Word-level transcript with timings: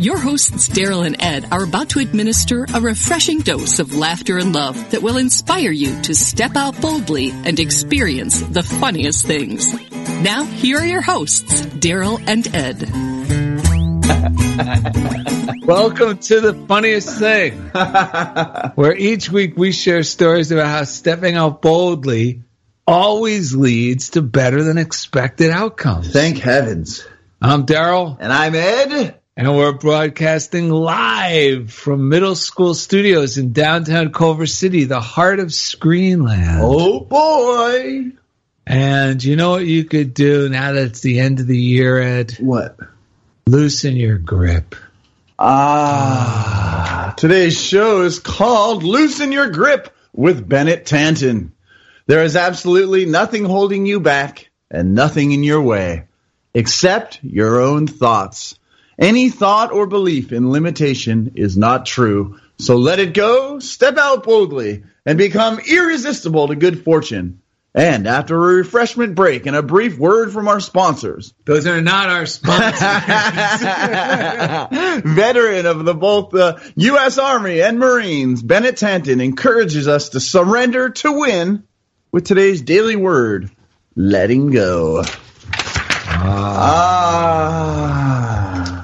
Your 0.00 0.16
hosts, 0.16 0.66
Daryl 0.70 1.04
and 1.04 1.22
Ed, 1.22 1.48
are 1.52 1.62
about 1.62 1.90
to 1.90 1.98
administer 1.98 2.66
a 2.72 2.80
refreshing 2.80 3.40
dose 3.40 3.80
of 3.80 3.94
laughter 3.94 4.38
and 4.38 4.54
love 4.54 4.92
that 4.92 5.02
will 5.02 5.18
inspire 5.18 5.70
you 5.70 6.00
to 6.00 6.14
step 6.14 6.56
out 6.56 6.80
boldly 6.80 7.32
and 7.32 7.60
experience 7.60 8.40
the 8.40 8.62
funniest 8.62 9.26
things. 9.26 9.70
Now, 10.22 10.44
here 10.44 10.78
are 10.78 10.86
your 10.86 11.02
hosts, 11.02 11.66
Daryl 11.66 12.18
and 12.26 12.48
Ed. 12.54 12.80
Welcome 15.66 16.16
to 16.16 16.40
the 16.40 16.54
funniest 16.66 17.18
thing, 17.18 17.58
where 18.76 18.96
each 18.96 19.30
week 19.30 19.58
we 19.58 19.70
share 19.70 20.02
stories 20.02 20.50
about 20.50 20.68
how 20.68 20.84
stepping 20.84 21.34
out 21.34 21.60
boldly 21.60 22.40
always 22.86 23.54
leads 23.54 24.08
to 24.10 24.22
better 24.22 24.62
than 24.62 24.78
expected 24.78 25.50
outcomes. 25.50 26.10
Thank 26.10 26.38
heavens. 26.38 27.06
I'm 27.42 27.66
Daryl. 27.66 28.16
And 28.18 28.32
I'm 28.32 28.54
Ed. 28.54 29.19
And 29.40 29.56
we're 29.56 29.72
broadcasting 29.72 30.68
live 30.68 31.72
from 31.72 32.10
middle 32.10 32.34
school 32.34 32.74
studios 32.74 33.38
in 33.38 33.54
downtown 33.54 34.12
Culver 34.12 34.44
City, 34.44 34.84
the 34.84 35.00
heart 35.00 35.40
of 35.40 35.46
Screenland. 35.46 36.58
Oh 36.60 37.00
boy. 37.00 38.12
And 38.66 39.24
you 39.24 39.36
know 39.36 39.52
what 39.52 39.64
you 39.64 39.84
could 39.84 40.12
do 40.12 40.50
now 40.50 40.72
that 40.72 40.88
it's 40.88 41.00
the 41.00 41.20
end 41.20 41.40
of 41.40 41.46
the 41.46 41.56
year, 41.56 41.98
Ed? 41.98 42.32
What? 42.38 42.76
Loosen 43.46 43.96
your 43.96 44.18
grip. 44.18 44.76
Ah. 45.38 47.14
Today's 47.16 47.58
show 47.58 48.02
is 48.02 48.18
called 48.18 48.82
Loosen 48.82 49.32
Your 49.32 49.48
Grip 49.48 49.88
with 50.12 50.46
Bennett 50.46 50.84
Tanton. 50.84 51.54
There 52.06 52.24
is 52.24 52.36
absolutely 52.36 53.06
nothing 53.06 53.46
holding 53.46 53.86
you 53.86 54.00
back 54.00 54.50
and 54.70 54.94
nothing 54.94 55.32
in 55.32 55.42
your 55.42 55.62
way 55.62 56.04
except 56.52 57.20
your 57.22 57.62
own 57.62 57.86
thoughts. 57.86 58.58
Any 59.00 59.30
thought 59.30 59.72
or 59.72 59.86
belief 59.86 60.30
in 60.30 60.52
limitation 60.52 61.32
is 61.36 61.56
not 61.56 61.86
true. 61.86 62.38
So 62.58 62.76
let 62.76 62.98
it 62.98 63.14
go, 63.14 63.58
step 63.58 63.96
out 63.96 64.24
boldly, 64.24 64.84
and 65.06 65.16
become 65.16 65.58
irresistible 65.58 66.48
to 66.48 66.54
good 66.54 66.84
fortune. 66.84 67.40
And 67.74 68.06
after 68.06 68.36
a 68.36 68.56
refreshment 68.56 69.14
break 69.14 69.46
and 69.46 69.56
a 69.56 69.62
brief 69.62 69.96
word 69.96 70.32
from 70.32 70.48
our 70.48 70.60
sponsors. 70.60 71.32
Those 71.46 71.66
are 71.66 71.80
not 71.80 72.10
our 72.10 72.26
sponsors. 72.26 72.80
Veteran 75.04 75.64
of 75.64 75.84
the 75.84 75.94
both 75.94 76.30
the 76.30 76.60
U.S. 76.76 77.16
Army 77.16 77.62
and 77.62 77.78
Marines, 77.78 78.42
Bennett 78.42 78.76
Tanton 78.76 79.22
encourages 79.22 79.88
us 79.88 80.10
to 80.10 80.20
surrender 80.20 80.90
to 80.90 81.12
win 81.12 81.64
with 82.12 82.24
today's 82.24 82.60
daily 82.60 82.96
word, 82.96 83.50
letting 83.94 84.50
go. 84.50 85.04
Ah. 86.22 87.40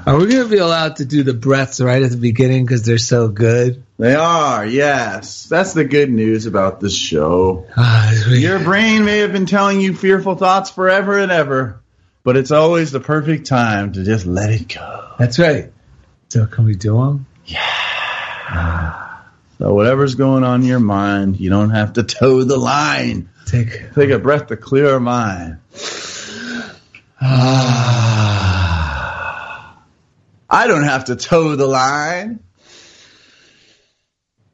Are 0.07 0.15
we 0.17 0.27
going 0.27 0.43
to 0.43 0.49
be 0.49 0.57
allowed 0.57 0.95
to 0.97 1.05
do 1.05 1.23
the 1.23 1.33
breaths 1.33 1.81
right 1.81 2.01
at 2.01 2.09
the 2.11 2.15
beginning 2.15 2.65
because 2.65 2.83
they're 2.83 2.97
so 2.97 3.27
good? 3.27 3.83
They 3.99 4.15
are, 4.15 4.65
yes. 4.65 5.47
That's 5.47 5.73
the 5.73 5.83
good 5.83 6.09
news 6.09 6.45
about 6.45 6.79
this 6.79 6.95
show. 6.95 7.67
Ah, 7.75 8.13
Your 8.29 8.59
brain 8.63 9.03
may 9.03 9.17
have 9.17 9.33
been 9.33 9.47
telling 9.47 9.81
you 9.81 9.93
fearful 9.93 10.35
thoughts 10.35 10.69
forever 10.71 11.19
and 11.19 11.29
ever, 11.29 11.81
but 12.23 12.37
it's 12.37 12.51
always 12.51 12.93
the 12.93 13.01
perfect 13.01 13.47
time 13.47 13.91
to 13.93 14.05
just 14.05 14.25
let 14.25 14.49
it 14.49 14.69
go. 14.69 15.13
That's 15.19 15.39
right. 15.39 15.73
So 16.29 16.45
can 16.45 16.63
we 16.63 16.75
do 16.75 16.93
them? 16.93 17.25
Yeah. 17.45 19.17
So 19.57 19.73
whatever's 19.73 20.15
going 20.15 20.45
on 20.45 20.61
in 20.61 20.67
your 20.67 20.79
mind, 20.79 21.37
you 21.37 21.49
don't 21.49 21.71
have 21.71 21.93
to 21.93 22.03
toe 22.03 22.45
the 22.45 22.57
line. 22.57 23.27
Take. 23.45 23.93
Take 23.93 24.11
a 24.11 24.19
breath 24.19 24.47
to 24.47 24.55
clear 24.55 24.93
our 24.93 24.99
mind. 25.01 25.57
I 30.49 30.67
don't 30.67 30.83
have 30.83 31.05
to 31.05 31.15
toe 31.15 31.55
the 31.55 31.67
line. 31.67 32.39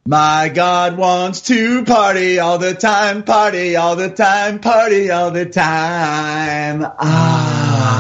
My 0.06 0.50
God 0.54 0.98
wants 0.98 1.42
to 1.44 1.86
party 1.86 2.40
all 2.40 2.58
the 2.58 2.74
time, 2.74 3.24
party 3.24 3.78
all 3.78 3.96
the 3.96 4.10
time, 4.10 4.60
party 4.60 5.12
all 5.12 5.32
the 5.32 5.46
time. 5.46 6.86
Ah. 7.00 7.94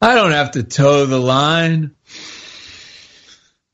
I 0.00 0.14
don't 0.16 0.32
have 0.32 0.50
to 0.52 0.64
toe 0.64 1.06
the 1.06 1.20
line. 1.20 1.94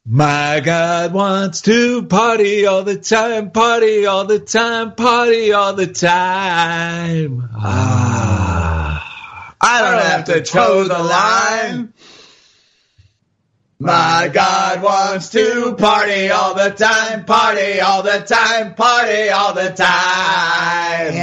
My 0.05 0.61
God 0.63 1.13
wants 1.15 1.63
to 1.63 2.03
party 2.03 2.67
all 2.67 2.83
the 2.83 2.99
time, 2.99 3.51
party 3.51 4.05
all 4.07 4.25
the 4.25 4.41
time, 4.41 4.95
party 4.97 5.53
all 5.53 5.73
the 5.73 5.87
time. 5.87 7.49
Ah. 7.55 8.59
I 9.61 9.83
don't 9.83 10.03
have 10.03 10.25
to 10.27 10.43
toe 10.43 10.85
the 10.85 10.99
line. 10.99 11.95
My 13.81 14.29
God 14.33 14.83
wants 14.83 15.29
to 15.31 15.77
party 15.79 16.31
all 16.31 16.55
the 16.55 16.71
time, 16.71 17.25
party 17.25 17.79
all 17.81 18.03
the 18.03 18.25
time, 18.27 18.75
party 18.75 19.29
all 19.29 19.55
the 19.55 19.71
time. 19.71 21.15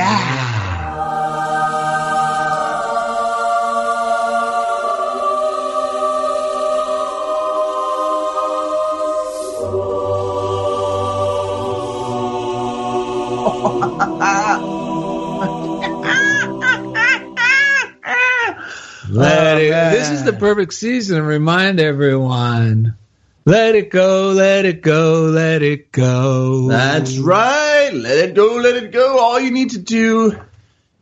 Let 19.16 19.58
oh, 19.58 19.60
it, 19.60 19.70
man. 19.70 19.94
this 19.94 20.10
is 20.10 20.24
the 20.24 20.34
perfect 20.34 20.74
season 20.74 21.18
to 21.18 21.24
remind 21.24 21.80
everyone. 21.80 22.96
Let 23.46 23.76
it 23.76 23.92
go, 23.92 24.32
let 24.32 24.66
it 24.66 24.82
go, 24.82 25.30
let 25.32 25.62
it 25.62 25.92
go. 25.92 26.68
That's 26.68 27.18
right. 27.18 27.92
Let 27.94 28.30
it 28.30 28.36
go, 28.36 28.56
let 28.56 28.76
it 28.76 28.92
go. 28.92 29.20
All 29.20 29.40
you 29.40 29.52
need 29.52 29.72
to 29.72 29.78
do 29.78 30.40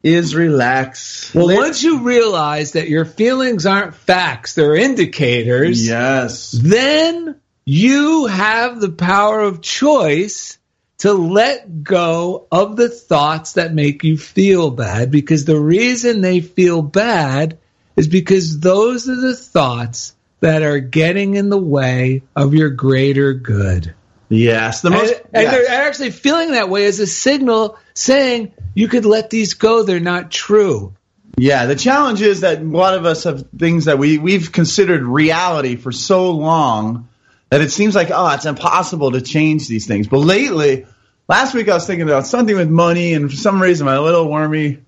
is 0.04 0.36
relax. 0.36 1.34
Well, 1.34 1.48
Let- 1.48 1.58
once 1.58 1.82
you 1.82 2.02
realize 2.02 2.74
that 2.74 2.90
your 2.90 3.06
feelings 3.06 3.66
aren't 3.66 3.96
facts, 3.96 4.54
they're 4.54 4.76
indicators, 4.76 5.88
yes. 5.88 6.52
then 6.52 7.40
you 7.66 8.26
have 8.26 8.80
the 8.80 8.92
power 8.92 9.40
of 9.40 9.62
choice 9.62 10.60
to 11.00 11.14
let 11.14 11.84
go 11.84 12.48
of 12.52 12.76
the 12.76 12.90
thoughts 12.90 13.54
that 13.54 13.74
make 13.74 14.04
you 14.04 14.18
feel 14.18 14.70
bad 14.70 15.12
because 15.12 15.46
the 15.46 15.60
reason 15.60 16.22
they 16.22 16.42
feel 16.42 16.82
bad 16.82 17.58
is 17.96 18.08
because 18.08 18.60
those 18.60 19.08
are 19.10 19.16
the 19.16 19.36
thoughts 19.36 20.16
that 20.40 20.62
are 20.62 20.80
getting 20.80 21.36
in 21.36 21.50
the 21.50 21.58
way 21.58 22.22
of 22.36 22.54
your 22.54 22.70
greater 22.70 23.34
good. 23.34 23.94
Yes, 24.30 24.82
the 24.82 24.90
most. 24.90 25.14
And, 25.14 25.22
and 25.34 25.44
yes. 25.44 25.52
they're 25.52 25.88
actually 25.88 26.12
feeling 26.12 26.52
that 26.52 26.70
way 26.70 26.86
as 26.86 27.00
a 27.00 27.08
signal 27.08 27.78
saying 27.94 28.54
you 28.74 28.88
could 28.88 29.06
let 29.06 29.30
these 29.30 29.54
go. 29.54 29.84
They're 29.84 30.00
not 30.00 30.32
true. 30.32 30.94
Yeah, 31.38 31.66
the 31.66 31.76
challenge 31.76 32.22
is 32.22 32.42
that 32.42 32.60
a 32.60 32.64
lot 32.64 32.94
of 32.94 33.06
us 33.06 33.24
have 33.24 33.46
things 33.58 33.86
that 33.86 33.98
we 33.98 34.18
we've 34.18 34.52
considered 34.52 35.02
reality 35.02 35.76
for 35.76 35.92
so 35.92 36.32
long 36.32 37.10
that 37.50 37.62
it 37.62 37.72
seems 37.72 37.96
like 37.96 38.10
oh, 38.12 38.30
it's 38.34 38.46
impossible 38.46 39.12
to 39.12 39.22
change 39.22 39.68
these 39.68 39.88
things. 39.88 40.08
But 40.08 40.20
lately, 40.20 40.86
last 41.28 41.54
week 41.54 41.70
I 41.70 41.76
was 41.76 41.88
thinking 41.88 42.08
about 42.08 42.28
something 42.28 42.56
with 42.56 42.70
money, 42.70 43.14
and 43.14 43.32
for 43.32 43.36
some 43.36 43.62
reason 43.62 43.86
my 43.86 44.00
little 44.00 44.30
wormy 44.30 44.80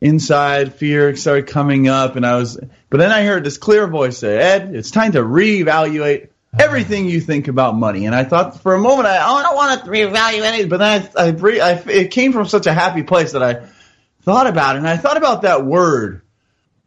inside 0.00 0.74
fear 0.74 1.14
started 1.16 1.46
coming 1.46 1.88
up, 1.88 2.16
and 2.16 2.26
I 2.26 2.36
was. 2.36 2.58
But 2.90 2.98
then 2.98 3.12
I 3.12 3.24
heard 3.24 3.44
this 3.44 3.58
clear 3.58 3.86
voice 3.86 4.18
say, 4.18 4.38
"Ed, 4.38 4.74
it's 4.74 4.90
time 4.90 5.12
to 5.12 5.20
reevaluate." 5.20 6.28
Everything 6.58 7.10
you 7.10 7.20
think 7.20 7.46
about 7.46 7.76
money, 7.76 8.06
and 8.06 8.14
I 8.14 8.24
thought 8.24 8.62
for 8.62 8.74
a 8.74 8.78
moment 8.78 9.06
I, 9.06 9.18
oh, 9.18 9.36
I 9.36 9.42
don't 9.42 9.54
want 9.54 9.84
to 9.84 9.90
reevaluate 9.90 10.60
it, 10.60 10.70
but 10.70 10.78
then 10.78 11.08
I, 11.14 11.24
I, 11.24 11.72
I, 11.72 11.82
it 11.90 12.10
came 12.10 12.32
from 12.32 12.46
such 12.46 12.66
a 12.66 12.72
happy 12.72 13.02
place 13.02 13.32
that 13.32 13.42
I 13.42 13.66
thought 14.22 14.46
about 14.46 14.76
it, 14.76 14.78
and 14.78 14.88
I 14.88 14.96
thought 14.96 15.18
about 15.18 15.42
that 15.42 15.66
word 15.66 16.22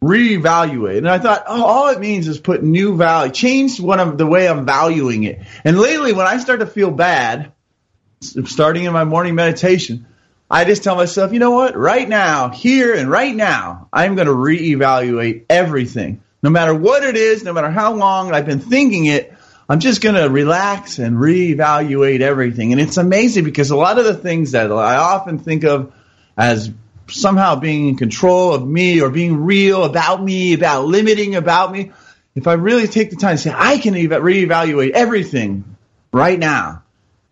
reevaluate. 0.02 0.98
And 0.98 1.08
I 1.08 1.18
thought, 1.18 1.44
oh, 1.46 1.64
all 1.64 1.88
it 1.88 2.00
means 2.00 2.28
is 2.28 2.38
put 2.38 2.62
new 2.62 2.96
value, 2.96 3.32
change 3.32 3.80
what 3.80 4.00
I'm, 4.00 4.16
the 4.16 4.26
way 4.26 4.48
I'm 4.48 4.66
valuing 4.66 5.22
it. 5.22 5.40
And 5.64 5.78
lately, 5.78 6.12
when 6.12 6.26
I 6.26 6.38
start 6.38 6.60
to 6.60 6.66
feel 6.66 6.90
bad, 6.90 7.52
starting 8.20 8.84
in 8.84 8.92
my 8.92 9.04
morning 9.04 9.34
meditation, 9.34 10.06
I 10.52 10.66
just 10.66 10.84
tell 10.84 10.96
myself, 10.96 11.32
you 11.32 11.38
know 11.38 11.52
what? 11.52 11.78
Right 11.78 12.06
now, 12.06 12.50
here 12.50 12.94
and 12.94 13.10
right 13.10 13.34
now, 13.34 13.88
I'm 13.90 14.16
going 14.16 14.26
to 14.26 14.34
reevaluate 14.34 15.46
everything. 15.48 16.22
No 16.42 16.50
matter 16.50 16.74
what 16.74 17.02
it 17.02 17.16
is, 17.16 17.42
no 17.42 17.54
matter 17.54 17.70
how 17.70 17.94
long 17.94 18.34
I've 18.34 18.44
been 18.44 18.60
thinking 18.60 19.06
it, 19.06 19.32
I'm 19.66 19.80
just 19.80 20.02
going 20.02 20.16
to 20.16 20.28
relax 20.28 20.98
and 20.98 21.16
reevaluate 21.16 22.20
everything. 22.20 22.72
And 22.72 22.80
it's 22.82 22.98
amazing 22.98 23.44
because 23.44 23.70
a 23.70 23.76
lot 23.76 23.98
of 23.98 24.04
the 24.04 24.12
things 24.12 24.50
that 24.50 24.70
I 24.70 24.96
often 24.96 25.38
think 25.38 25.64
of 25.64 25.94
as 26.36 26.70
somehow 27.08 27.56
being 27.56 27.88
in 27.88 27.96
control 27.96 28.52
of 28.52 28.66
me 28.66 29.00
or 29.00 29.08
being 29.08 29.44
real 29.44 29.84
about 29.84 30.22
me, 30.22 30.52
about 30.52 30.84
limiting 30.84 31.34
about 31.34 31.72
me, 31.72 31.92
if 32.34 32.46
I 32.46 32.54
really 32.54 32.88
take 32.88 33.08
the 33.08 33.16
time 33.16 33.36
to 33.36 33.42
say, 33.42 33.54
I 33.56 33.78
can 33.78 33.96
eva- 33.96 34.20
reevaluate 34.20 34.90
everything 34.90 35.76
right 36.12 36.38
now, 36.38 36.82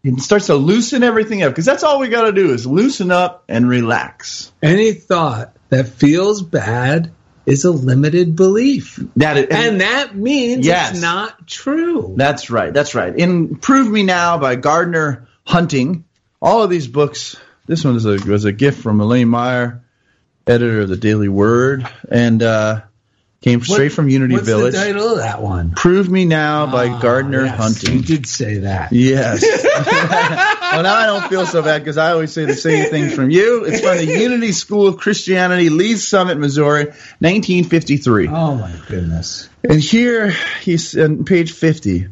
it 0.02 0.18
starts 0.20 0.46
to 0.46 0.54
loosen 0.54 1.02
everything 1.02 1.42
up 1.42 1.50
because 1.50 1.66
that's 1.66 1.82
all 1.82 1.98
we 2.00 2.08
got 2.08 2.22
to 2.24 2.32
do 2.32 2.52
is 2.52 2.66
loosen 2.66 3.10
up 3.10 3.44
and 3.48 3.68
relax. 3.68 4.52
Any 4.62 4.92
thought 4.92 5.54
that 5.68 5.88
feels 5.88 6.42
bad 6.42 7.12
is 7.46 7.64
a 7.64 7.70
limited 7.70 8.36
belief. 8.36 8.98
That 9.16 9.36
it, 9.36 9.52
and 9.52 9.80
that 9.80 10.14
means 10.14 10.66
Yes. 10.66 10.92
it's 10.92 11.00
not 11.00 11.46
true. 11.46 12.14
That's 12.16 12.50
right. 12.50 12.72
That's 12.72 12.94
right. 12.94 13.14
In 13.14 13.56
Prove 13.56 13.90
Me 13.90 14.02
Now 14.02 14.38
by 14.38 14.54
Gardner 14.56 15.28
Hunting, 15.46 16.04
all 16.40 16.62
of 16.62 16.70
these 16.70 16.86
books. 16.86 17.36
This 17.66 17.84
one 17.84 17.96
is 17.96 18.06
a, 18.06 18.16
was 18.26 18.44
a 18.44 18.52
gift 18.52 18.82
from 18.82 19.00
Elaine 19.00 19.28
Meyer, 19.28 19.84
editor 20.46 20.80
of 20.82 20.88
the 20.88 20.96
Daily 20.96 21.28
Word, 21.28 21.86
and 22.10 22.42
uh, 22.42 22.82
came 23.42 23.62
straight 23.62 23.90
from 23.90 24.08
Unity 24.08 24.34
What's 24.34 24.46
Village. 24.46 24.74
What's 24.74 24.84
the 24.84 24.92
title 24.92 25.12
of 25.12 25.18
that 25.18 25.40
one? 25.40 25.70
Prove 25.70 26.10
Me 26.10 26.26
Now 26.26 26.70
by 26.70 26.88
Ah, 26.88 27.00
Gardner 27.00 27.46
yes, 27.46 27.56
Hunting. 27.56 27.96
You 27.96 28.02
did 28.02 28.26
say 28.26 28.58
that. 28.58 28.92
Yes. 28.92 29.42
well, 29.64 30.82
now 30.82 30.94
I 30.94 31.06
don't 31.06 31.28
feel 31.30 31.46
so 31.46 31.62
bad 31.62 31.78
because 31.78 31.96
I 31.96 32.12
always 32.12 32.32
say 32.32 32.44
the 32.44 32.54
same 32.54 32.90
things 32.90 33.14
from 33.14 33.30
you. 33.30 33.64
It's 33.64 33.80
from 33.80 33.96
the 33.96 34.04
Unity 34.20 34.52
School 34.52 34.86
of 34.86 34.98
Christianity, 34.98 35.70
Lee's 35.70 36.06
Summit, 36.06 36.36
Missouri, 36.36 36.84
1953. 36.84 38.28
Oh 38.28 38.56
my 38.56 38.74
goodness. 38.88 39.48
And 39.64 39.80
here 39.80 40.30
he's 40.60 40.96
on 40.98 41.24
page 41.24 41.52
50. 41.52 42.08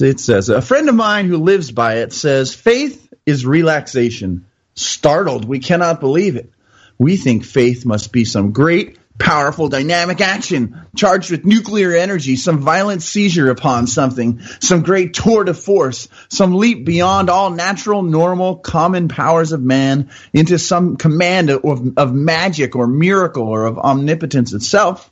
It 0.00 0.18
says, 0.18 0.48
A 0.48 0.60
friend 0.60 0.88
of 0.88 0.96
mine 0.96 1.26
who 1.26 1.36
lives 1.38 1.70
by 1.70 1.98
it 1.98 2.12
says, 2.12 2.52
Faith 2.52 3.12
is 3.26 3.46
relaxation. 3.46 4.46
Startled, 4.74 5.44
we 5.44 5.60
cannot 5.60 6.00
believe 6.00 6.34
it. 6.34 6.50
We 6.98 7.16
think 7.16 7.44
faith 7.44 7.86
must 7.86 8.12
be 8.12 8.24
some 8.24 8.50
great, 8.50 8.98
powerful, 9.18 9.68
dynamic 9.68 10.20
action 10.20 10.86
charged 10.96 11.30
with 11.30 11.44
nuclear 11.44 11.94
energy, 11.94 12.36
some 12.36 12.58
violent 12.58 13.02
seizure 13.02 13.50
upon 13.50 13.86
something, 13.86 14.40
some 14.60 14.82
great 14.82 15.14
tour 15.14 15.44
de 15.44 15.54
force, 15.54 16.08
some 16.28 16.54
leap 16.54 16.84
beyond 16.84 17.30
all 17.30 17.50
natural, 17.50 18.02
normal, 18.02 18.56
common 18.56 19.08
powers 19.08 19.52
of 19.52 19.62
man 19.62 20.10
into 20.32 20.58
some 20.58 20.96
command 20.96 21.50
of, 21.50 21.64
of 21.96 22.12
magic 22.12 22.74
or 22.74 22.86
miracle 22.86 23.44
or 23.44 23.66
of 23.66 23.78
omnipotence 23.78 24.52
itself. 24.52 25.10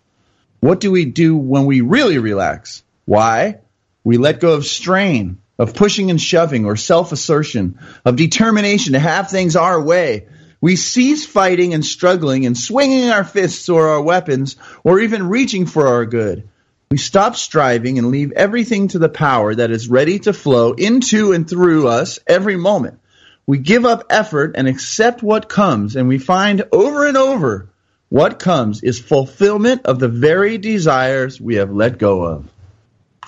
What 0.61 0.81
do 0.81 0.91
we 0.91 1.05
do 1.05 1.37
when 1.37 1.67
we 1.67 1.81
really 1.81 2.19
relax? 2.19 2.83
Why? 3.05 3.59
We 4.05 4.17
let 4.17 4.41
go 4.41 4.55
of 4.55 4.67
strain, 4.67 5.39
of 5.59 5.75
pushing 5.75 6.11
and 6.11 6.21
shoving, 6.21 6.65
or 6.65 6.77
self 6.77 7.13
assertion, 7.13 7.79
of 8.05 8.17
determination 8.17 8.95
to 8.95 8.99
have 8.99 9.31
things 9.31 9.55
our 9.55 9.81
way. 9.81 10.27
We 10.63 10.77
cease 10.77 11.27
fighting 11.27 11.75
and 11.75 11.85
struggling 11.85 12.47
and 12.47 12.57
swinging 12.57 13.11
our 13.11 13.25
fists 13.25 13.69
or 13.69 13.89
our 13.89 14.01
weapons, 14.01 14.57
or 14.85 15.01
even 15.01 15.29
reaching 15.29 15.67
for 15.67 15.89
our 15.89 16.07
good. 16.07 16.49
We 16.93 16.99
stop 16.99 17.35
striving 17.35 17.99
and 17.99 18.13
leave 18.13 18.31
everything 18.31 18.89
to 18.89 19.01
the 19.01 19.09
power 19.09 19.55
that 19.55 19.73
is 19.73 19.89
ready 19.89 20.21
to 20.21 20.33
flow 20.33 20.73
into 20.73 21.33
and 21.33 21.51
through 21.51 21.89
us 21.89 22.21
every 22.29 22.57
moment. 22.57 23.01
We 23.45 23.59
give 23.59 23.85
up 23.85 24.07
effort 24.09 24.53
and 24.55 24.69
accept 24.69 25.21
what 25.21 25.49
comes, 25.49 25.97
and 25.97 26.07
we 26.07 26.19
find 26.19 26.63
over 26.71 27.07
and 27.07 27.17
over 27.17 27.69
what 28.09 28.39
comes 28.39 28.85
is 28.85 29.01
fulfillment 29.01 29.87
of 29.87 29.99
the 29.99 30.09
very 30.09 30.59
desires 30.59 31.41
we 31.41 31.57
have 31.57 31.73
let 31.73 31.99
go 31.99 32.23
of. 32.23 32.49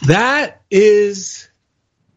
That 0.07 0.61
is 0.71 1.49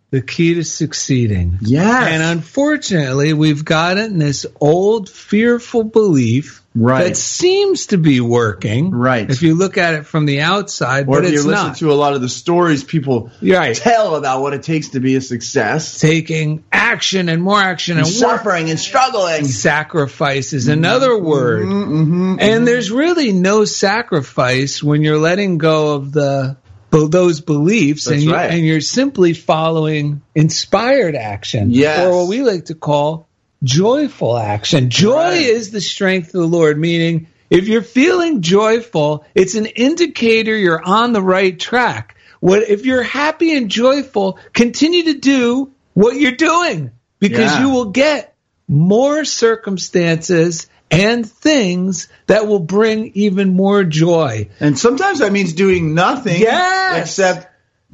the 0.09 0.21
key 0.21 0.53
to 0.55 0.63
succeeding. 0.63 1.57
Yes. 1.61 2.07
And 2.13 2.23
unfortunately, 2.23 3.33
we've 3.33 3.65
gotten 3.65 4.19
this 4.19 4.45
old 4.61 5.09
fearful 5.09 5.83
belief 5.83 6.63
Right. 6.79 7.05
that 7.07 7.17
seems 7.17 7.87
to 7.87 7.97
be 7.97 8.21
working. 8.21 8.91
Right. 8.91 9.27
If 9.27 9.41
you 9.41 9.55
look 9.55 9.79
at 9.79 9.95
it 9.95 10.05
from 10.05 10.27
the 10.27 10.41
outside, 10.41 11.07
or 11.07 11.15
but 11.21 11.25
if 11.25 11.31
you 11.33 11.37
listen 11.39 11.51
not. 11.69 11.77
to 11.77 11.91
a 11.91 11.95
lot 11.95 12.13
of 12.13 12.21
the 12.21 12.29
stories 12.29 12.83
people 12.83 13.31
Right. 13.41 13.75
tell 13.75 14.15
about 14.15 14.43
what 14.43 14.53
it 14.53 14.61
takes 14.61 14.89
to 14.89 14.99
be 14.99 15.15
a 15.15 15.21
success, 15.21 15.99
Taking 15.99 16.63
action 16.71 17.29
and 17.29 17.41
more 17.41 17.59
action 17.59 17.97
and, 17.97 18.05
and 18.05 18.15
suffering 18.15 18.69
and 18.69 18.79
struggling. 18.79 19.45
sacrifice 19.45 20.53
is 20.53 20.67
another 20.67 21.17
word. 21.17 21.65
Mm-hmm, 21.65 22.35
And 22.39 22.67
there's 22.67 22.91
really 22.91 23.31
no 23.33 23.65
sacrifice 23.65 24.81
when 24.83 25.01
you're 25.01 25.17
letting 25.17 25.57
go 25.57 25.95
of 25.95 26.11
the 26.11 26.57
those 26.91 27.41
beliefs 27.41 28.05
That's 28.05 28.15
and, 28.15 28.23
you, 28.23 28.33
right. 28.33 28.51
and 28.51 28.65
you're 28.65 28.81
simply 28.81 29.33
following 29.33 30.21
inspired 30.35 31.15
action 31.15 31.71
Yes. 31.71 32.05
or 32.07 32.17
what 32.19 32.27
we 32.27 32.41
like 32.41 32.65
to 32.65 32.75
call 32.75 33.27
joyful 33.63 34.37
action. 34.37 34.89
Joy 34.89 35.15
Right. 35.15 35.41
is 35.41 35.71
the 35.71 35.81
strength 35.81 36.27
of 36.27 36.41
the 36.41 36.47
Lord, 36.47 36.79
meaning 36.79 37.27
if 37.49 37.67
you're 37.67 37.81
feeling 37.81 38.41
joyful, 38.41 39.25
it's 39.35 39.55
an 39.55 39.65
indicator 39.65 40.55
you're 40.55 40.81
on 40.83 41.13
the 41.13 41.21
right 41.21 41.57
track. 41.59 42.15
What 42.39 42.69
if 42.69 42.85
you're 42.85 43.03
happy 43.03 43.55
and 43.55 43.69
joyful, 43.69 44.37
continue 44.53 45.03
to 45.05 45.13
do 45.15 45.71
what 45.93 46.15
you're 46.17 46.33
doing 46.33 46.91
because 47.19 47.51
Yeah. 47.53 47.61
you 47.61 47.69
will 47.69 47.85
get 47.91 48.35
more 48.67 49.25
circumstances 49.25 50.67
and 50.89 51.29
things 51.29 52.07
that 52.27 52.47
will 52.47 52.59
bring 52.59 53.11
even 53.15 53.55
more 53.55 53.83
joy. 53.83 54.49
And 54.59 54.77
sometimes 54.77 55.19
that 55.19 55.31
means 55.31 55.53
doing 55.53 55.93
nothing 55.93 56.41
Yes. 56.41 57.01
except 57.01 57.47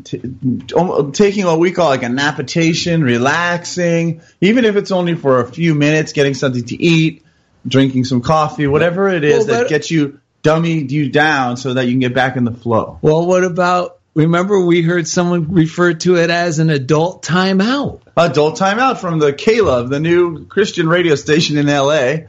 t- 0.04 0.22
taking 1.14 1.46
what 1.46 1.60
we 1.60 1.72
call 1.72 1.90
like 1.90 2.04
a 2.04 2.10
napitation, 2.10 3.04
relaxing, 3.04 4.22
even 4.42 4.66
if 4.66 4.76
it's 4.76 4.92
only 4.92 5.16
for 5.16 5.40
a 5.40 5.48
few 5.52 5.76
minutes, 5.76 6.14
getting 6.14 6.34
something 6.34 6.66
to 6.66 6.82
eat, 6.82 7.24
drinking 7.68 8.06
some 8.06 8.22
coffee, 8.22 8.68
whatever 8.68 9.10
it 9.10 9.24
is 9.24 9.40
Well, 9.40 9.46
that 9.48 9.62
but- 9.64 9.70
gets 9.70 9.90
you 9.92 10.20
dummied 10.44 10.92
you 10.92 11.10
down 11.10 11.56
so 11.58 11.74
that 11.74 11.86
you 11.86 11.92
can 11.94 12.00
get 12.02 12.14
back 12.14 12.36
in 12.36 12.44
the 12.44 12.52
flow. 12.52 13.00
Well, 13.02 13.26
what 13.26 13.44
about 13.46 13.98
remember 14.14 14.60
we 14.60 14.82
heard 14.82 15.08
someone 15.08 15.54
refer 15.54 15.94
to 15.94 16.18
it 16.18 16.30
as 16.30 16.60
an 16.60 16.70
adult 16.70 17.24
timeout? 17.26 18.02
Adult 18.18 18.60
Timeout 18.60 18.98
from 19.00 19.18
the 19.20 19.32
Caleb, 19.34 19.90
the 19.90 20.00
new 20.00 20.46
Christian 20.46 20.88
radio 20.88 21.16
station 21.16 21.58
in 21.58 21.68
LA, 21.68 22.26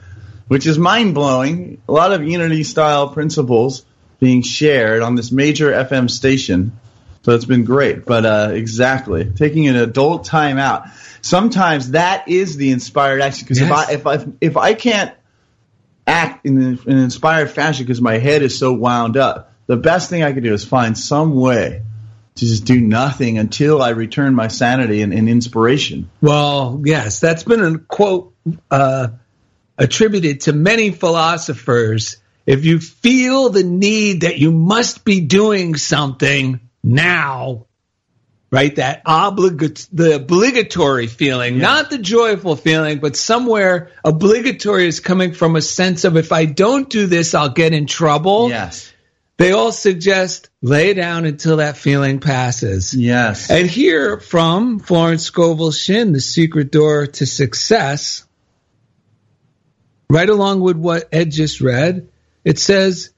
which 0.48 0.66
is 0.66 0.78
mind 0.78 1.14
blowing. 1.14 1.80
A 1.88 1.92
lot 1.92 2.12
of 2.12 2.26
Unity 2.26 2.64
style 2.64 3.08
principles 3.08 3.84
being 4.20 4.42
shared 4.42 5.02
on 5.02 5.14
this 5.14 5.32
major 5.32 5.70
FM 5.72 6.10
station. 6.10 6.72
So 7.22 7.32
it's 7.32 7.46
been 7.46 7.64
great. 7.64 8.04
But 8.04 8.26
uh, 8.26 8.50
exactly, 8.52 9.24
taking 9.24 9.66
an 9.68 9.76
adult 9.76 10.24
time 10.24 10.58
out. 10.58 10.88
Sometimes 11.22 11.92
that 11.92 12.28
is 12.28 12.56
the 12.56 12.70
inspired 12.70 13.22
action. 13.22 13.44
Because 13.44 13.60
Yes. 13.60 13.70
if 13.70 13.74
I 13.74 13.92
if 13.92 14.06
I 14.06 14.26
if 14.40 14.56
I 14.56 14.74
can't 14.74 15.14
act 16.06 16.44
in 16.44 16.60
an 16.60 16.78
in 16.86 16.92
an 16.98 17.04
inspired 17.04 17.50
fashion 17.50 17.84
because 17.86 18.00
my 18.00 18.18
head 18.18 18.42
is 18.42 18.58
so 18.58 18.72
wound 18.74 19.16
up, 19.16 19.52
the 19.66 19.76
best 19.76 20.10
thing 20.10 20.22
I 20.22 20.32
can 20.32 20.42
do 20.42 20.52
is 20.52 20.64
find 20.64 20.96
some 20.98 21.34
way 21.34 21.82
to 22.34 22.44
just 22.44 22.64
do 22.64 22.78
nothing 22.80 23.38
until 23.38 23.80
I 23.80 23.90
return 23.90 24.34
my 24.34 24.48
sanity 24.48 25.02
and, 25.02 25.14
and 25.14 25.28
inspiration. 25.28 26.10
Well, 26.20 26.82
yes, 26.84 27.20
that's 27.20 27.44
been 27.44 27.62
a 27.62 27.78
quote 27.78 28.34
uh, 28.70 29.08
attributed 29.78 30.42
to 30.42 30.52
many 30.52 30.90
philosophers. 30.90 32.16
If 32.46 32.64
you 32.64 32.78
feel 32.78 33.48
the 33.48 33.64
need 33.64 34.22
that 34.22 34.38
you 34.38 34.50
must 34.52 35.04
be 35.04 35.20
doing 35.20 35.76
something 35.76 36.60
now, 36.82 37.66
right? 38.50 38.76
That 38.76 39.02
obligat 39.06 39.88
the 39.92 40.16
obligatory 40.16 41.06
feeling, 41.06 41.54
Yeah. 41.56 41.62
not 41.62 41.90
the 41.90 41.98
joyful 41.98 42.54
feeling, 42.56 42.98
but 42.98 43.16
somewhere 43.16 43.90
obligatory 44.04 44.86
is 44.86 45.00
coming 45.00 45.32
from 45.32 45.56
a 45.56 45.62
sense 45.62 46.04
of 46.04 46.16
if 46.16 46.30
I 46.32 46.44
don't 46.44 46.88
do 46.88 47.06
this, 47.06 47.34
I'll 47.34 47.48
get 47.48 47.72
in 47.72 47.86
trouble. 47.86 48.50
Yes. 48.50 48.90
They 49.36 49.50
all 49.50 49.72
suggest 49.72 50.50
lay 50.62 50.94
down 50.94 51.24
until 51.24 51.56
that 51.56 51.76
feeling 51.76 52.20
passes. 52.20 52.94
Yes. 52.94 53.50
And 53.50 53.68
here 53.68 54.20
from 54.20 54.78
Florence 54.78 55.24
Scovel 55.24 55.72
Shinn, 55.72 56.12
The 56.12 56.20
Secret 56.20 56.70
Door 56.70 57.08
to 57.08 57.26
Success, 57.26 58.22
right 60.14 60.28
along 60.28 60.60
with 60.60 60.76
what 60.76 61.08
Ed 61.10 61.32
just 61.32 61.60
read, 61.60 62.08
it 62.44 62.58
says, 62.60 63.10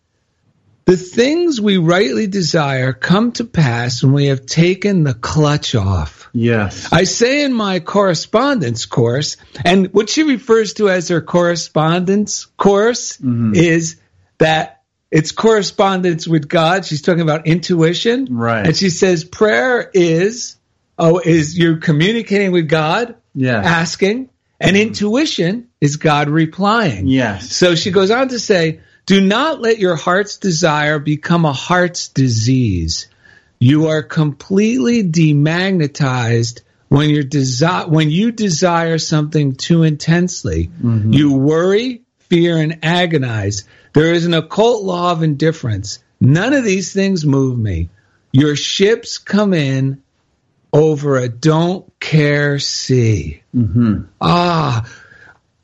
The 0.87 0.97
things 0.97 1.61
we 1.61 1.77
rightly 1.77 2.27
desire 2.27 2.95
come 2.95 3.33
to 3.33 3.45
pass 3.45 4.03
when 4.03 4.15
we 4.15 4.27
have 4.27 4.47
taken 4.47 5.05
the 5.05 5.13
clutch 5.13 5.75
off. 5.75 6.31
yes. 6.33 6.91
I 6.93 7.05
say 7.05 7.45
in 7.45 7.53
my 7.53 7.81
correspondence 7.81 8.87
course, 8.87 9.37
and 9.63 9.93
what 9.93 10.09
she 10.09 10.23
refers 10.23 10.73
to 10.75 10.89
as 10.89 11.09
her 11.09 11.21
correspondence 11.21 12.47
course 12.57 13.19
mm-hmm. 13.19 13.55
is 13.55 13.97
that 14.39 14.83
it's 15.11 15.33
correspondence 15.33 16.27
with 16.27 16.49
God. 16.49 16.87
She's 16.87 17.03
talking 17.03 17.21
about 17.21 17.47
intuition. 17.47 18.27
Right. 18.31 18.67
And 18.67 18.77
she 18.77 18.91
says 18.91 19.23
prayer 19.23 19.89
is 19.93 20.57
oh 20.99 21.19
is 21.19 21.59
you're 21.59 21.77
communicating 21.77 22.53
with 22.53 22.69
God, 22.69 23.17
Yes. 23.35 23.67
asking, 23.67 24.31
and 24.59 24.77
mm-hmm. 24.77 24.89
intuition 24.89 25.66
is 25.81 25.97
God 25.97 26.29
replying. 26.29 27.07
Yes. 27.07 27.53
So 27.55 27.75
she 27.75 27.91
goes 27.91 28.11
on 28.11 28.29
to 28.29 28.39
say, 28.39 28.81
do 29.05 29.21
not 29.21 29.61
let 29.61 29.79
your 29.79 29.97
heart's 29.97 30.39
desire 30.39 30.99
become 30.99 31.45
a 31.45 31.53
heart's 31.53 32.09
disease. 32.09 33.09
You 33.59 33.89
are 33.89 34.03
completely 34.03 35.05
demagnetized 35.05 36.63
when 36.89 37.11
you 37.11 37.23
desire 37.25 37.87
when 37.89 38.11
you 38.11 38.33
desire 38.33 38.99
something 38.99 39.55
too 39.55 39.83
intensely. 39.83 40.71
You 41.13 41.35
worry, 41.35 42.03
fear, 42.19 42.59
and 42.59 42.85
agonize. 42.85 43.65
There 43.95 44.13
is 44.13 44.27
an 44.27 44.35
occult 44.35 44.85
law 44.85 45.13
of 45.13 45.23
indifference. 45.23 46.01
None 46.21 46.53
of 46.53 46.65
these 46.65 46.93
things 46.93 47.25
move 47.25 47.59
me. 47.59 47.91
Your 48.33 48.57
ships 48.57 49.19
come 49.19 49.55
in 49.55 50.03
over 50.73 51.17
a 51.17 51.29
don't 51.29 51.99
care 52.01 52.59
sea. 52.59 53.43
Ah, 54.21 54.87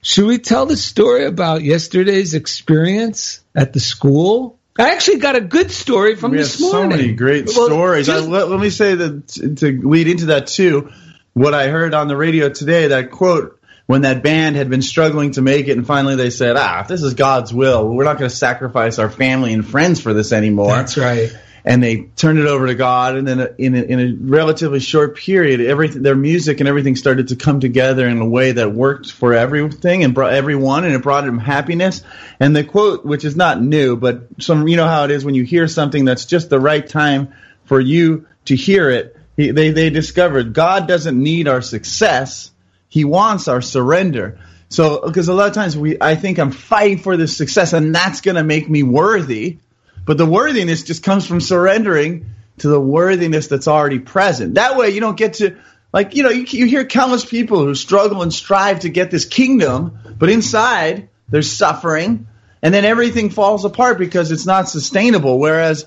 should 0.03 0.27
we 0.27 0.39
tell 0.39 0.67
the 0.67 0.77
story 0.77 1.25
about 1.27 1.63
yesterday's 1.63 2.35
experience 2.35 3.41
at 3.55 3.73
the 3.73 3.81
school? 3.81 4.59
I 4.79 4.91
actually 4.93 5.19
got 5.19 5.37
a 5.37 5.41
good 5.41 5.71
story 5.71 6.17
from 6.17 6.33
we 6.33 6.39
have 6.39 6.47
this 6.47 6.59
so 6.59 6.73
morning. 6.73 6.99
many 6.99 7.13
great 7.13 7.47
Well, 7.47 7.67
stories. 7.67 8.09
I, 8.09 8.19
let, 8.19 8.49
let 8.49 8.59
me 8.59 8.71
say 8.71 8.95
that 8.95 9.29
to 9.59 9.89
lead 9.89 10.09
into 10.09 10.27
that 10.27 10.47
too. 10.49 10.91
What 11.35 11.55
I 11.55 11.69
heard 11.69 11.95
on 11.95 12.09
the 12.09 12.17
radio 12.17 12.49
today, 12.49 12.89
that 12.89 13.11
quote, 13.11 13.61
when 13.87 14.03
that 14.03 14.23
band 14.23 14.57
had 14.57 14.71
been 14.71 14.83
struggling 14.83 15.33
to 15.33 15.43
make 15.43 15.69
it, 15.69 15.77
and 15.77 15.87
finally 15.87 16.17
they 16.17 16.31
said, 16.31 16.57
"Ah, 16.57 16.81
if 16.81 16.89
this 16.89 17.03
is 17.03 17.15
God's 17.15 17.53
will, 17.53 17.89
we're 17.89 18.05
not 18.05 18.19
going 18.19 18.31
to 18.31 18.35
sacrifice 18.37 18.99
our 18.99 19.11
family 19.11 19.53
and 19.53 19.67
friends 19.67 20.01
for 20.01 20.15
this 20.15 20.33
anymore." 20.33 20.69
That's 20.73 20.97
right. 20.97 21.33
And 21.65 21.83
they 21.83 22.03
turned 22.17 22.39
it 22.39 22.47
over 22.47 22.67
to 22.67 22.75
God. 22.75 23.17
And 23.17 23.27
then 23.27 23.55
in 23.59 23.75
a, 23.75 23.83
in 23.83 24.01
a 24.01 24.15
relatively 24.21 24.81
short 24.81 25.17
period, 25.17 25.61
everything, 25.61 26.03
their 26.03 26.17
music 26.17 26.61
and 26.61 26.69
everything 26.69 26.97
started 26.97 27.29
to 27.29 27.37
come 27.37 27.61
together 27.61 28.09
in 28.09 28.19
a 28.19 28.27
way 28.27 28.53
that 28.53 28.73
worked 28.73 29.13
for 29.13 29.33
everything 29.33 30.03
and 30.03 30.15
brought 30.15 30.35
everyone, 30.35 30.85
and 30.85 30.95
it 30.95 31.03
brought 31.03 31.25
them 31.25 31.39
happiness. 31.39 32.03
And 32.41 32.55
the 32.55 32.65
quote, 32.65 33.05
which 33.05 33.25
is 33.25 33.37
not 33.37 33.63
new, 33.63 33.97
but 33.97 34.27
some, 34.41 34.67
you 34.67 34.77
know 34.77 34.89
how 34.89 35.05
it 35.05 35.11
is 35.11 35.25
when 35.25 35.35
you 35.35 35.45
hear 35.45 35.69
something 35.69 36.05
that's 36.05 36.27
just 36.27 36.51
the 36.51 36.61
right 36.61 36.87
time 36.87 37.33
for 37.65 37.81
you 37.81 38.27
to 38.47 38.57
hear 38.57 38.91
it. 38.91 39.17
He, 39.37 39.51
they 39.51 39.71
they 39.71 39.89
discovered 39.89 40.53
God 40.53 40.87
doesn't 40.87 41.21
need 41.21 41.49
our 41.49 41.63
success; 41.63 42.51
He 42.89 43.05
wants 43.05 43.49
our 43.49 43.63
surrender. 43.63 44.39
So, 44.69 45.03
because 45.07 45.29
a 45.29 45.35
lot 45.35 45.49
of 45.49 45.55
times 45.55 45.77
we, 45.77 45.99
I 46.01 46.15
think 46.15 46.39
I'm 46.39 46.51
fighting 46.51 46.99
for 46.99 47.17
this 47.17 47.37
success, 47.37 47.73
and 47.73 47.95
that's 47.95 48.21
going 48.21 48.37
to 48.37 48.43
make 48.43 48.69
me 48.69 48.83
worthy. 48.83 49.59
But 50.05 50.19
the 50.19 50.27
worthiness 50.27 50.83
just 50.83 51.03
comes 51.03 51.27
from 51.27 51.41
surrendering 51.41 52.27
to 52.59 52.69
the 52.69 52.81
worthiness 52.81 53.47
that's 53.47 53.69
already 53.69 53.99
present. 53.99 54.55
That 54.55 54.77
way, 54.77 54.91
you 54.91 55.01
don't 55.01 55.17
get 55.17 55.35
to, 55.35 55.57
like, 55.93 56.15
you 56.15 56.23
know, 56.23 56.31
you, 56.31 56.45
you 56.49 56.67
hear 56.67 56.85
countless 56.85 57.25
people 57.25 57.65
who 57.65 57.75
struggle 57.75 58.23
and 58.23 58.33
strive 58.33 58.81
to 58.81 58.89
get 58.89 59.11
this 59.11 59.25
kingdom, 59.25 59.99
but 60.19 60.29
inside 60.29 61.09
there's 61.29 61.51
suffering, 61.51 62.27
and 62.61 62.75
then 62.75 62.85
everything 62.85 63.31
falls 63.31 63.65
apart 63.65 63.99
because 63.99 64.33
it's 64.33 64.47
not 64.47 64.69
sustainable. 64.69 65.39
Whereas 65.39 65.87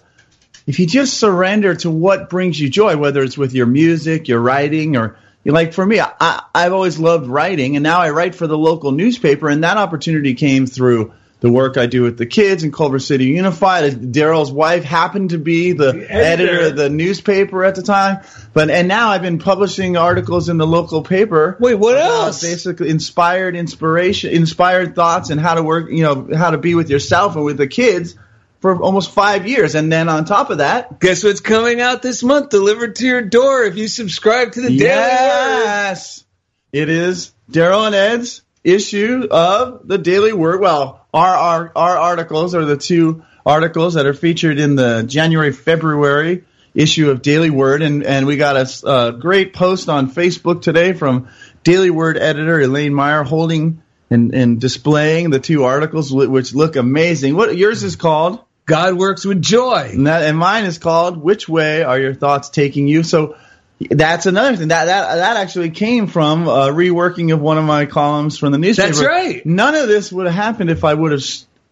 if 0.66 0.80
you 0.80 0.88
just 0.88 1.18
surrender 1.18 1.76
to 1.76 1.90
what 1.90 2.30
brings 2.30 2.60
you 2.60 2.70
joy, 2.70 2.98
whether 2.98 3.22
it's 3.22 3.38
with 3.38 3.54
your 3.54 3.68
music, 3.68 4.28
your 4.28 4.40
writing, 4.40 4.96
or 4.96 5.18
like 5.46 5.74
for 5.74 5.86
me, 5.86 6.00
I, 6.00 6.44
I've 6.56 6.74
always 6.74 6.98
loved 6.98 7.28
writing, 7.28 7.76
and 7.76 7.84
now 7.84 8.00
I 8.00 8.10
write 8.10 8.34
for 8.34 8.48
the 8.48 8.58
local 8.58 8.92
newspaper, 8.92 9.48
and 9.48 9.64
that 9.64 9.78
opportunity 9.78 10.34
came 10.34 10.66
through 10.66 11.14
the 11.46 11.52
work 11.52 11.78
I 11.78 11.86
do 11.86 12.02
with 12.02 12.18
the 12.18 12.26
kids 12.26 12.64
in 12.64 12.72
Culver 12.72 12.98
City 12.98 13.26
Unified. 13.26 13.84
Uh, 13.84 13.90
Daryl's 13.96 14.52
wife 14.52 14.84
happened 14.84 15.30
to 15.30 15.38
be 15.38 15.74
the, 15.74 16.08
editor. 16.10 16.70
of 16.70 16.76
the 16.76 16.90
newspaper 16.90 17.64
at 17.64 17.76
the 17.76 17.84
time, 17.84 18.24
but 18.52 18.72
and 18.72 18.88
now 18.88 19.10
I've 19.10 19.22
been 19.22 19.38
publishing 19.38 19.96
articles 19.96 20.50
in 20.50 20.58
the 20.58 20.66
local 20.66 21.04
paper. 21.04 21.56
Wait, 21.60 21.76
what 21.76 22.00
else? 22.00 22.42
Basically, 22.42 22.90
inspired 22.90 23.56
inspiration, 23.56 24.34
inspired 24.34 24.96
thoughts, 24.96 25.30
and 25.30 25.40
how 25.40 25.54
to 25.54 25.62
work. 25.62 25.92
You 25.92 26.02
know, 26.02 26.30
how 26.36 26.50
to 26.50 26.58
be 26.58 26.74
with 26.74 26.90
yourself 26.90 27.36
and 27.36 27.46
with 27.46 27.58
the 27.58 27.68
kids 27.68 28.16
for 28.60 28.82
almost 28.82 29.12
five 29.12 29.46
years, 29.46 29.76
and 29.76 29.92
then 29.92 30.10
on 30.10 30.26
top 30.26 30.50
of 30.50 30.58
that, 30.58 31.00
Guess 31.00 31.24
what's 31.24 31.42
coming 31.42 31.80
out 31.80 32.02
this 32.02 32.24
month? 32.24 32.50
Delivered 32.50 32.96
to 32.96 33.06
your 33.06 33.22
door 33.22 33.66
if 33.66 33.78
you 33.78 33.88
subscribe 33.88 34.54
to 34.54 34.62
the 34.62 34.70
Daily 34.70 34.80
Word. 34.80 35.64
yes, 35.64 36.26
it 36.74 36.90
is 36.90 37.34
Daryl 37.52 37.86
and 37.86 37.94
Ed's 37.94 38.42
issue 38.64 39.28
of 39.30 39.88
the 39.88 40.00
Daily 40.00 40.34
Word. 40.34 40.60
Well, 40.60 41.05
our, 41.16 41.36
our 41.36 41.72
our 41.76 41.98
articles 41.98 42.54
are 42.54 42.66
the 42.66 42.78
two 42.78 43.24
articles 43.46 43.94
that 43.94 44.06
are 44.06 44.14
featured 44.14 44.60
in 44.60 44.76
the 44.76 45.04
January 45.04 45.52
February 45.52 46.44
issue 46.74 47.10
of 47.10 47.22
Daily 47.22 47.50
Word, 47.50 47.82
and 47.82 48.04
and 48.04 48.28
we 48.28 48.38
got 48.38 48.58
a 48.84 49.18
great 49.18 49.54
post 49.54 49.90
on 49.90 50.12
Facebook 50.12 50.62
today 50.62 50.94
from 50.94 51.30
Daily 51.64 51.90
Word 51.90 52.18
editor 52.18 52.60
Elaine 52.60 52.94
Meyer 52.94 53.24
holding. 53.24 53.82
And, 54.08 54.36
and 54.36 54.62
displaying 54.62 55.32
the 55.32 55.40
two 55.40 55.64
articles, 55.64 56.14
which 56.14 56.54
look 56.54 56.76
amazing. 56.76 57.36
What 57.36 57.58
yours 57.58 57.82
is 57.82 57.96
called? 57.96 58.40
God 58.68 58.94
works 58.94 59.26
with 59.26 59.42
joy. 59.42 59.90
And, 59.94 60.06
that, 60.06 60.22
and 60.22 60.38
mine 60.38 60.66
is 60.66 60.78
called 60.78 61.18
"Which 61.18 61.50
Way 61.50 61.82
Are 61.82 62.00
Your 62.00 62.14
Thoughts 62.14 62.50
Taking 62.50 62.88
You?" 62.88 63.02
So 63.02 63.36
that's 63.80 64.26
another 64.26 64.56
thing 64.56 64.70
that 64.70 64.86
that 64.86 65.16
that 65.16 65.38
actually 65.38 65.70
came 65.70 66.08
from 66.08 66.48
a 66.48 66.70
reworking 66.70 67.34
of 67.34 67.42
one 67.42 67.58
of 67.58 67.66
my 67.66 67.86
columns 67.86 68.38
from 68.38 68.52
the 68.52 68.58
newspaper. 68.58 68.88
That's 68.88 69.04
right. 69.04 69.46
None 69.46 69.76
of 69.76 69.88
this 69.88 70.12
would 70.12 70.28
have 70.28 70.36
happened 70.36 70.70
if 70.70 70.84
I 70.84 70.94
would 70.94 71.12
have. 71.12 71.24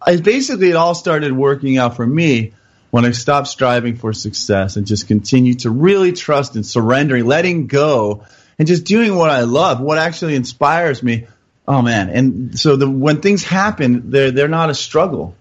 I 0.02 0.18
basically 0.18 0.70
it 0.70 0.76
all 0.76 0.96
started 0.96 1.32
working 1.32 1.78
out 1.78 1.96
for 1.96 2.06
me 2.06 2.54
when 2.92 3.06
I 3.06 3.12
stopped 3.12 3.48
striving 3.48 3.96
for 3.96 4.12
success 4.12 4.76
and 4.76 4.86
just 4.86 5.08
continued 5.08 5.60
to 5.62 5.70
really 5.70 6.12
trust 6.12 6.56
and 6.56 6.66
surrendering, 6.66 7.26
letting 7.26 7.68
go, 7.68 8.26
and 8.60 8.68
just 8.68 8.84
doing 8.84 9.16
what 9.16 9.30
I 9.30 9.42
love, 9.42 9.80
what 9.80 9.98
actually 9.98 10.36
inspires 10.36 11.02
me. 11.02 11.26
Oh 11.66 11.82
man! 11.82 12.10
And 12.10 12.60
so 12.60 12.76
the 12.76 12.90
when 12.90 13.22
things 13.22 13.44
happen, 13.44 14.10
they're 14.10 14.32
they're 14.32 14.50
not 14.50 14.70
a 14.70 14.76
struggle. 14.76 15.36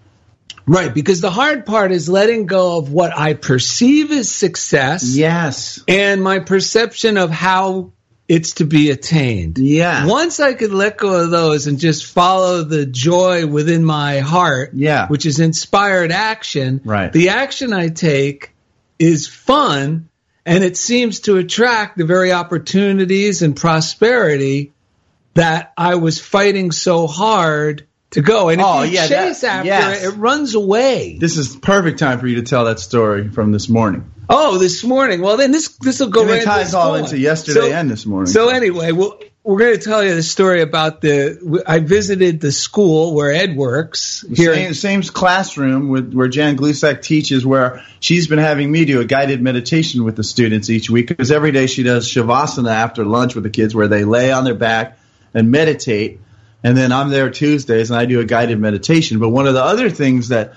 Right, 0.65 0.93
because 0.93 1.19
the 1.19 1.31
hard 1.31 1.65
part 1.65 1.91
is 1.91 2.07
letting 2.07 2.45
go 2.45 2.77
of 2.77 2.89
what 2.91 3.17
I 3.17 3.33
perceive 3.33 4.11
as 4.11 4.31
success 4.31 5.13
Yes. 5.15 5.81
and 5.89 6.23
my 6.23 6.39
perception 6.39 7.17
of 7.17 7.29
how 7.31 7.91
it's 8.29 8.53
to 8.53 8.65
be 8.65 8.89
attained. 8.89 9.57
Yeah. 9.57 10.05
Once 10.05 10.39
I 10.39 10.53
could 10.53 10.71
let 10.71 10.97
go 10.97 11.23
of 11.25 11.31
those 11.31 11.67
and 11.67 11.77
just 11.79 12.05
follow 12.05 12.63
the 12.63 12.85
joy 12.85 13.45
within 13.45 13.83
my 13.83 14.19
heart, 14.19 14.71
Yeah. 14.73 15.07
which 15.07 15.25
is 15.25 15.41
inspired 15.41 16.13
action, 16.13 16.79
Right. 16.85 17.11
the 17.11 17.29
action 17.29 17.73
I 17.73 17.89
take 17.89 18.51
is 18.97 19.27
fun 19.27 20.07
and 20.45 20.63
it 20.63 20.77
seems 20.77 21.21
to 21.21 21.35
attract 21.37 21.97
the 21.97 22.05
very 22.05 22.31
opportunities 22.31 23.41
and 23.41 23.53
prosperity 23.55 24.71
that 25.33 25.73
I 25.77 25.95
was 25.95 26.19
fighting 26.19 26.71
so 26.71 27.07
hard 27.07 27.85
to 28.13 28.21
go. 28.21 28.49
And 28.49 28.59
if 28.61 28.67
Oh, 28.67 28.81
you 28.83 28.91
yeah, 28.93 29.07
chase 29.07 29.41
that- 29.41 29.57
after 29.57 29.67
yes. 29.67 30.03
it, 30.03 30.07
it 30.07 30.17
runs 30.17 30.55
away. 30.55 31.17
This 31.19 31.37
is 31.37 31.55
perfect 31.55 31.99
time 31.99 32.19
for 32.19 32.27
you 32.27 32.37
to 32.37 32.43
tell 32.43 32.65
that 32.65 32.79
story 32.79 33.29
from 33.29 33.51
this 33.51 33.69
morning. 33.69 34.05
Oh, 34.29 34.57
this 34.57 34.83
morning. 34.83 35.21
Well, 35.21 35.37
then 35.37 35.51
this 35.51 35.67
this 35.81 35.99
will 35.99 36.07
go 36.07 36.21
And 36.21 36.29
it 36.29 36.33
right 36.33 36.43
ties 36.43 36.73
all 36.73 36.95
into 36.95 37.17
yesterday 37.17 37.59
So- 37.59 37.71
and 37.73 37.89
this 37.89 38.05
morning. 38.05 38.31
So 38.31 38.49
anyway, 38.49 38.91
well, 38.93 39.19
we're 39.43 39.59
going 39.59 39.73
to 39.77 39.83
tell 39.83 40.01
you 40.01 40.15
the 40.15 40.23
story 40.23 40.61
about 40.61 41.01
the. 41.01 41.61
I 41.67 41.79
visited 41.79 42.39
the 42.39 42.51
school 42.53 43.13
where 43.13 43.33
Ed 43.33 43.57
works 43.57 44.23
here. 44.33 44.53
Same, 44.53 44.73
same 44.73 45.01
classroom 45.01 45.89
with, 45.89 46.13
where 46.13 46.29
Jan 46.29 46.55
Glusak 46.55 47.01
teaches, 47.01 47.45
where 47.45 47.83
she's 47.99 48.27
been 48.27 48.39
having 48.39 48.71
me 48.71 48.85
do 48.85 49.01
a 49.01 49.05
guided 49.05 49.41
meditation 49.41 50.05
with 50.05 50.15
the 50.15 50.23
students 50.23 50.69
each 50.69 50.89
week 50.89 51.09
because 51.09 51.29
every 51.29 51.51
day 51.51 51.67
she 51.67 51.83
does 51.83 52.07
shavasana 52.09 52.71
after 52.71 53.03
lunch 53.03 53.35
with 53.35 53.43
the 53.43 53.49
kids, 53.49 53.75
where 53.75 53.89
they 53.89 54.05
lay 54.05 54.31
on 54.31 54.45
their 54.45 54.55
back 54.55 54.97
and 55.33 55.51
meditate. 55.51 56.21
And 56.63 56.77
then 56.77 56.91
I'm 56.91 57.09
there 57.09 57.29
Tuesdays 57.29 57.91
and 57.91 57.99
I 57.99 58.05
do 58.05 58.19
a 58.19 58.25
guided 58.25 58.59
meditation. 58.59 59.19
But 59.19 59.29
one 59.29 59.47
of 59.47 59.53
the 59.53 59.63
other 59.63 59.89
things 59.89 60.29
that 60.29 60.53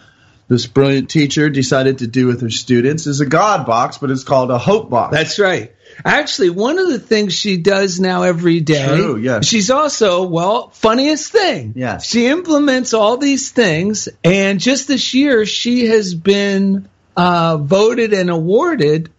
this 0.49 0.67
brilliant 0.67 1.11
teacher 1.11 1.51
decided 1.51 1.99
to 1.99 2.07
do 2.07 2.29
with 2.29 2.41
her 2.43 2.51
students 2.51 3.07
is 3.07 3.21
a 3.21 3.27
God 3.27 3.67
box, 3.67 3.99
but 3.99 4.11
it's 4.11 4.23
called 4.23 4.51
a 4.51 4.59
hope 4.59 4.89
box. 4.89 5.13
That's 5.13 5.39
right. 5.39 5.75
Actually, 6.05 6.51
one 6.51 6.79
of 6.79 6.89
the 6.89 6.99
things 6.99 7.33
she 7.35 7.57
does 7.57 7.99
now 7.99 8.23
every 8.23 8.61
day, 8.61 8.97
True, 8.97 9.17
yes. 9.17 9.47
she's 9.47 9.71
also, 9.71 10.27
well, 10.27 10.69
funniest 10.71 11.33
thing. 11.33 11.73
Yes. 11.75 12.07
She 12.07 12.27
implements 12.27 12.93
all 12.95 13.17
these 13.17 13.51
things, 13.51 14.09
and 14.23 14.61
just 14.61 14.89
this 14.89 15.15
year, 15.15 15.47
she 15.47 15.87
has 15.87 16.15
been 16.15 16.89
uh, 17.17 17.57
voted 17.57 18.13
and 18.13 18.31
awarded 18.31 19.11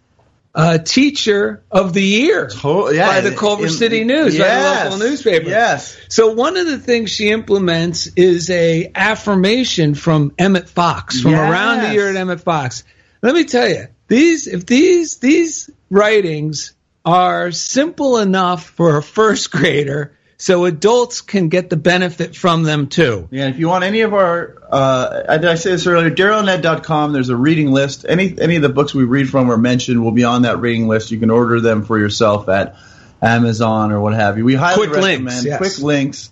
uh, 0.58 0.76
Teacher 0.78 1.62
of 1.70 1.92
the 1.92 2.02
Year 2.02 2.50
yeah, 2.92 3.06
by 3.06 3.20
the 3.20 3.30
Culver 3.34 3.66
in- 3.66 3.70
City 3.70 4.02
News, 4.02 4.36
by 4.36 4.48
the 4.48 4.84
local 4.90 4.98
newspaper. 4.98 5.48
Yes. 5.48 5.96
So 6.08 6.32
one 6.32 6.56
of 6.56 6.66
the 6.66 6.78
things 6.78 7.12
she 7.12 7.30
implements 7.30 8.08
is 8.16 8.50
a 8.50 8.90
affirmation 8.92 9.94
from 9.94 10.32
Emmett 10.36 10.68
Fox, 10.68 11.20
from 11.20 11.30
Yes. 11.30 11.50
around 11.50 11.82
the 11.84 11.92
year 11.94 12.10
at 12.10 12.16
Emmett 12.16 12.40
Fox. 12.40 12.82
Let 13.22 13.36
me 13.36 13.44
tell 13.44 13.68
you, 13.68 13.86
these 14.08 14.48
if 14.48 14.66
these 14.66 15.18
these 15.18 15.70
writings 15.90 16.74
are 17.04 17.52
simple 17.52 18.18
enough 18.18 18.64
for 18.68 18.96
a 18.98 19.02
first 19.02 19.52
grader, 19.52 20.17
so 20.38 20.64
adults 20.64 21.20
can 21.20 21.48
get 21.48 21.68
the 21.68 21.76
benefit 21.76 22.36
from 22.36 22.62
them 22.62 22.86
too. 22.86 23.28
Yeah, 23.30 23.48
if 23.48 23.58
you 23.58 23.68
want 23.68 23.82
any 23.82 24.02
of 24.02 24.14
our, 24.14 24.56
uh, 24.70 25.36
did 25.36 25.46
I 25.46 25.56
say 25.56 25.70
this 25.72 25.86
earlier? 25.86 26.10
DarylNet.com. 26.10 27.12
There's 27.12 27.28
a 27.28 27.36
reading 27.36 27.72
list. 27.72 28.06
Any 28.08 28.40
any 28.40 28.56
of 28.56 28.62
the 28.62 28.68
books 28.68 28.94
we 28.94 29.04
read 29.04 29.28
from 29.28 29.50
or 29.50 29.58
mentioned 29.58 30.02
will 30.02 30.12
be 30.12 30.24
on 30.24 30.42
that 30.42 30.60
reading 30.60 30.86
list. 30.86 31.10
You 31.10 31.18
can 31.18 31.30
order 31.30 31.60
them 31.60 31.84
for 31.84 31.98
yourself 31.98 32.48
at 32.48 32.76
Amazon 33.20 33.90
or 33.90 34.00
what 34.00 34.14
have 34.14 34.38
you. 34.38 34.44
We 34.44 34.54
highly 34.54 34.86
Quick 34.86 35.02
links, 35.02 35.06
recommend 35.06 35.46
yes. 35.46 35.58
quick 35.58 35.78
links. 35.80 36.30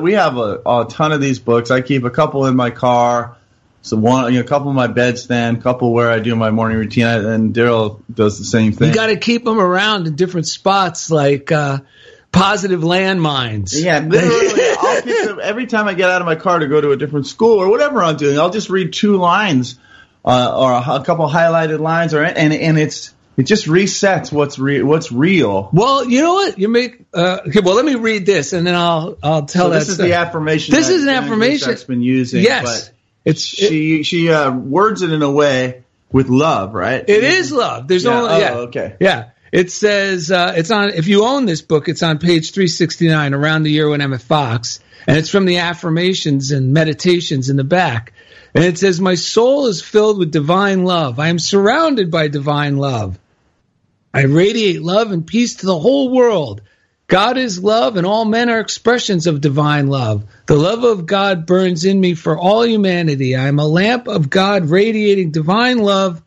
We 0.00 0.14
have 0.14 0.36
a, 0.36 0.60
a 0.66 0.86
ton 0.90 1.12
of 1.12 1.20
these 1.20 1.38
books. 1.38 1.70
I 1.70 1.80
keep 1.80 2.02
a 2.02 2.10
couple 2.10 2.46
in 2.46 2.56
my 2.56 2.70
car. 2.70 3.36
So 3.82 3.96
one, 3.96 4.32
you 4.32 4.40
know, 4.40 4.44
a 4.44 4.48
couple 4.48 4.70
in 4.70 4.76
my 4.76 4.88
bedstand, 4.88 5.58
a 5.58 5.62
couple 5.62 5.92
where 5.92 6.10
I 6.10 6.18
do 6.18 6.34
my 6.34 6.50
morning 6.50 6.78
routine, 6.78 7.06
and 7.06 7.54
Daryl 7.54 8.02
does 8.12 8.36
the 8.36 8.44
same 8.44 8.72
thing. 8.72 8.88
You 8.88 8.94
got 8.94 9.06
to 9.06 9.16
keep 9.16 9.44
them 9.44 9.60
around 9.60 10.08
in 10.08 10.16
different 10.16 10.48
spots, 10.48 11.12
like 11.12 11.52
uh, 11.52 11.78
positive 12.38 12.80
landmines. 12.80 13.72
Yeah, 13.74 13.98
literally, 14.06 14.62
I'll 14.78 15.02
pick 15.02 15.26
them 15.26 15.40
every 15.42 15.66
time 15.66 15.88
I 15.88 15.94
get 15.94 16.10
out 16.10 16.20
of 16.22 16.26
my 16.26 16.36
car 16.36 16.58
to 16.58 16.66
go 16.66 16.80
to 16.80 16.90
a 16.92 16.96
different 16.96 17.26
school 17.26 17.58
or 17.58 17.68
whatever 17.68 18.02
I'm 18.02 18.16
doing. 18.16 18.38
I'll 18.38 18.50
just 18.50 18.70
read 18.70 18.92
two 18.92 19.16
lines 19.16 19.78
uh, 20.24 20.54
or 20.58 20.72
a, 20.72 21.00
a 21.00 21.04
couple 21.04 21.28
highlighted 21.28 21.80
lines, 21.80 22.14
or 22.14 22.22
and 22.22 22.52
and 22.52 22.78
it's 22.78 23.14
it 23.36 23.44
just 23.44 23.66
resets 23.66 24.32
what's 24.32 24.58
re- 24.58 24.82
what's 24.82 25.12
real. 25.12 25.70
Well, 25.72 26.08
you 26.08 26.22
know 26.22 26.34
what? 26.34 26.58
You 26.58 26.68
make. 26.68 27.00
Uh, 27.14 27.38
okay, 27.46 27.60
well, 27.60 27.74
let 27.76 27.84
me 27.84 27.94
read 27.94 28.26
this, 28.26 28.52
and 28.52 28.66
then 28.66 28.74
I'll 28.74 29.16
I'll 29.22 29.46
tell 29.46 29.66
So 29.66 29.70
that. 29.70 29.78
this 29.80 29.88
is 29.88 29.94
story. 29.94 30.10
the 30.10 30.16
affirmation. 30.16 30.74
This 30.74 30.88
is 30.88 31.02
an 31.04 31.08
affirmation. 31.10 31.68
Glusak's 31.68 31.84
been 31.84 32.02
using. 32.02 32.42
Yes, 32.42 32.88
but 32.88 32.94
it's 33.24 33.42
she 33.42 34.02
she 34.02 34.30
uh, 34.30 34.50
words 34.52 35.02
it 35.02 35.12
in 35.12 35.22
a 35.22 35.30
way 35.30 35.84
with 36.10 36.28
love, 36.28 36.74
right? 36.74 37.04
It 37.08 37.22
is 37.22 37.52
love. 37.52 37.86
There's 37.86 38.04
Yeah. 38.04 38.18
only 38.18 38.30
Oh, 38.30 38.38
yeah. 38.38 38.54
okay. 38.54 38.96
Yeah. 38.98 39.30
It 39.52 39.70
says 39.70 40.30
uh, 40.30 40.54
it's 40.56 40.70
on. 40.70 40.90
If 40.90 41.06
you 41.06 41.24
own 41.24 41.46
this 41.46 41.62
book, 41.62 41.88
it's 41.88 42.02
on 42.02 42.18
page 42.18 42.52
369, 42.52 43.34
around 43.34 43.62
the 43.62 43.70
year 43.70 43.88
when 43.88 44.00
Emmett 44.00 44.20
Fox, 44.20 44.80
and 45.06 45.16
it's 45.16 45.30
from 45.30 45.46
the 45.46 45.58
affirmations 45.58 46.50
and 46.50 46.72
meditations 46.72 47.50
in 47.50 47.56
the 47.56 47.64
back. 47.64 48.12
And 48.54 48.64
it 48.64 48.78
says, 48.78 49.00
"My 49.00 49.14
soul 49.14 49.66
is 49.66 49.80
filled 49.80 50.18
with 50.18 50.30
divine 50.30 50.84
love. 50.84 51.18
I 51.18 51.28
am 51.28 51.38
surrounded 51.38 52.10
by 52.10 52.28
divine 52.28 52.76
love. 52.76 53.18
I 54.12 54.22
radiate 54.22 54.82
love 54.82 55.12
and 55.12 55.26
peace 55.26 55.56
to 55.56 55.66
the 55.66 55.78
whole 55.78 56.10
world. 56.10 56.62
God 57.08 57.38
is 57.38 57.62
love, 57.62 57.96
and 57.96 58.06
all 58.06 58.26
men 58.26 58.50
are 58.50 58.60
expressions 58.60 59.26
of 59.26 59.40
divine 59.40 59.86
love. 59.86 60.24
The 60.46 60.56
love 60.56 60.84
of 60.84 61.06
God 61.06 61.46
burns 61.46 61.86
in 61.86 61.98
me 61.98 62.12
for 62.14 62.36
all 62.36 62.66
humanity. 62.66 63.34
I 63.34 63.48
am 63.48 63.58
a 63.58 63.66
lamp 63.66 64.08
of 64.08 64.28
God 64.28 64.66
radiating 64.66 65.30
divine 65.30 65.78
love 65.78 66.22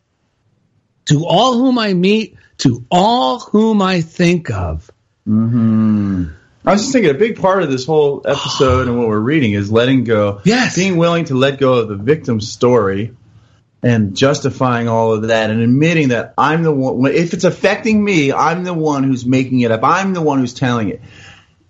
to 1.06 1.24
all 1.24 1.54
whom 1.54 1.78
I 1.78 1.94
meet, 1.94 2.36
to 2.62 2.84
all 2.90 3.40
whom 3.40 3.82
I 3.82 4.00
think 4.00 4.50
of. 4.50 4.90
hmm 5.24 6.24
I 6.64 6.72
was 6.72 6.82
just 6.82 6.92
thinking 6.92 7.10
a 7.10 7.18
big 7.18 7.40
part 7.40 7.64
of 7.64 7.70
this 7.72 7.84
whole 7.84 8.22
episode 8.24 8.86
and 8.86 8.96
what 8.96 9.08
we're 9.08 9.18
reading 9.18 9.52
is 9.52 9.72
letting 9.72 10.04
go. 10.04 10.40
Yes. 10.44 10.76
Being 10.76 10.96
willing 10.96 11.24
to 11.24 11.34
let 11.34 11.58
go 11.58 11.74
of 11.74 11.88
the 11.88 11.96
victim's 11.96 12.52
story 12.52 13.16
and 13.82 14.16
justifying 14.16 14.86
all 14.86 15.12
of 15.12 15.22
that 15.22 15.50
and 15.50 15.60
admitting 15.60 16.10
that 16.10 16.34
I'm 16.38 16.62
the 16.62 16.70
one, 16.70 17.10
if 17.12 17.34
it's 17.34 17.42
affecting 17.42 18.02
me, 18.02 18.32
I'm 18.32 18.62
the 18.62 18.74
one 18.74 19.02
who's 19.02 19.26
making 19.26 19.58
it 19.60 19.72
up. 19.72 19.80
I'm 19.82 20.14
the 20.14 20.22
one 20.22 20.38
who's 20.38 20.54
telling 20.54 20.90
it. 20.90 21.00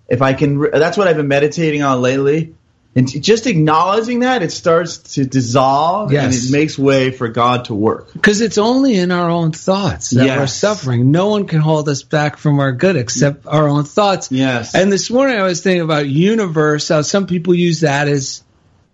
If 0.07 0.21
I 0.21 0.33
can, 0.33 0.61
that's 0.61 0.95
what 0.95 1.07
I've 1.07 1.17
been 1.17 1.27
meditating 1.27 1.81
on 1.81 1.99
lately. 1.99 2.53
And 2.95 3.09
just 3.23 3.47
acknowledging 3.47 4.19
that, 4.19 4.43
it 4.43 4.51
starts 4.51 4.97
to 5.15 5.25
dissolve 5.25 6.13
and 6.13 6.31
it 6.31 6.51
makes 6.51 6.77
way 6.77 7.09
for 7.09 7.27
God 7.27 7.65
to 7.65 7.73
work. 7.73 8.13
Because 8.13 8.39
it's 8.39 8.59
only 8.59 8.95
in 8.95 9.09
our 9.11 9.31
own 9.31 9.51
thoughts 9.51 10.11
that 10.11 10.25
Yes. 10.27 10.37
we're 10.37 10.47
suffering. 10.47 11.09
No 11.11 11.29
one 11.29 11.45
can 11.47 11.59
hold 11.59 11.89
us 11.89 12.03
back 12.03 12.37
from 12.37 12.59
our 12.59 12.71
good 12.71 12.95
except 12.95 13.47
our 13.47 13.67
own 13.67 13.83
thoughts. 13.83 14.31
Yes. 14.31 14.75
And 14.75 14.91
this 14.91 15.09
morning 15.09 15.37
I 15.37 15.43
was 15.43 15.61
thinking 15.61 15.81
about 15.81 16.07
universe, 16.07 16.89
how 16.89 17.01
some 17.01 17.25
people 17.25 17.55
use 17.55 17.79
that 17.79 18.07
as 18.07 18.43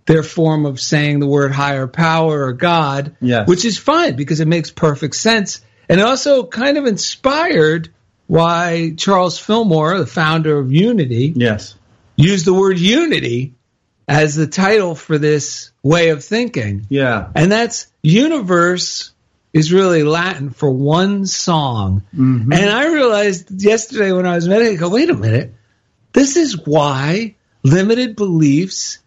their 0.05 0.23
form 0.23 0.65
of 0.65 0.79
saying 0.79 1.19
the 1.19 1.27
word 1.27 1.51
higher 1.51 1.85
power 1.87 2.45
or 2.45 2.53
God, 2.53 3.17
Yes. 3.19 3.49
which 3.49 3.65
is 3.65 3.77
fine 3.77 4.15
because 4.15 4.39
it 4.39 4.47
makes 4.47 4.71
perfect 4.71 5.15
sense. 5.17 5.59
And 5.89 5.99
also 5.99 6.45
kind 6.45 6.77
of 6.77 6.85
inspired 6.85 7.89
why 8.27 8.93
Charles 8.95 9.37
Fillmore, 9.37 9.97
the 9.97 10.05
founder 10.07 10.57
of 10.57 10.71
Unity, 10.71 11.33
Yes. 11.35 11.75
used 12.15 12.45
the 12.45 12.53
word 12.53 12.79
unity 12.79 13.55
as 14.09 14.33
the 14.33 14.47
title 14.47 14.95
for 14.95 15.19
this 15.19 15.71
way 15.83 16.09
of 16.09 16.23
thinking. 16.23 16.87
Yeah. 16.89 17.29
And 17.35 17.51
that's 17.51 17.87
universe 18.01 19.11
is 19.53 19.71
really 19.71 20.03
Latin 20.03 20.49
for 20.49 20.69
one 20.69 21.27
song. 21.27 22.01
Mm-hmm. 22.15 22.51
And 22.51 22.69
I 22.71 22.91
realized 22.91 23.51
yesterday 23.61 24.11
when 24.11 24.25
I 24.25 24.33
was 24.33 24.47
meditating, 24.47 24.77
I 24.77 24.79
go, 24.79 24.89
wait 24.89 25.11
a 25.11 25.15
minute. 25.15 25.53
This 26.11 26.37
is 26.37 26.57
why 26.65 27.35
limited 27.63 28.15
beliefs, 28.15 28.97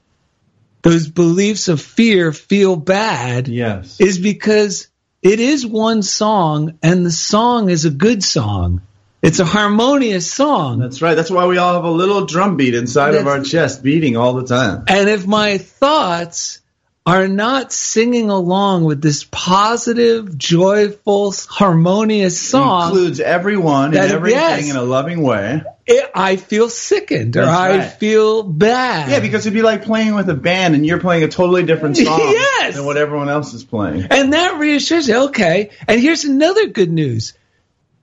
those 0.83 1.09
beliefs 1.09 1.67
of 1.67 1.81
fear 1.81 2.33
feel 2.33 2.77
bad, 2.77 3.49
Yes. 3.49 4.01
is 4.01 4.21
because 4.21 4.87
it 5.21 5.41
is 5.41 5.67
one 5.67 6.03
song 6.03 6.79
and 6.81 7.05
the 7.05 7.11
song 7.11 7.71
is 7.71 7.85
a 7.85 7.91
good 7.91 8.23
song. 8.23 8.83
It's 9.23 9.39
a 9.39 9.45
harmonious 9.45 10.31
song. 10.31 10.81
That's 10.81 11.01
right. 11.01 11.15
That's 11.15 11.31
why 11.31 11.47
we 11.47 11.57
all 11.57 11.75
have 11.75 11.85
a 11.85 11.91
little 11.91 12.27
drum 12.27 12.57
beat 12.57 12.75
inside 12.75 13.15
of 13.15 13.27
our 13.29 13.41
chest 13.43 13.83
beating 13.83 14.17
all 14.17 14.35
the 14.35 14.45
time. 14.45 14.85
And 14.89 15.09
if 15.09 15.27
my 15.29 15.59
thoughts 15.59 16.59
are 17.07 17.27
not 17.29 17.73
singing 17.73 18.31
along 18.31 18.85
with 18.85 19.01
this 19.01 19.25
positive, 19.31 20.37
joyful, 20.39 21.33
harmonious 21.49 22.41
song, 22.41 22.83
it 22.83 22.87
includes 22.95 23.21
everyone 23.21 23.93
That- 23.93 24.05
and 24.05 24.13
everything 24.13 24.41
yes. 24.67 24.71
in 24.71 24.77
a 24.77 24.83
loving 24.83 25.23
way. 25.23 25.63
it, 25.87 26.11
I 26.15 26.37
feel 26.37 26.69
sickened 26.69 27.37
or 27.37 27.43
I 27.45 27.79
right. 27.79 27.93
feel 27.93 28.43
bad. 28.45 29.11
Yeah, 29.11 29.21
because 29.21 29.47
it'd 29.47 29.55
be 29.55 29.63
like 29.63 29.83
playing 29.85 30.15
with 30.15 30.29
a 30.31 30.35
band 30.35 30.75
and 30.77 30.87
you're 30.87 31.01
playing 31.01 31.25
a 31.25 31.29
totally 31.29 31.65
different 31.65 31.97
song 32.07 32.19
Yes. 32.21 32.75
than 32.77 32.85
what 32.85 32.97
everyone 32.97 33.29
else 33.29 33.53
is 33.55 33.65
playing. 33.65 34.07
And 34.11 34.33
that 34.33 34.59
reassures 34.59 35.09
you, 35.09 35.25
okay. 35.27 35.71
And 35.89 36.01
here's 36.01 36.25
another 36.25 36.67
good 36.69 36.91
news. 36.91 37.35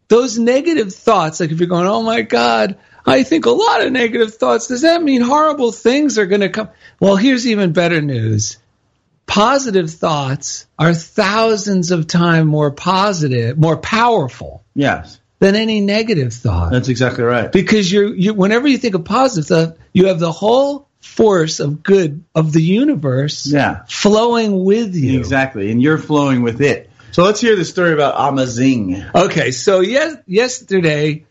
Those 0.10 0.38
negative 0.38 0.93
thoughts, 0.93 1.39
like 1.39 1.52
if 1.52 1.60
you're 1.60 1.69
going, 1.69 1.88
oh 1.88 2.04
my 2.04 2.22
God, 2.24 2.78
I 3.06 3.24
think 3.24 3.45
a 3.45 3.52
lot 3.52 3.82
of 3.86 3.91
negative 3.91 4.34
thoughts, 4.36 4.67
does 4.67 4.82
that 4.82 5.02
mean 5.02 5.22
horrible 5.22 5.72
things 5.72 6.17
are 6.17 6.26
going 6.26 6.41
to 6.41 6.50
come? 6.50 6.69
Well, 7.00 7.15
here's 7.15 7.48
even 7.48 7.72
better 7.74 8.02
news. 8.02 8.58
Positive 9.26 9.89
thoughts 9.91 10.65
are 10.80 10.93
thousands 10.93 11.91
of 11.91 12.08
times 12.08 12.48
more 12.48 12.72
positive, 12.72 13.58
more 13.60 13.78
powerful 13.78 14.63
Yes, 14.74 15.19
than 15.38 15.56
any 15.56 15.82
negative 15.82 16.34
thought. 16.34 16.72
that's 16.72 16.89
exactly 16.89 17.24
right. 17.24 17.52
because 17.52 17.91
you're, 17.91 18.13
you, 18.15 18.34
whenever 18.34 18.67
you 18.67 18.80
think 18.80 18.95
of 18.95 19.06
positive 19.06 19.45
stuff, 19.45 19.74
you 19.93 20.08
have 20.08 20.19
the 20.19 20.32
whole 20.32 20.88
force 21.00 21.60
of 21.60 21.84
good 21.84 22.24
of 22.34 22.52
the 22.52 22.62
universe 22.62 23.45
Yeah, 23.45 23.84
flowing 23.88 24.63
with 24.65 24.95
you. 24.95 25.19
exactly. 25.19 25.72
And 25.72 25.80
you're 25.82 25.98
flowing 26.00 26.41
with 26.41 26.60
it. 26.62 26.88
So 27.12 27.24
let's 27.24 27.41
hear 27.41 27.56
the 27.56 27.65
story 27.65 27.93
about 27.93 28.15
Amazing. 28.17 29.04
Okay, 29.15 29.52
so 29.52 29.80
yes, 29.80 30.17
yesterday 30.28 31.26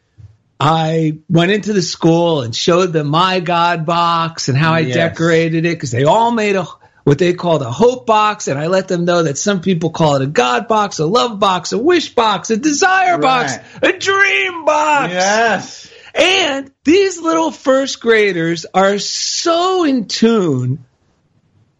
I 0.58 1.18
went 1.28 1.52
into 1.52 1.72
the 1.72 1.82
school 1.82 2.42
and 2.42 2.54
showed 2.54 2.92
them 2.92 3.08
my 3.08 3.40
God 3.40 3.86
box 3.86 4.48
and 4.48 4.58
how 4.58 4.72
I 4.74 4.80
Yes. 4.80 4.94
decorated 4.94 5.64
it 5.64 5.76
because 5.76 5.92
they 5.92 6.04
all 6.04 6.30
made 6.32 6.56
a 6.56 6.66
what 7.04 7.16
they 7.18 7.32
called 7.32 7.62
a 7.62 7.70
hope 7.70 8.04
box, 8.06 8.48
and 8.48 8.58
I 8.58 8.66
let 8.66 8.86
them 8.88 9.06
know 9.06 9.22
that 9.22 9.38
some 9.38 9.62
people 9.62 9.88
call 9.88 10.16
it 10.16 10.22
a 10.22 10.26
God 10.26 10.68
box, 10.68 10.98
a 10.98 11.06
love 11.06 11.38
box, 11.38 11.72
a 11.72 11.78
wish 11.78 12.14
box, 12.14 12.50
a 12.50 12.58
desire 12.58 13.16
box, 13.16 13.56
a 13.80 13.92
dream 13.92 14.66
box. 14.66 15.12
Yes. 15.14 15.90
And 16.14 16.70
these 16.84 17.18
little 17.18 17.50
first 17.50 18.00
graders 18.00 18.66
are 18.74 18.98
so 18.98 19.84
in 19.84 20.06
tune 20.06 20.84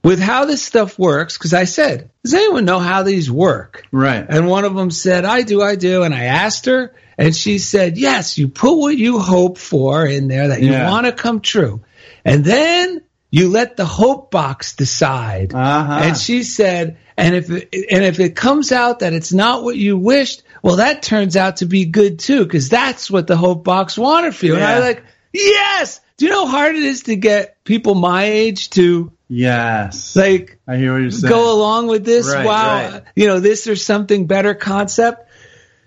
with 0.03 0.21
how 0.21 0.45
this 0.45 0.63
stuff 0.63 0.99
works. 0.99 1.37
Because 1.37 1.55
I 1.55 1.65
said, 1.65 2.11
does 2.23 2.35
anyone 2.35 2.65
know 2.65 2.79
how 2.79 3.03
these 3.03 3.31
work? 3.31 3.85
Right. 3.91 4.25
And 4.29 4.49
one 4.49 4.65
of 4.65 4.75
them 4.75 4.91
said, 4.91 5.25
I 5.25 5.43
do, 5.43 5.63
I 5.63 5.77
do. 5.77 6.03
And 6.03 6.15
I 6.15 6.25
asked 6.25 6.67
her, 6.67 6.95
and 7.17 7.35
she 7.35 7.59
said, 7.59 7.99
yes, 7.99 8.39
you 8.39 8.49
put 8.49 8.77
what 8.77 8.97
you 8.97 9.19
hope 9.19 9.59
for 9.59 10.07
in 10.07 10.29
there 10.29 10.49
that 10.49 10.63
you 10.63 10.71
Yeah. 10.71 10.91
want 10.91 11.07
to 11.07 11.13
come 11.13 11.41
true. 11.41 11.83
And 12.25 12.45
then 12.45 13.03
you 13.31 13.51
let 13.51 13.77
the 13.77 13.85
hope 13.85 14.31
box 14.31 14.77
decide. 14.77 15.55
Uh-huh. 15.55 16.01
And 16.05 16.17
she 16.17 16.43
said, 16.45 16.97
and 17.17 17.35
if 17.35 17.51
it, 17.51 17.69
and 17.91 18.05
if 18.05 18.21
it 18.21 18.37
comes 18.37 18.71
out 18.71 19.01
that 19.01 19.13
it's 19.13 19.33
not 19.33 19.65
what 19.65 19.77
you 19.77 19.99
wished, 19.99 20.45
well, 20.63 20.77
that 20.77 21.03
turns 21.03 21.37
out 21.37 21.57
to 21.57 21.67
be 21.67 21.87
good 21.87 22.21
too, 22.21 22.45
because 22.45 22.69
that's 22.69 23.11
what 23.11 23.27
the 23.27 23.37
hope 23.37 23.65
box 23.65 23.99
wanted 23.99 24.35
for 24.35 24.47
you. 24.47 24.53
Yeah. 24.55 24.59
And 24.59 24.67
I 24.67 24.79
was 24.79 24.85
like, 24.87 25.05
yes. 25.33 26.01
Do 26.19 26.27
you 26.27 26.33
know 26.33 26.47
how 26.47 26.59
hard 26.59 26.77
it 26.77 26.83
is 26.83 27.05
to 27.05 27.17
get 27.17 27.63
people 27.65 27.95
my 27.95 28.25
age 28.25 28.71
to 28.71 29.13
Yes. 29.31 30.17
like 30.17 30.59
I 30.67 30.77
hear 30.77 30.93
what 30.93 31.03
you're 31.03 31.11
saying. 31.11 31.31
go 31.31 31.55
along 31.55 31.87
with 31.87 32.05
this? 32.05 32.27
Right, 32.27 32.45
wow, 32.47 32.91
right. 32.93 33.03
you 33.15 33.27
know, 33.27 33.41
this 33.41 33.67
or 33.69 33.77
something 33.77 34.27
better 34.27 34.55
concept. 34.55 35.27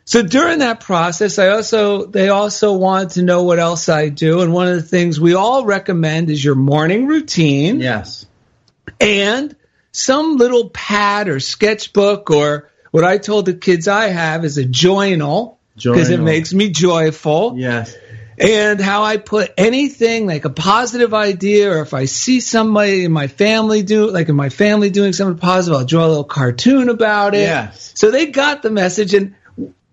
So 0.05 0.21
during 0.23 0.59
that 0.59 0.79
process, 0.79 1.37
I 1.39 1.49
also 1.49 2.05
they 2.05 2.29
also 2.29 2.73
want 2.77 3.11
to 3.11 3.23
know 3.23 3.43
what 3.43 3.59
else 3.59 3.89
I 3.89 4.09
do, 4.09 4.41
and 4.41 4.53
one 4.53 4.67
of 4.67 4.75
the 4.75 4.81
things 4.81 5.19
we 5.19 5.33
all 5.35 5.65
recommend 5.65 6.29
is 6.29 6.43
your 6.43 6.55
morning 6.55 7.07
routine 7.07 7.79
Yes. 7.79 8.25
and 8.99 9.55
some 9.91 10.37
little 10.37 10.69
pad 10.69 11.27
or 11.27 11.39
sketchbook 11.39 12.29
or 12.31 12.69
what 12.91 13.03
I 13.03 13.17
told 13.17 13.45
the 13.45 13.53
kids 13.53 13.87
I 13.87 14.07
have 14.07 14.45
is 14.45 14.57
a 14.57 14.65
journal 14.65 15.59
because 15.75 16.09
it 16.09 16.19
makes 16.19 16.53
me 16.53 16.69
joyful 16.69 17.55
Yes. 17.57 17.95
And 18.37 18.79
how 18.79 19.03
I 19.03 19.17
put 19.17 19.51
anything 19.57 20.25
like 20.25 20.45
a 20.45 20.49
positive 20.49 21.13
idea, 21.13 21.71
or 21.71 21.81
if 21.81 21.93
I 21.93 22.05
see 22.05 22.39
somebody 22.39 23.05
in 23.05 23.11
my 23.11 23.27
family 23.27 23.83
do, 23.83 24.09
like 24.09 24.29
in 24.29 24.35
my 24.35 24.49
family 24.49 24.89
doing 24.89 25.13
something 25.13 25.37
positive, 25.37 25.77
I'll 25.77 25.85
draw 25.85 26.05
a 26.05 26.07
little 26.07 26.23
cartoon 26.23 26.89
about 26.89 27.35
it. 27.35 27.41
Yes. 27.41 27.91
So 27.95 28.09
they 28.09 28.27
got 28.27 28.61
the 28.63 28.71
message. 28.71 29.13
And 29.13 29.35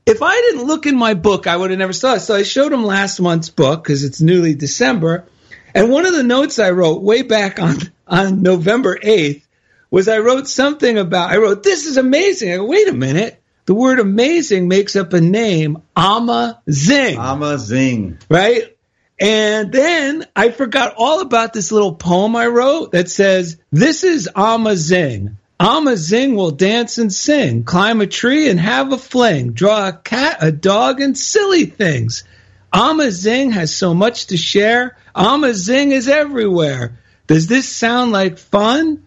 if 0.06 0.22
I 0.22 0.34
didn't 0.34 0.66
look 0.66 0.86
in 0.86 0.96
my 0.96 1.14
book, 1.14 1.46
I 1.46 1.56
would 1.56 1.70
have 1.70 1.78
never 1.78 1.92
saw 1.92 2.14
it. 2.14 2.20
So 2.20 2.34
I 2.34 2.42
showed 2.42 2.72
them 2.72 2.84
last 2.84 3.20
month's 3.20 3.50
book 3.50 3.82
because 3.82 4.04
it's 4.04 4.20
newly 4.20 4.54
December. 4.54 5.26
And 5.74 5.90
one 5.90 6.06
of 6.06 6.14
the 6.14 6.22
notes 6.22 6.58
I 6.58 6.70
wrote 6.70 7.02
way 7.02 7.22
back 7.22 7.60
on, 7.60 7.76
on 8.06 8.42
November 8.42 8.98
8th 8.98 9.42
was 9.90 10.08
I 10.08 10.18
wrote 10.18 10.48
something 10.48 10.96
about, 10.96 11.30
I 11.30 11.36
wrote, 11.38 11.62
this 11.62 11.86
is 11.86 11.96
amazing. 11.96 12.52
I 12.52 12.56
go, 12.56 12.66
wait 12.66 12.88
a 12.88 12.92
minute. 12.92 13.37
The 13.68 13.74
word 13.74 13.98
amazing 13.98 14.66
makes 14.66 14.96
up 14.96 15.12
a 15.12 15.20
name, 15.20 15.82
Ama 15.94 16.62
Zing 16.70 17.18
I'm 17.18 17.58
zing. 17.58 18.16
right? 18.30 18.74
And 19.20 19.70
then 19.70 20.24
I 20.34 20.52
forgot 20.52 20.94
all 20.96 21.20
about 21.20 21.52
this 21.52 21.70
little 21.70 21.94
poem 21.94 22.34
I 22.34 22.46
wrote 22.46 22.92
that 22.92 23.10
says, 23.10 23.58
This 23.70 24.04
is 24.04 24.26
Amazing. 24.34 25.36
Amazing 25.60 26.34
will 26.34 26.52
dance 26.52 26.96
and 26.96 27.12
sing, 27.12 27.64
climb 27.64 28.00
a 28.00 28.06
tree 28.06 28.48
and 28.48 28.58
have 28.58 28.90
a 28.90 28.96
fling, 28.96 29.52
draw 29.52 29.88
a 29.88 29.92
cat, 29.92 30.38
a 30.40 30.50
dog, 30.50 31.02
and 31.02 31.18
silly 31.18 31.66
things. 31.66 32.24
Amazing 32.72 33.50
has 33.50 33.76
so 33.76 33.92
much 33.92 34.28
to 34.28 34.38
share. 34.38 34.96
Amazing 35.14 35.92
is 35.92 36.08
everywhere. 36.08 36.98
Does 37.26 37.48
this 37.48 37.68
sound 37.68 38.12
like 38.12 38.38
fun? 38.38 39.04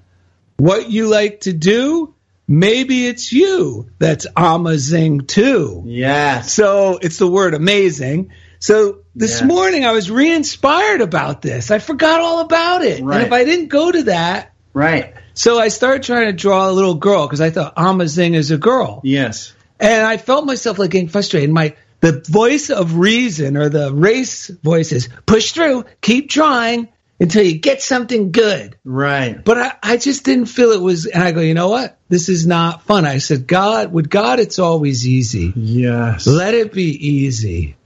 What 0.57 0.87
you 0.91 1.09
like 1.09 1.39
to 1.41 1.53
do? 1.53 2.13
Maybe 2.51 3.07
it's 3.07 3.31
you 3.31 3.89
that's 3.97 4.27
amazing 4.35 5.21
too. 5.21 5.83
Yeah. 5.85 6.41
So 6.41 6.99
it's 7.01 7.17
the 7.17 7.27
word 7.27 7.53
amazing. 7.53 8.31
So 8.59 8.99
this 9.15 9.39
Yes. 9.39 9.43
morning 9.43 9.85
I 9.85 9.93
was 9.93 10.11
re-inspired 10.11 10.99
about 10.99 11.41
this. 11.41 11.71
I 11.71 11.79
forgot 11.79 12.19
all 12.19 12.41
about 12.41 12.83
it. 12.83 13.01
Right. 13.01 13.15
And 13.17 13.25
if 13.25 13.31
I 13.31 13.45
didn't 13.45 13.69
go 13.69 13.89
to 13.91 14.03
that, 14.03 14.51
Right. 14.73 15.13
so 15.33 15.59
I 15.59 15.69
started 15.69 16.03
trying 16.03 16.27
to 16.27 16.33
draw 16.33 16.69
a 16.69 16.73
little 16.73 16.95
girl 16.95 17.25
because 17.25 17.39
I 17.41 17.51
thought 17.51 17.73
amazing 17.77 18.33
is 18.33 18.51
a 18.51 18.57
girl. 18.57 18.99
Yes. 19.03 19.53
And 19.79 20.05
I 20.05 20.17
felt 20.17 20.45
myself 20.45 20.77
like 20.77 20.91
getting 20.91 21.07
frustrated. 21.07 21.49
My 21.49 21.75
the 22.01 22.21
voice 22.27 22.69
of 22.69 22.97
reason 22.97 23.55
or 23.55 23.69
the 23.69 23.93
race 23.93 24.49
voices 24.63 25.07
push 25.25 25.51
through, 25.53 25.85
keep 26.01 26.29
trying 26.29 26.89
until 27.21 27.43
you 27.43 27.59
get 27.59 27.81
something 27.83 28.31
good. 28.31 28.77
Right. 28.83 29.43
But 29.43 29.57
I, 29.59 29.73
I 29.83 29.97
just 29.97 30.25
didn't 30.25 30.47
feel 30.47 30.71
it 30.71 30.81
was 30.81 31.05
and 31.05 31.23
I 31.23 31.31
go, 31.31 31.39
you 31.39 31.53
know 31.53 31.69
what? 31.69 31.99
This 32.09 32.29
is 32.29 32.47
not 32.47 32.81
fun. 32.83 33.05
I 33.05 33.19
said, 33.19 33.45
God, 33.45 33.93
with 33.93 34.09
God 34.09 34.39
it's 34.39 34.57
always 34.57 35.07
easy. 35.07 35.53
Yes. 35.55 36.25
Let 36.25 36.55
it 36.55 36.73
be 36.73 36.89
easy. 37.07 37.77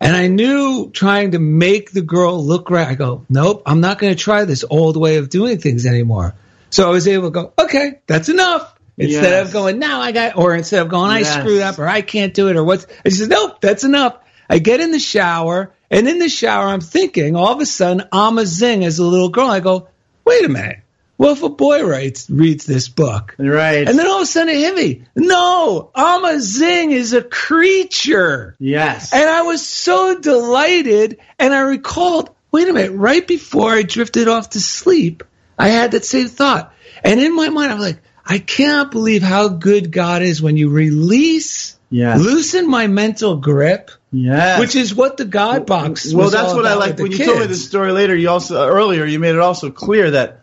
And 0.00 0.14
I 0.14 0.26
knew 0.28 0.90
trying 0.92 1.30
to 1.30 1.38
make 1.38 1.92
the 1.92 2.02
girl 2.02 2.44
look 2.44 2.68
right. 2.68 2.86
I 2.86 2.94
go, 2.94 3.24
nope, 3.30 3.62
I'm 3.64 3.80
not 3.80 3.98
going 3.98 4.14
to 4.14 4.22
try 4.22 4.44
this 4.44 4.64
old 4.68 4.98
way 4.98 5.16
of 5.16 5.30
doing 5.30 5.58
things 5.58 5.86
anymore. 5.86 6.34
So 6.68 6.86
I 6.86 6.90
was 6.90 7.08
able 7.08 7.28
to 7.28 7.30
go, 7.30 7.52
okay, 7.58 8.00
that's 8.06 8.28
enough. 8.28 8.78
Instead 8.98 9.32
Yes. 9.32 9.46
of 9.46 9.52
going, 9.52 9.78
now 9.78 10.02
I 10.02 10.12
got, 10.12 10.36
or 10.36 10.54
instead 10.54 10.82
of 10.82 10.88
going, 10.88 11.10
I 11.10 11.20
Yes. 11.20 11.34
screwed 11.34 11.62
up 11.62 11.78
or 11.78 11.88
I 11.88 12.02
can't 12.02 12.34
do 12.34 12.48
it 12.48 12.56
or 12.56 12.64
what's, 12.64 12.86
I 13.04 13.08
said, 13.08 13.30
nope, 13.30 13.62
that's 13.62 13.82
enough. 13.82 14.18
I 14.50 14.58
get 14.58 14.80
in 14.80 14.90
the 14.92 14.98
shower 14.98 15.73
and 15.90 16.08
in 16.08 16.18
the 16.18 16.28
shower, 16.28 16.66
I'm 16.68 16.80
thinking 16.80 17.36
all 17.36 17.52
of 17.52 17.60
a 17.60 17.66
sudden, 17.66 18.06
I'm 18.12 18.38
a 18.38 18.46
zing 18.46 18.84
as 18.84 18.98
a 18.98 19.04
little 19.04 19.28
girl. 19.28 19.48
I 19.48 19.60
go, 19.60 19.88
wait 20.24 20.44
a 20.44 20.48
minute. 20.48 20.78
Well, 21.16 21.32
if 21.32 21.42
a 21.44 21.48
boy 21.48 21.84
writes, 21.86 22.28
reads 22.28 22.66
this 22.66 22.88
book, 22.88 23.36
Right. 23.38 23.88
and 23.88 23.96
then 23.96 24.06
all 24.08 24.16
of 24.16 24.22
a 24.22 24.26
sudden 24.26 24.48
it 24.52 24.58
hit 24.58 24.74
me. 24.74 25.04
No, 25.14 25.90
Amazing 25.94 26.90
is 26.90 27.12
a 27.12 27.22
creature. 27.22 28.56
yes. 28.58 29.12
And 29.12 29.28
I 29.28 29.42
was 29.42 29.66
so 29.66 30.18
delighted. 30.18 31.18
And 31.38 31.54
I 31.54 31.60
recalled, 31.60 32.30
wait 32.50 32.68
a 32.68 32.72
minute, 32.72 32.92
right 32.96 33.26
before 33.26 33.70
I 33.72 33.82
drifted 33.82 34.26
off 34.28 34.50
to 34.50 34.60
sleep, 34.60 35.22
I 35.58 35.68
had 35.68 35.92
that 35.92 36.04
same 36.04 36.28
thought. 36.28 36.74
And 37.04 37.20
in 37.20 37.34
my 37.36 37.48
mind, 37.48 37.72
I'm 37.72 37.78
like, 37.80 38.00
I 38.26 38.38
cannot 38.38 38.90
believe 38.90 39.22
how 39.22 39.48
good 39.48 39.92
God 39.92 40.22
is 40.22 40.40
when 40.42 40.56
you 40.56 40.70
release, 40.70 41.78
Yes. 41.90 42.18
loosen 42.20 42.68
my 42.68 42.86
mental 42.88 43.36
grip, 43.36 43.90
yes. 44.14 44.60
which 44.60 44.76
is 44.76 44.94
what 44.94 45.16
the 45.16 45.24
God 45.24 45.66
box 45.66 46.12
well, 46.14 46.30
that's 46.30 46.54
what 46.54 46.66
I 46.66 46.74
like. 46.74 46.98
When 46.98 47.12
you 47.12 47.18
told 47.18 47.38
me 47.38 47.46
kids. 47.46 47.48
this 47.48 47.66
story 47.66 47.92
later, 47.92 48.14
you 48.14 48.30
also 48.30 48.66
earlier 48.66 49.04
you 49.04 49.18
made 49.18 49.34
it 49.34 49.40
also 49.40 49.70
clear 49.70 50.10
that 50.12 50.40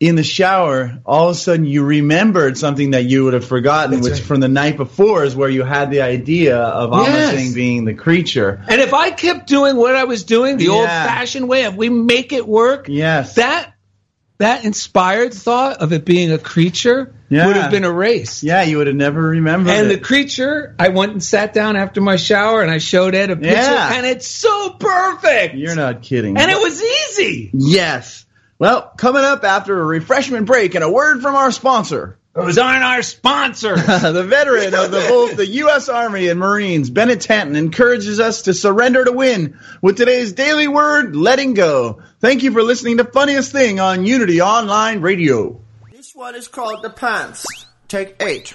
in 0.00 0.14
the 0.16 0.22
shower, 0.24 0.98
all 1.04 1.28
of 1.28 1.32
a 1.36 1.38
sudden 1.38 1.66
you 1.66 1.84
remembered 1.84 2.56
something 2.56 2.92
that 2.92 3.02
you 3.04 3.24
would 3.24 3.34
have 3.34 3.44
forgotten, 3.44 3.90
That's 3.96 4.04
which 4.04 4.12
right. 4.14 4.22
from 4.22 4.40
the 4.40 4.48
night 4.48 4.78
before 4.78 5.24
is 5.24 5.36
where 5.36 5.50
you 5.50 5.62
had 5.62 5.90
the 5.90 6.00
idea 6.00 6.56
of 6.56 6.92
Yes. 7.06 7.32
Amazing 7.34 7.54
being 7.54 7.84
the 7.84 7.92
creature. 7.92 8.64
And 8.66 8.80
if 8.80 8.94
I 8.94 9.10
kept 9.10 9.46
doing 9.46 9.76
what 9.76 9.94
I 9.94 10.04
was 10.04 10.24
doing 10.24 10.56
the 10.56 10.64
Yeah. 10.64 10.70
old 10.70 10.86
fashioned 10.86 11.48
way, 11.50 11.64
if 11.64 11.74
we 11.74 11.90
make 11.90 12.32
it 12.32 12.48
work, 12.48 12.86
Yes. 12.88 13.34
that 13.34 13.74
that 14.40 14.64
inspired 14.64 15.32
thought 15.34 15.78
of 15.82 15.92
it 15.92 16.04
being 16.04 16.32
a 16.32 16.38
creature 16.38 17.12
Yeah. 17.28 17.46
would 17.46 17.56
have 17.56 17.70
been 17.70 17.84
erased. 17.84 18.42
yeah, 18.42 18.62
you 18.62 18.78
would 18.78 18.86
have 18.88 18.96
never 18.96 19.20
remembered. 19.22 19.70
And 19.72 19.90
the 19.90 19.98
creature, 19.98 20.74
I 20.78 20.88
went 20.88 21.12
and 21.12 21.22
sat 21.22 21.52
down 21.52 21.76
after 21.76 22.00
my 22.00 22.16
shower 22.16 22.62
and 22.62 22.70
I 22.70 22.78
showed 22.78 23.14
Ed 23.14 23.30
a 23.30 23.36
picture, 23.36 23.50
Yeah. 23.54 23.92
and 23.94 24.06
it's 24.06 24.26
so 24.26 24.70
perfect. 24.70 25.54
You're 25.54 25.76
not 25.76 26.02
kidding. 26.02 26.36
and 26.36 26.50
it 26.50 26.58
was 26.58 26.82
easy. 26.82 27.50
Yes. 27.52 28.24
Well, 28.58 28.92
coming 28.96 29.22
up 29.24 29.44
after 29.44 29.78
a 29.80 29.84
refreshment 29.84 30.46
break 30.46 30.74
and 30.74 30.84
a 30.84 30.90
word 30.90 31.22
from 31.22 31.34
our 31.34 31.50
sponsor. 31.52 32.18
Those 32.32 32.58
aren't 32.58 32.84
our 32.84 33.02
sponsors. 33.02 33.84
the 33.86 34.24
veteran 34.24 34.72
of 34.74 34.92
the, 34.92 35.04
both 35.08 35.36
the 35.36 35.46
U.S. 35.46 35.88
Army 35.88 36.28
and 36.28 36.38
Marines, 36.38 36.88
Bennett 36.88 37.22
Tanton, 37.22 37.56
encourages 37.56 38.20
us 38.20 38.42
to 38.42 38.54
surrender 38.54 39.04
to 39.04 39.12
win 39.12 39.58
with 39.82 39.96
today's 39.96 40.32
daily 40.32 40.68
word, 40.68 41.16
letting 41.16 41.54
go. 41.54 42.02
Thank 42.20 42.44
you 42.44 42.52
for 42.52 42.62
listening 42.62 42.98
to 42.98 43.04
Funniest 43.04 43.50
Thing 43.50 43.80
on 43.80 44.06
Unity 44.06 44.40
Online 44.40 45.00
Radio. 45.00 45.60
This 45.90 46.14
one 46.14 46.36
is 46.36 46.46
called 46.46 46.82
the 46.82 46.90
pants. 46.90 47.44
Take 47.88 48.14
eight. 48.22 48.54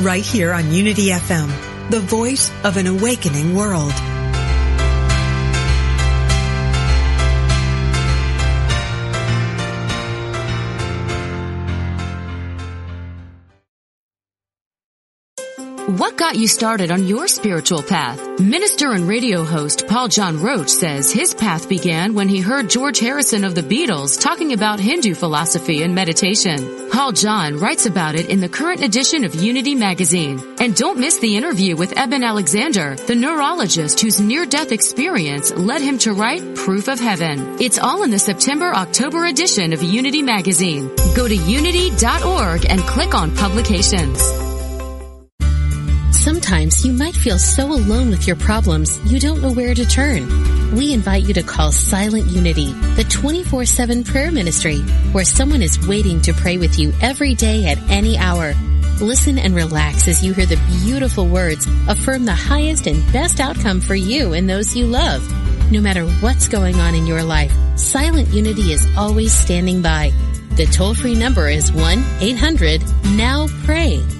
right 0.00 0.24
here 0.24 0.52
on 0.52 0.72
Unity 0.72 1.08
FM, 1.08 1.48
the 1.90 2.00
voice 2.00 2.50
of 2.64 2.76
an 2.76 2.86
awakening 2.86 3.54
world. 3.54 3.92
Got 16.20 16.36
you 16.36 16.46
started 16.46 16.90
on 16.90 17.06
your 17.06 17.26
spiritual 17.26 17.82
path? 17.82 18.20
Minister 18.38 18.92
and 18.92 19.08
radio 19.08 19.42
host 19.42 19.86
Paul 19.88 20.06
John 20.06 20.38
Roach 20.42 20.68
says 20.68 21.10
his 21.10 21.32
path 21.32 21.66
began 21.66 22.12
when 22.12 22.28
he 22.28 22.40
heard 22.40 22.68
George 22.68 22.98
Harrison 22.98 23.42
of 23.42 23.54
the 23.54 23.62
Beatles 23.62 24.20
talking 24.20 24.52
about 24.52 24.78
Hindu 24.78 25.14
philosophy 25.14 25.82
and 25.82 25.94
meditation. 25.94 26.90
Paul 26.90 27.12
John 27.12 27.56
writes 27.56 27.86
about 27.86 28.16
it 28.16 28.28
in 28.28 28.40
the 28.40 28.50
current 28.50 28.82
edition 28.82 29.24
of 29.24 29.34
Unity 29.34 29.74
magazine. 29.74 30.38
And 30.60 30.76
don't 30.76 30.98
miss 30.98 31.18
the 31.20 31.38
interview 31.38 31.74
with 31.74 31.96
Eben 31.96 32.22
Alexander, 32.22 32.96
the 32.96 33.14
neurologist 33.14 33.98
whose 34.00 34.20
near-death 34.20 34.72
experience 34.72 35.50
led 35.52 35.80
him 35.80 35.96
to 36.00 36.12
write 36.12 36.54
Proof 36.54 36.88
of 36.88 37.00
Heaven. 37.00 37.56
It's 37.62 37.78
all 37.78 38.02
in 38.02 38.10
the 38.10 38.18
September-October 38.18 39.24
edition 39.24 39.72
of 39.72 39.82
Unity 39.82 40.20
magazine. 40.20 40.94
Go 41.16 41.26
to 41.26 41.34
unity.org 41.34 42.66
and 42.68 42.80
click 42.82 43.14
on 43.14 43.34
publications. 43.34 44.49
Sometimes 46.20 46.84
you 46.84 46.92
might 46.92 47.16
feel 47.16 47.38
so 47.38 47.72
alone 47.72 48.10
with 48.10 48.26
your 48.26 48.36
problems 48.36 49.00
you 49.10 49.18
don't 49.18 49.40
know 49.40 49.52
where 49.52 49.74
to 49.74 49.86
turn. 49.86 50.28
We 50.76 50.92
invite 50.92 51.24
you 51.24 51.32
to 51.32 51.42
call 51.42 51.72
Silent 51.72 52.26
Unity, 52.26 52.74
the 52.94 53.04
24-7 53.04 54.04
prayer 54.04 54.30
ministry, 54.30 54.80
where 55.12 55.24
someone 55.24 55.62
is 55.62 55.88
waiting 55.88 56.20
to 56.20 56.34
pray 56.34 56.58
with 56.58 56.78
you 56.78 56.92
every 57.00 57.34
day 57.34 57.68
at 57.68 57.78
any 57.88 58.18
hour. 58.18 58.52
Listen 59.00 59.38
and 59.38 59.54
relax 59.54 60.08
as 60.08 60.22
you 60.22 60.34
hear 60.34 60.44
the 60.44 60.60
beautiful 60.84 61.26
words 61.26 61.66
affirm 61.88 62.26
the 62.26 62.34
highest 62.34 62.86
and 62.86 63.02
best 63.14 63.40
outcome 63.40 63.80
for 63.80 63.94
you 63.94 64.34
and 64.34 64.46
those 64.46 64.76
you 64.76 64.84
love. 64.84 65.26
No 65.72 65.80
matter 65.80 66.06
what's 66.06 66.48
going 66.48 66.78
on 66.80 66.94
in 66.94 67.06
your 67.06 67.22
life, 67.22 67.54
Silent 67.76 68.28
Unity 68.28 68.72
is 68.72 68.86
always 68.94 69.32
standing 69.32 69.80
by. 69.80 70.12
The 70.56 70.66
toll-free 70.66 71.14
number 71.14 71.48
is 71.48 71.70
1-800-NOW-PRAY. 71.70 74.19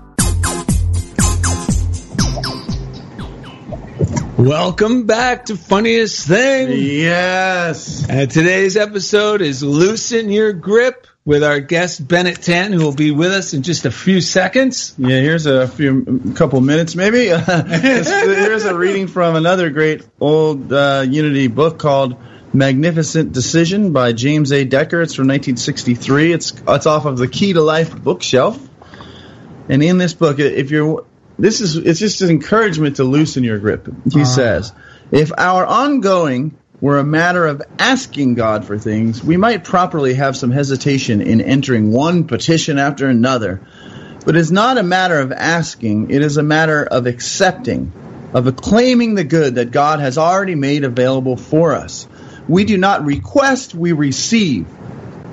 Welcome 4.41 5.05
back 5.05 5.45
to 5.45 5.55
Funniest 5.55 6.27
Thing. 6.27 6.71
Yes. 6.71 8.09
And 8.09 8.29
today's 8.31 8.75
episode 8.75 9.39
is 9.39 9.61
Loosen 9.61 10.31
Your 10.31 10.51
Grip 10.51 11.05
with 11.23 11.43
our 11.43 11.59
guest 11.59 12.07
Bennett 12.07 12.41
Tan, 12.41 12.73
who 12.73 12.79
will 12.79 12.91
be 12.91 13.11
with 13.11 13.31
us 13.31 13.53
in 13.53 13.61
just 13.61 13.85
a 13.85 13.91
few 13.91 14.19
seconds. 14.19 14.95
Yeah, 14.97 15.19
here's 15.19 15.45
a 15.45 15.67
few 15.67 16.33
couple 16.33 16.59
minutes 16.59 16.95
maybe. 16.95 17.27
here's 17.27 18.65
a 18.65 18.75
reading 18.75 19.05
from 19.05 19.35
another 19.35 19.69
great 19.69 20.07
old 20.19 20.73
uh, 20.73 21.05
Unity 21.07 21.45
book 21.45 21.77
called 21.77 22.15
Magnificent 22.51 23.33
Decision 23.33 23.93
by 23.93 24.11
James 24.11 24.51
A. 24.51 24.65
Decker. 24.65 25.03
It's 25.03 25.13
from 25.13 25.27
1963. 25.27 26.33
It's 26.33 26.53
it's 26.67 26.87
off 26.87 27.05
of 27.05 27.19
the 27.19 27.27
Key 27.27 27.53
to 27.53 27.61
Life 27.61 27.95
bookshelf. 27.95 28.59
And 29.69 29.83
in 29.83 29.99
this 29.99 30.15
book, 30.15 30.39
if 30.39 30.71
you're 30.71 31.05
this 31.41 31.59
is 31.59 31.75
it's 31.75 31.99
just 31.99 32.21
an 32.21 32.29
encouragement 32.29 32.97
to 32.97 33.03
loosen 33.03 33.43
your 33.43 33.57
grip. 33.57 33.87
He 34.11 34.21
uh. 34.21 34.25
says, 34.25 34.71
if 35.11 35.31
our 35.37 35.65
ongoing 35.65 36.57
were 36.79 36.99
a 36.99 37.03
matter 37.03 37.45
of 37.45 37.61
asking 37.79 38.35
God 38.35 38.65
for 38.65 38.77
things, 38.77 39.23
we 39.23 39.37
might 39.37 39.63
properly 39.63 40.13
have 40.15 40.37
some 40.37 40.51
hesitation 40.51 41.21
in 41.21 41.41
entering 41.41 41.91
one 41.91 42.27
petition 42.27 42.77
after 42.77 43.07
another. 43.07 43.61
But 44.23 44.35
it's 44.35 44.51
not 44.51 44.77
a 44.77 44.83
matter 44.83 45.19
of 45.19 45.31
asking, 45.31 46.11
it 46.11 46.21
is 46.21 46.37
a 46.37 46.43
matter 46.43 46.83
of 46.83 47.07
accepting, 47.07 47.91
of 48.33 48.45
acclaiming 48.45 49.15
the 49.15 49.23
good 49.23 49.55
that 49.55 49.71
God 49.71 49.99
has 49.99 50.17
already 50.17 50.55
made 50.55 50.83
available 50.83 51.37
for 51.37 51.73
us. 51.73 52.07
We 52.47 52.65
do 52.65 52.77
not 52.77 53.05
request, 53.05 53.73
we 53.73 53.93
receive. 53.93 54.67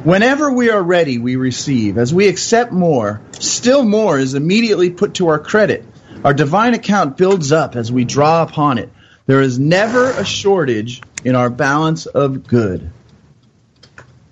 Whenever 0.04 0.50
we 0.50 0.70
are 0.70 0.82
ready, 0.82 1.18
we 1.18 1.36
receive. 1.36 1.98
As 1.98 2.14
we 2.14 2.28
accept 2.28 2.72
more, 2.72 3.20
still 3.32 3.84
more 3.84 4.18
is 4.18 4.34
immediately 4.34 4.90
put 4.90 5.14
to 5.14 5.28
our 5.28 5.38
credit. 5.38 5.84
Our 6.24 6.35
divine 6.35 6.74
account 6.74 7.16
builds 7.16 7.52
up 7.52 7.76
as 7.76 7.92
we 7.92 8.04
draw 8.04 8.42
upon 8.42 8.78
it. 8.78 8.90
There 9.26 9.40
is 9.40 9.59
never 9.59 10.11
a 10.11 10.24
shortage 10.24 11.02
in 11.24 11.35
our 11.37 11.50
balance 11.50 12.07
of 12.07 12.46
good. 12.46 12.90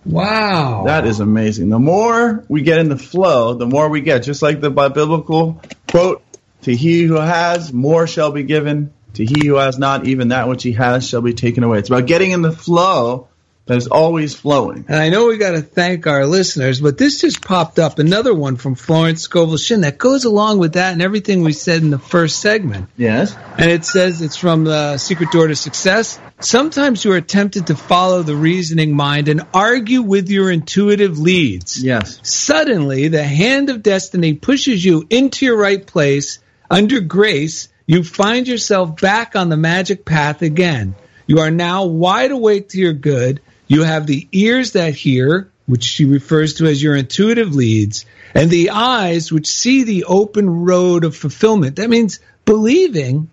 Wow. 0.04 0.84
That 0.86 1.06
is 1.06 1.20
amazing. 1.20 1.68
The 1.68 1.78
more 1.78 2.44
we 2.48 2.62
get 2.62 2.78
in 2.78 2.88
the 2.88 2.96
flow, 2.96 3.54
the 3.54 3.66
more 3.66 3.88
we 3.88 4.00
get. 4.00 4.22
Just 4.22 4.42
like 4.42 4.60
the 4.60 4.70
biblical 4.70 5.60
quote, 5.88 6.22
to 6.62 6.74
he 6.74 7.04
who 7.04 7.14
has, 7.14 7.72
more 7.72 8.06
shall 8.06 8.32
be 8.32 8.42
given. 8.42 8.92
To 9.14 9.24
he 9.24 9.46
who 9.46 9.56
has 9.56 9.78
not, 9.78 10.06
even 10.06 10.28
that 10.28 10.48
which 10.48 10.62
he 10.62 10.72
has 10.72 11.08
shall 11.08 11.22
be 11.22 11.34
taken 11.34 11.64
away. 11.64 11.78
It's 11.78 11.88
about 11.88 12.06
getting 12.06 12.32
in 12.32 12.42
the 12.42 12.52
flow 12.52 13.28
that 13.66 13.76
is 13.76 13.88
always 13.88 14.34
flowing. 14.34 14.84
And 14.88 14.96
I 14.96 15.08
know 15.08 15.26
we 15.26 15.38
got 15.38 15.52
to 15.52 15.62
thank 15.62 16.06
our 16.06 16.24
listeners, 16.26 16.80
but 16.80 16.98
this 16.98 17.20
just 17.20 17.42
popped 17.42 17.78
up 17.78 17.98
another 17.98 18.32
one 18.34 18.56
from 18.56 18.74
Florence 18.74 19.22
Scovel 19.22 19.56
Shinn 19.56 19.82
that 19.82 19.98
goes 19.98 20.24
along 20.24 20.58
with 20.58 20.74
that 20.74 20.92
and 20.92 21.02
everything 21.02 21.42
we 21.42 21.52
said 21.52 21.82
in 21.82 21.90
the 21.90 21.98
first 21.98 22.38
segment. 22.38 22.88
Yes. 22.96 23.36
And 23.58 23.70
it 23.70 23.84
says 23.84 24.22
it's 24.22 24.36
from 24.36 24.64
the 24.64 24.98
Secret 24.98 25.30
Door 25.32 25.48
to 25.48 25.56
Success. 25.56 26.20
Sometimes 26.40 27.04
you 27.04 27.12
are 27.12 27.20
tempted 27.20 27.66
to 27.68 27.76
follow 27.76 28.22
the 28.22 28.36
reasoning 28.36 28.94
mind 28.94 29.28
and 29.28 29.46
argue 29.52 30.02
with 30.02 30.28
your 30.28 30.50
intuitive 30.50 31.18
leads. 31.18 31.82
Yes. 31.82 32.20
Suddenly, 32.22 33.08
the 33.08 33.24
hand 33.24 33.70
of 33.70 33.82
destiny 33.82 34.34
pushes 34.34 34.84
you 34.84 35.06
into 35.10 35.44
your 35.44 35.56
right 35.56 35.84
place 35.84 36.38
under 36.70 37.00
grace 37.00 37.68
you 37.86 38.02
find 38.02 38.48
yourself 38.48 39.00
back 39.00 39.36
on 39.36 39.48
the 39.48 39.56
magic 39.56 40.04
path 40.04 40.42
again. 40.42 40.96
You 41.28 41.38
are 41.38 41.52
now 41.52 41.86
wide 41.86 42.32
awake 42.32 42.70
to 42.70 42.78
your 42.78 42.92
good. 42.92 43.40
You 43.68 43.82
have 43.82 44.06
the 44.06 44.28
ears 44.32 44.72
that 44.72 44.94
hear, 44.94 45.50
which 45.66 45.84
she 45.84 46.04
refers 46.04 46.54
to 46.54 46.66
as 46.66 46.82
your 46.82 46.94
intuitive 46.96 47.54
leads, 47.54 48.06
and 48.34 48.50
the 48.50 48.70
eyes 48.70 49.32
which 49.32 49.46
see 49.48 49.82
the 49.84 50.04
open 50.04 50.64
road 50.64 51.04
of 51.04 51.16
fulfillment. 51.16 51.76
That 51.76 51.90
means 51.90 52.20
believing 52.44 53.30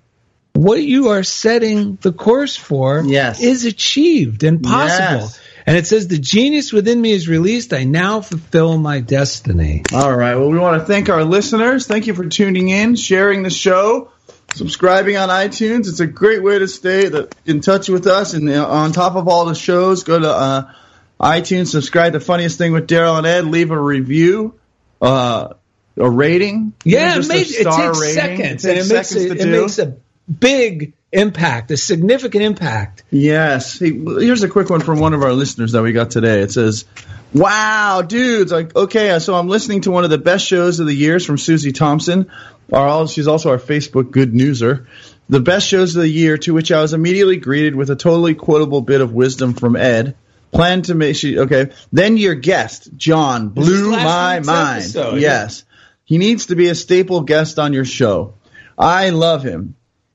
what 0.54 0.82
you 0.82 1.10
are 1.10 1.24
setting 1.24 1.98
the 2.02 2.12
course 2.12 2.56
for 2.56 3.04
Yes. 3.06 3.42
is 3.42 3.66
achieved 3.66 4.44
and 4.44 4.62
possible. 4.62 5.22
Yes. 5.28 5.40
And 5.66 5.78
it 5.78 5.88
says, 5.88 6.08
The 6.08 6.18
genius 6.18 6.74
within 6.74 7.00
me 7.00 7.12
is 7.12 7.28
released. 7.28 7.74
I 7.74 7.86
now 7.86 8.22
fulfill 8.22 8.78
my 8.78 9.00
destiny. 9.00 9.84
All 9.94 10.14
right. 10.16 10.36
Well, 10.36 10.50
we 10.50 10.60
want 10.60 10.80
to 10.82 10.86
thank 10.86 11.10
our 11.10 11.24
listeners. 11.24 11.88
Thank 11.88 12.08
you 12.08 12.14
for 12.14 12.26
tuning 12.28 12.70
in, 12.70 12.96
sharing 12.96 13.44
the 13.44 13.50
show, 13.50 14.12
subscribing 14.54 15.18
on 15.18 15.30
iTunes. 15.30 15.88
It's 15.88 16.00
a 16.00 16.08
great 16.08 16.44
way 16.44 16.60
to 16.60 16.68
stay 16.68 17.10
in 17.46 17.62
touch 17.62 17.90
with 17.90 18.08
us. 18.08 18.34
And 18.34 18.50
uh, 18.50 18.68
on 18.68 18.92
top 18.92 19.16
of 19.16 19.28
all 19.28 19.46
the 19.46 19.56
shows, 19.56 20.04
go 20.04 20.20
to 20.20 20.30
uh, 20.30 20.74
iTunes, 21.20 21.68
subscribe 21.68 22.14
to 22.14 22.20
Funniest 22.20 22.58
Thing 22.58 22.72
with 22.74 22.88
Daryl 22.88 23.18
and 23.18 23.26
Ed, 23.28 23.46
leave 23.46 23.72
a 23.72 23.80
review, 23.80 24.60
uh, 25.02 25.54
a 25.98 26.10
rating. 26.10 26.74
Yeah, 26.84 27.18
it, 27.18 27.30
a 27.30 27.34
it 27.34 27.46
takes 27.46 28.02
rating. 28.02 28.16
seconds, 28.16 28.66
It 28.66 28.70
and 28.70 28.80
it 28.80 28.94
makes, 28.94 29.10
seconds 29.10 29.44
a, 29.44 29.48
it 29.48 29.62
makes 29.62 29.80
a 29.80 29.98
big 30.32 30.94
impact, 31.12 31.72
a 31.72 31.78
significant 31.78 32.44
impact. 32.44 33.04
Yes. 33.12 33.80
Hey, 33.80 33.92
here's 33.92 34.44
a 34.44 34.50
quick 34.50 34.70
one 34.70 34.82
from 34.82 35.00
one 35.00 35.14
of 35.14 35.22
our 35.22 35.34
listeners 35.34 35.74
that 35.74 35.84
we 35.84 35.92
got 35.92 36.12
today. 36.12 36.42
It 36.42 36.52
says, 36.52 36.86
"Wow, 37.34 38.02
dudes! 38.02 38.52
Like, 38.52 38.76
okay, 38.76 39.20
so 39.20 39.36
I'm 39.36 39.48
listening 39.48 39.82
to 39.82 39.92
one 39.92 40.04
of 40.04 40.10
the 40.10 40.18
best 40.18 40.46
shows 40.46 40.80
of 40.80 40.88
the 40.88 40.94
years 40.96 41.26
from 41.26 41.38
Susie 41.38 41.72
Thompson. 41.72 42.32
Our, 42.72 42.88
all- 42.88 43.08
she's 43.08 43.28
also 43.28 43.50
our 43.50 43.58
Facebook 43.60 44.12
good 44.12 44.34
newser. 44.34 44.88
The 45.30 45.40
best 45.40 45.68
shows 45.68 45.96
of 45.96 46.02
the 46.02 46.10
year, 46.10 46.38
to 46.40 46.54
which 46.54 46.72
I 46.72 46.82
was 46.82 46.94
immediately 46.94 47.38
greeted 47.38 47.76
with 47.76 47.90
a 47.90 47.96
totally 47.96 48.36
quotable 48.36 48.82
bit 48.82 49.02
of 49.02 49.14
wisdom 49.14 49.54
from 49.54 49.76
Ed." 49.76 50.16
Plan 50.52 50.84
to 50.84 50.94
make 50.94 51.16
she 51.16 51.40
okay. 51.40 51.72
Then 51.92 52.16
your 52.16 52.36
guest, 52.36 52.90
John, 52.96 53.50
blew 53.50 53.90
my 53.90 54.40
mind. 54.40 54.82
episode, 54.84 55.20
yes, 55.20 55.64
he 56.06 56.20
needs 56.20 56.46
to 56.48 56.56
be 56.56 56.68
a 56.70 56.76
staple 56.76 57.22
guest 57.22 57.58
on 57.58 57.74
your 57.74 57.86
show. 57.86 58.36
I 58.78 59.10
love 59.10 59.42
him. 59.44 59.74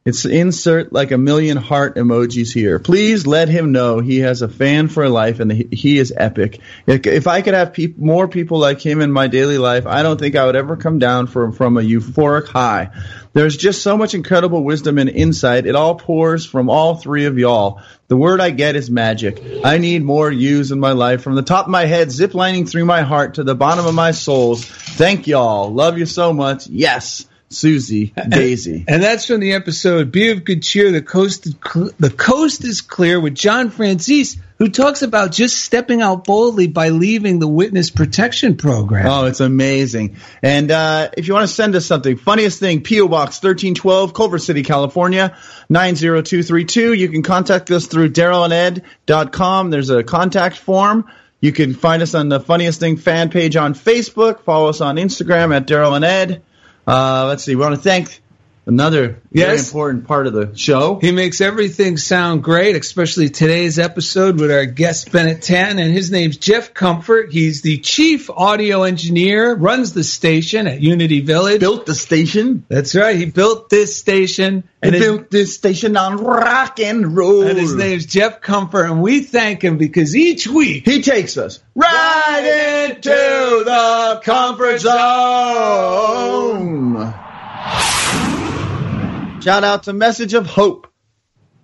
It's 0.09 0.25
insert 0.25 0.91
like 0.91 1.11
a 1.11 1.19
million 1.19 1.59
heart 1.59 1.97
emojis 1.97 2.51
here. 2.51 2.79
Please 2.79 3.27
let 3.27 3.51
him 3.51 3.73
know 3.73 4.01
he 4.01 4.21
has 4.21 4.41
a 4.41 4.49
fan 4.49 4.89
for 4.89 5.07
life 5.07 5.39
and 5.39 5.53
he, 5.53 5.99
is 5.99 6.15
epic. 6.17 6.61
If 6.87 7.27
I 7.27 7.43
could 7.43 7.53
have 7.53 7.75
peop 7.75 7.99
more 7.99 8.27
people 8.27 8.59
like 8.59 8.81
him 8.81 9.03
in 9.03 9.13
my 9.13 9.27
daily 9.29 9.59
life, 9.59 9.87
I 9.87 10.03
don't 10.03 10.19
think 10.19 10.35
I 10.35 10.47
would 10.47 10.57
ever 10.57 10.79
come 10.79 10.99
down 10.99 11.27
from, 11.27 11.53
from 11.53 11.77
a 11.77 11.83
euphoric 11.83 12.49
high. 12.49 12.89
There's 13.35 13.55
just 13.55 13.83
so 13.83 13.99
much 13.99 14.15
incredible 14.15 14.65
wisdom 14.65 14.97
and 14.97 15.11
insight. 15.11 15.67
It 15.67 15.77
all 15.77 15.97
pours 15.97 16.47
from 16.47 16.71
all 16.71 16.95
three 16.95 17.27
of 17.27 17.37
y'all. 17.37 17.83
The 18.07 18.17
word 18.17 18.41
I 18.41 18.49
get 18.49 18.77
is 18.77 18.89
magic. 18.89 19.43
I 19.63 19.77
need 19.77 20.03
more 20.03 20.33
yous 20.33 20.71
in 20.71 20.81
my 20.81 20.93
life 20.93 21.21
from 21.21 21.35
the 21.35 21.43
top 21.43 21.67
of 21.67 21.71
my 21.71 21.85
head, 21.85 22.09
ziplining 22.09 22.67
through 22.67 22.87
my 22.87 23.03
heart 23.03 23.35
to 23.35 23.45
the 23.45 23.55
bottom 23.55 23.85
of 23.85 23.95
my 23.95 24.13
souls. 24.13 24.65
Thank 24.65 25.27
y'all. 25.27 25.71
Love 25.71 25.99
you 25.99 26.07
so 26.07 26.33
much. 26.33 26.67
Yes, 26.67 27.27
Susie, 27.51 28.13
Daisy. 28.29 28.85
And 28.89 29.03
that's 29.03 29.27
from 29.27 29.41
the 29.41 29.53
episode 29.55 30.13
"Be 30.13 30.31
of 30.31 30.45
Good 30.45 30.63
Cheer." 30.63 30.93
The 30.93 31.03
coast, 31.03 31.47
is 31.47 31.55
the 31.99 32.15
coast 32.15 32.65
is 32.65 32.81
clear 32.81 33.19
with 33.19 33.35
John 33.35 33.71
Francis, 33.71 34.37
who 34.59 34.69
talks 34.69 35.03
about 35.03 35.33
just 35.33 35.57
stepping 35.63 36.03
out 36.03 36.25
boldly 36.25 36.67
by 36.67 36.91
leaving 36.91 37.39
the 37.39 37.49
witness 37.49 37.91
protection 37.91 38.57
program. 38.57 39.07
Oh, 39.07 39.25
it's 39.27 39.41
amazing. 39.41 40.17
And 40.43 40.71
uh, 40.71 41.11
if 41.17 41.27
you 41.27 41.35
want 41.35 41.49
to 41.49 41.55
send 41.55 41.75
us 41.75 41.87
something, 41.87 42.17
funniest 42.17 42.59
thing, 42.61 42.83
P.O. 42.83 43.09
Box 43.09 43.37
1312, 43.43 44.15
Culver 44.15 44.39
City, 44.39 44.63
California, 44.63 45.37
90232. 45.69 46.93
You 46.93 47.09
can 47.09 47.23
contact 47.23 47.71
us 47.71 47.87
through 47.87 48.11
darylanded.com. 48.11 49.71
There's 49.71 49.91
a 49.91 50.03
contact 50.03 50.57
form. 50.57 51.11
You 51.41 51.53
can 51.53 51.73
find 51.75 52.03
us 52.03 52.15
on 52.15 52.29
the 52.29 52.41
Funniest 52.41 52.81
Thing 52.81 52.97
fan 52.97 53.31
page 53.31 53.57
on 53.57 53.75
Facebook. 53.75 54.41
Follow 54.41 54.69
us 54.69 54.81
on 54.81 54.97
Instagram 54.97 55.55
at 55.55 55.67
Daryl 55.67 55.95
and 55.95 56.05
Ed. 56.05 56.43
Uh, 56.89 57.27
let's 57.27 57.45
see. 57.45 57.55
We 57.55 57.61
want 57.61 57.75
to 57.75 57.81
thank 57.83 58.23
another 58.69 59.21
very 59.33 59.59
important 59.59 60.07
part 60.07 60.27
of 60.27 60.33
the 60.35 60.55
show. 60.57 60.99
He 61.01 61.11
makes 61.11 61.41
everything 61.41 61.97
sound 61.97 62.43
great, 62.45 62.77
especially 62.77 63.31
today's 63.31 63.79
episode 63.79 64.39
with 64.39 64.51
our 64.53 64.67
guest 64.67 65.11
Bennett 65.11 65.41
Tan, 65.43 65.79
and 65.79 65.91
his 65.93 66.11
name's 66.11 66.37
Jeff 66.37 66.75
Comfort. 66.75 67.33
He's 67.33 67.63
the 67.63 67.79
chief 67.79 68.29
audio 68.31 68.83
engineer, 68.83 69.55
runs 69.55 69.95
the 69.95 70.05
station 70.05 70.67
at 70.67 70.81
Unity 70.83 71.21
Village. 71.21 71.61
Built 71.61 71.87
the 71.87 71.95
station. 71.95 72.65
That's 72.69 72.95
right. 72.95 73.17
He 73.17 73.25
built 73.25 73.71
this 73.71 73.97
station, 73.97 74.65
And 74.83 74.95
and 74.95 74.95
his, 74.95 75.03
built 75.05 75.31
this 75.31 75.55
station 75.55 75.97
on 75.97 76.19
rock 76.19 76.79
and 76.79 77.17
roll. 77.17 77.47
and 77.47 77.59
his 77.59 77.75
name's 77.75 78.05
Jeff 78.07 78.41
Comfort, 78.43 78.85
and 78.85 79.01
we 79.01 79.21
thank 79.21 79.63
him 79.65 79.79
because 79.79 80.15
each 80.15 80.47
week 80.47 80.85
He 80.85 81.01
takes 81.03 81.37
us 81.39 81.63
right 81.75 82.87
into 82.91 83.09
the 83.65 84.21
comfort 84.23 84.79
zone. 86.09 87.15
Shout 89.49 89.65
out 89.65 89.85
to 89.85 89.95
Message 89.95 90.35
of 90.35 90.45
Hope. 90.45 90.89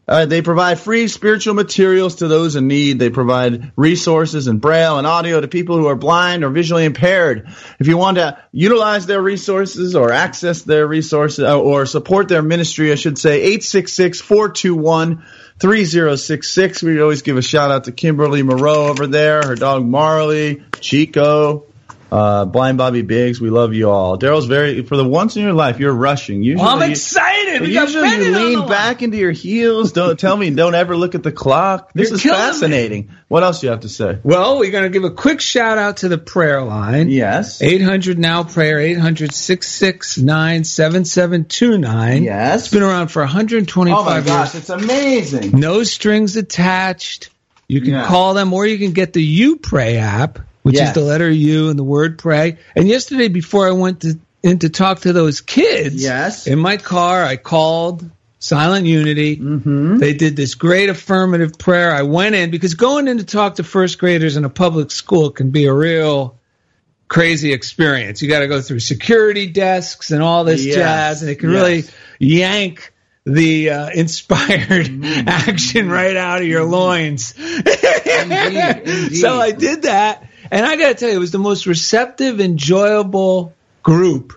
They 0.07 0.40
provide 0.40 0.81
free 0.81 1.07
spiritual 1.07 1.53
materials 1.53 2.14
to 2.16 2.29
those 2.29 2.57
in 2.57 2.66
need. 2.66 2.99
They 2.99 3.11
provide 3.11 3.73
resources 3.77 4.47
and 4.47 4.59
braille 4.59 4.97
and 4.97 5.07
audio 5.07 5.38
to 5.38 5.49
people 5.49 5.77
who 5.77 5.88
are 5.88 5.94
blind 5.94 6.44
or 6.44 6.49
visually 6.49 6.87
impaired. 6.87 7.47
If 7.79 7.87
you 7.87 7.99
want 7.99 8.16
to 8.16 8.42
utilize 8.53 9.05
their 9.05 9.20
resources 9.20 9.94
or 9.94 10.12
access 10.12 10.62
their 10.62 10.87
resources 10.87 11.44
uh, 11.44 11.61
or 11.61 11.85
support 11.85 12.29
their 12.29 12.40
ministry, 12.40 12.90
I 12.90 12.94
should 12.94 13.18
say 13.18 13.42
866 13.42 14.23
421 14.23 15.23
3066. 15.59 16.83
We 16.83 17.03
always 17.03 17.20
give 17.20 17.37
a 17.37 17.42
shout 17.42 17.70
out 17.70 17.85
to 17.85 17.92
Kimberly 17.92 18.42
Moreau 18.42 18.87
over 18.87 19.07
there, 19.07 19.42
her 19.42 19.57
dog 19.57 19.85
Marley, 19.85 20.62
Chico, 20.81 21.66
uh, 22.12 22.45
Blind 22.45 22.79
Bobby 22.79 23.03
Biggs. 23.03 23.40
We 23.40 23.51
love 23.51 23.75
you 23.75 23.90
all. 23.90 24.19
Daryl's 24.19 24.47
very, 24.47 24.83
for 24.83 24.97
the 24.97 25.05
once 25.09 25.37
in 25.37 25.43
your 25.43 25.53
life, 25.53 25.81
you're 25.81 25.93
rushing. 25.93 26.43
Usually, 26.43 26.67
I'm 26.69 26.90
excited. 26.90 27.62
We 27.62 27.75
Usually 27.79 28.03
Bennett 28.09 28.27
you 28.29 28.59
lean 28.59 28.69
back 28.69 29.03
into 29.03 29.17
your 29.17 29.33
heels. 29.33 29.93
Don't 29.93 30.19
tell 30.19 30.37
me. 30.37 30.51
Don't 30.51 30.75
ever 30.75 30.97
look 30.97 31.14
at 31.14 31.23
the 31.23 31.33
clock. 31.33 31.93
This 31.93 32.11
You're 32.11 32.17
is 32.17 32.23
killing 32.23 32.38
me. 32.38 32.45
fascinating. 32.47 33.11
What 33.29 33.43
else 33.43 33.61
do 33.61 33.67
you 33.67 33.71
have 33.73 33.81
to 33.81 33.88
say? 33.88 34.19
Well, 34.23 34.59
we're 34.59 34.71
going 34.71 34.85
to 34.85 34.90
give 34.90 35.05
a 35.05 35.11
quick 35.11 35.40
shout 35.40 35.79
out 35.79 35.99
to 35.99 36.09
the 36.09 36.19
prayer 36.19 36.62
line. 36.62 37.09
Yes. 37.11 37.61
800 37.62 38.19
now 38.19 38.45
prayer 38.45 38.79
800 38.81 39.33
669 39.33 40.64
7729. 40.64 42.23
Yes. 42.23 42.61
It's 42.64 42.73
been 42.73 42.83
around 42.83 43.09
for 43.09 43.23
125 43.23 43.88
years. 43.88 43.99
Oh 43.99 44.05
my 44.05 44.14
years. 44.17 44.27
gosh, 44.27 44.55
it's 44.55 44.71
amazing. 44.71 45.59
No 45.59 45.83
strings 45.83 46.37
attached. 46.37 47.31
You 47.67 47.81
can 47.81 47.90
Yeah. 47.90 48.07
call 48.07 48.35
them 48.35 48.53
or 48.53 48.67
you 48.67 48.79
can 48.79 48.93
get 48.93 49.12
the 49.14 49.23
You 49.23 49.57
Pray 49.57 49.97
app, 49.97 50.38
which 50.64 50.74
Yes. 50.74 50.88
is 50.88 50.94
the 50.94 51.00
letter 51.03 51.31
U 51.31 51.68
and 51.70 51.79
the 51.79 51.85
word 51.85 52.18
pray. 52.18 52.59
And 52.74 52.88
yesterday 52.88 53.29
before 53.29 53.68
I 53.68 53.72
went 53.72 54.00
to 54.00 54.18
in 54.42 54.59
to 54.59 54.68
talk 54.68 55.00
to 55.03 55.12
those 55.12 55.40
kids, 55.40 56.03
Yes. 56.03 56.46
in 56.46 56.59
my 56.59 56.77
car 56.77 57.22
I 57.22 57.37
called 57.37 58.05
Silent 58.40 58.85
Unity. 58.87 59.37
Mm-hmm. 59.38 59.96
They 59.98 60.12
did 60.14 60.37
this 60.37 60.55
great 60.55 60.88
affirmative 60.90 61.57
prayer. 61.59 61.92
I 61.94 62.03
went 62.03 62.35
in 62.35 62.50
because 62.50 62.74
going 62.74 63.09
in 63.09 63.18
to 63.18 63.24
talk 63.24 63.55
to 63.57 63.62
first 63.64 63.98
graders 63.98 64.37
in 64.37 64.44
a 64.44 64.50
public 64.50 64.90
school 64.90 65.31
can 65.31 65.50
be 65.50 65.64
a 65.66 65.72
real 65.72 66.37
crazy 67.09 67.53
experience. 67.53 68.20
You 68.22 68.29
got 68.29 68.40
to 68.40 68.48
go 68.48 68.61
through 68.61 68.81
security 68.81 69.46
desks 69.46 70.11
and 70.11 70.22
all 70.22 70.44
this 70.44 70.64
Yes. 70.64 70.74
jazz, 70.77 71.22
and 71.22 71.31
it 71.31 71.37
can 71.38 71.50
Yes. 71.53 71.62
really 71.62 71.85
yank 72.18 72.92
the 73.27 73.70
uh, 73.70 73.88
inspired 73.94 74.87
Mm-hmm. 74.88 75.29
action 75.29 75.88
right 75.90 76.16
out 76.16 76.42
of 76.42 76.46
your 76.48 76.64
loins. 76.64 77.33
indeed. 77.38 79.16
So 79.16 79.40
I 79.40 79.53
did 79.53 79.83
that, 79.83 80.29
and 80.51 80.65
I 80.67 80.77
got 80.77 80.89
to 80.89 80.95
tell 80.95 81.09
you, 81.11 81.17
it 81.17 81.21
was 81.21 81.31
the 81.33 81.39
most 81.39 81.67
receptive, 81.67 82.41
enjoyable 82.41 83.53
group 83.83 84.33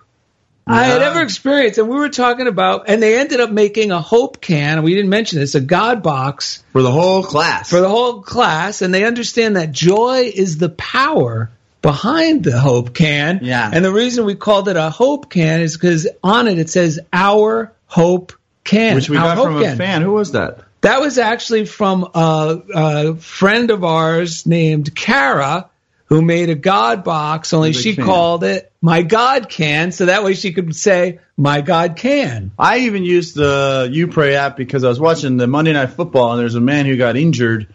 I 0.69 0.83
had 0.83 1.01
ever 1.01 1.21
experienced. 1.21 1.79
And 1.79 1.87
we 1.87 1.95
were 1.95 2.09
talking 2.09 2.47
about, 2.47 2.89
and 2.89 3.01
they 3.01 3.17
ended 3.17 3.39
up 3.39 3.49
making 3.51 3.91
a 3.91 4.01
hope 4.01 4.41
can. 4.41 4.77
and 4.79 4.83
We 4.83 4.93
didn't 4.95 5.09
mention 5.09 5.39
this, 5.39 5.55
a 5.55 5.61
God 5.61 6.03
box 6.03 6.61
For 6.73 6.81
the 6.81 6.91
whole 6.91 7.23
class. 7.23 7.69
for 7.69 7.79
the 7.79 7.87
whole 7.87 8.21
class, 8.21 8.81
and 8.81 8.93
they 8.93 9.05
understand 9.05 9.55
that 9.55 9.71
joy 9.71 10.29
is 10.33 10.57
the 10.57 10.67
power 10.69 11.51
behind 11.81 12.43
the 12.43 12.59
hope 12.59 12.93
can. 12.93 13.39
Yeah. 13.43 13.69
And 13.71 13.85
the 13.85 13.93
reason 13.93 14.25
we 14.25 14.35
called 14.35 14.67
it 14.67 14.75
a 14.75 14.89
hope 14.89 15.29
can 15.29 15.61
is 15.61 15.77
because 15.77 16.05
on 16.21 16.49
it 16.49 16.59
it 16.59 16.69
says 16.69 16.99
our 17.13 17.71
hope 17.85 18.33
can, 18.65 18.95
which 18.95 19.09
we 19.09 19.15
Our 19.15 19.23
got 19.23 19.37
hope 19.37 19.45
from 19.47 19.57
a 19.59 19.61
can. 19.63 19.77
fan. 19.77 20.01
Who 20.01 20.11
was 20.11 20.33
that? 20.33 20.59
That 20.81 20.99
was 20.99 21.17
actually 21.17 21.65
from 21.65 22.03
a, 22.13 22.61
a 22.75 23.15
friend 23.15 23.71
of 23.71 23.85
ours 23.85 24.45
named 24.45 24.93
Kara, 24.93 25.69
who 26.07 26.21
made 26.21 26.49
a 26.49 26.55
God 26.55 27.03
box. 27.03 27.53
Only 27.53 27.73
she 27.73 27.93
fan. 27.93 28.05
called 28.05 28.43
it 28.43 28.71
"My 28.81 29.01
God 29.03 29.49
Can," 29.49 29.91
so 29.91 30.07
that 30.07 30.23
way 30.23 30.33
she 30.33 30.51
could 30.53 30.75
say 30.75 31.19
"My 31.37 31.61
God 31.61 31.95
Can." 31.95 32.51
I 32.57 32.79
even 32.79 33.03
used 33.03 33.35
the 33.35 33.89
You 33.91 34.07
Pray 34.07 34.35
app 34.35 34.57
because 34.57 34.83
I 34.83 34.89
was 34.89 34.99
watching 34.99 35.37
the 35.37 35.47
Monday 35.47 35.73
Night 35.73 35.91
Football 35.91 36.33
and 36.33 36.39
there's 36.39 36.55
a 36.55 36.61
man 36.61 36.85
who 36.85 36.97
got 36.97 37.15
injured 37.15 37.67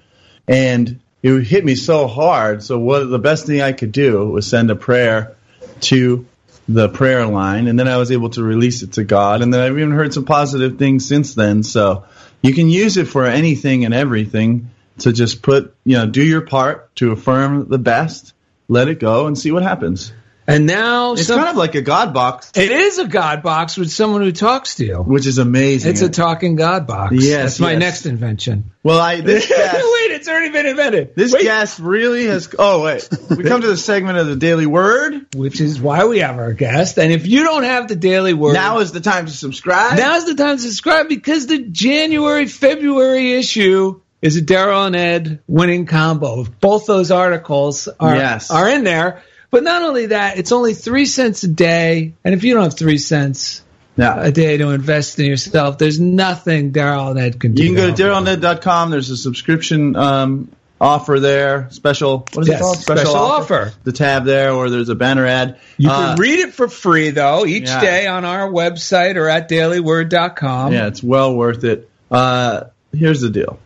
and 0.49 1.01
it 1.23 1.41
hit 1.43 1.65
me 1.65 1.75
so 1.75 2.07
hard. 2.07 2.63
So 2.63 2.79
what 2.79 3.05
the 3.05 3.19
best 3.19 3.47
thing 3.47 3.61
I 3.61 3.73
could 3.73 3.93
do 3.93 4.29
was 4.29 4.47
send 4.47 4.71
a 4.71 4.77
prayer 4.77 5.37
to 5.83 6.27
the 6.69 6.89
prayer 6.89 7.27
line, 7.27 7.67
and 7.67 7.79
then 7.79 7.89
I 7.89 7.97
was 7.97 8.13
able 8.13 8.31
to 8.31 8.43
release 8.43 8.83
it 8.83 8.93
to 8.93 9.05
God, 9.05 9.43
and 9.43 9.53
then 9.53 9.61
I've 9.61 9.77
even 9.77 9.91
heard 9.91 10.15
some 10.15 10.25
positive 10.25 10.79
things 10.79 11.07
since 11.07 11.35
then. 11.35 11.65
So 11.65 12.05
you 12.41 12.55
can 12.55 12.69
use 12.69 12.97
it 12.97 13.09
for 13.09 13.27
anything 13.27 13.85
and 13.85 13.93
everything 13.93 14.71
to 15.03 15.13
just 15.13 15.43
put, 15.43 15.75
you 15.85 15.97
know, 15.97 16.07
do 16.07 16.23
your 16.23 16.41
part 16.43 16.95
to 16.97 17.13
affirm 17.13 17.69
the 17.69 17.79
best, 17.79 18.33
let 18.69 18.89
it 18.89 18.99
go, 19.01 19.27
and 19.27 19.39
see 19.39 19.53
what 19.53 19.63
happens. 19.63 20.13
And 20.45 20.67
now 20.67 21.13
It's 21.13 21.29
some- 21.29 21.39
kind 21.39 21.51
of 21.51 21.57
like 21.57 21.77
a 21.77 21.83
God 21.83 22.13
box, 22.13 22.51
it 22.57 22.73
is 22.73 22.99
a 22.99 23.07
God 23.07 23.45
box 23.45 23.77
with 23.77 23.91
someone 23.93 24.23
who 24.23 24.33
talks 24.33 24.75
to 24.77 24.85
you. 24.85 24.97
which 24.97 25.25
is 25.25 25.39
amazing. 25.39 25.93
It's 25.93 26.03
a 26.03 26.09
talking 26.09 26.57
God 26.57 26.85
box. 26.85 27.15
Yes, 27.17 27.43
That's 27.43 27.61
my 27.61 27.77
next 27.77 28.07
invention. 28.07 28.65
well, 28.83 28.99
I 29.01 29.21
this 29.21 29.47
guest, 29.47 29.75
Wait, 29.77 30.11
it's 30.11 30.27
already 30.27 30.51
been 30.51 30.67
invented. 30.67 31.15
this 31.15 31.33
Wait. 31.33 31.45
guest 31.45 31.79
really 31.79 32.27
has. 32.27 32.49
Oh 32.59 32.83
wait, 32.83 33.09
we 33.31 33.45
come 33.45 33.61
to 33.61 33.69
the 33.69 33.77
segment 33.77 34.19
of 34.19 34.27
the 34.27 34.35
Daily 34.35 34.67
Word. 34.67 35.27
Which 35.37 35.61
is 35.61 35.81
why 35.81 36.07
we 36.07 36.19
have 36.19 36.37
our 36.39 36.53
guest. 36.53 36.99
And 36.99 37.13
if 37.13 37.25
you 37.25 37.45
don't 37.45 37.63
have 37.63 37.87
the 37.87 37.97
daily 37.97 38.35
word, 38.35 38.55
Now 38.55 38.81
is 38.81 38.91
the 38.91 39.01
time 39.01 39.27
to 39.27 39.33
subscribe. 39.33 39.97
Now 39.97 40.17
is 40.17 40.27
the 40.27 40.35
time 40.35 40.57
to 40.57 40.63
subscribe 40.63 41.09
because 41.09 41.47
the 41.47 41.59
January 41.59 42.47
February 42.47 43.35
issue 43.35 44.01
is 44.23 44.37
a 44.37 44.43
Daryl 44.43 44.87
and 44.87 44.97
Ed 44.97 45.41
winning 45.49 45.85
combo. 45.87 46.45
Both 46.61 46.87
those 46.87 47.11
articles 47.11 47.89
are 48.01 48.15
Yes. 48.17 48.51
are 48.51 48.69
in 48.69 48.85
there. 48.85 49.23
But 49.51 49.65
not 49.65 49.83
only 49.83 50.07
that, 50.07 50.39
it's 50.39 50.51
only 50.53 50.73
three 50.73 51.05
cents 51.05 51.43
a 51.43 51.49
day. 51.49 52.15
And 52.25 52.33
if 52.35 52.43
you 52.45 52.55
don't 52.55 52.63
have 52.63 52.79
three 52.79 52.97
cents 52.97 53.61
yeah. 53.99 54.19
a 54.23 54.33
day 54.33 54.57
to 54.57 54.71
invest 54.71 55.19
in 55.19 55.27
yourself, 55.27 55.77
there's 55.77 56.01
nothing 56.01 56.73
Daryl 56.73 57.11
and 57.11 57.19
Ed 57.21 57.39
can 57.39 57.53
do. 57.53 57.63
You 57.63 57.75
can 57.75 57.91
go 57.91 57.95
to 57.95 58.03
darylanded.com. 58.03 58.91
There's 58.91 59.11
a 59.11 59.17
subscription 59.19 59.95
um, 59.97 60.51
offer 60.81 61.21
there. 61.21 61.69
Special. 61.71 62.21
What 62.33 62.43
is 62.45 62.49
Yes, 62.49 62.61
it 62.61 62.63
called? 62.63 62.79
special 62.79 63.15
offer. 63.15 63.73
The 63.85 63.93
tab 63.93 64.25
there, 64.25 64.53
or 64.53 64.71
there's 64.71 64.89
a 64.89 64.95
banner 64.95 65.27
ad. 65.27 65.59
You 65.77 65.91
Uh, 65.91 66.15
can 66.15 66.19
read 66.19 66.39
it 66.39 66.55
for 66.55 66.67
free 66.69 67.11
though 67.11 67.45
each 67.45 67.69
yeah. 67.69 67.81
day 67.83 68.07
on 68.07 68.25
our 68.25 68.49
website 68.49 69.17
or 69.17 69.29
at 69.29 69.51
dailyword.com. 69.51 70.73
Yeah, 70.73 70.87
it's 70.87 71.03
well 71.03 71.35
worth 71.35 71.65
it. 71.65 71.91
Uh, 72.11 72.65
here's 72.97 73.21
the 73.21 73.29
deal. 73.31 73.59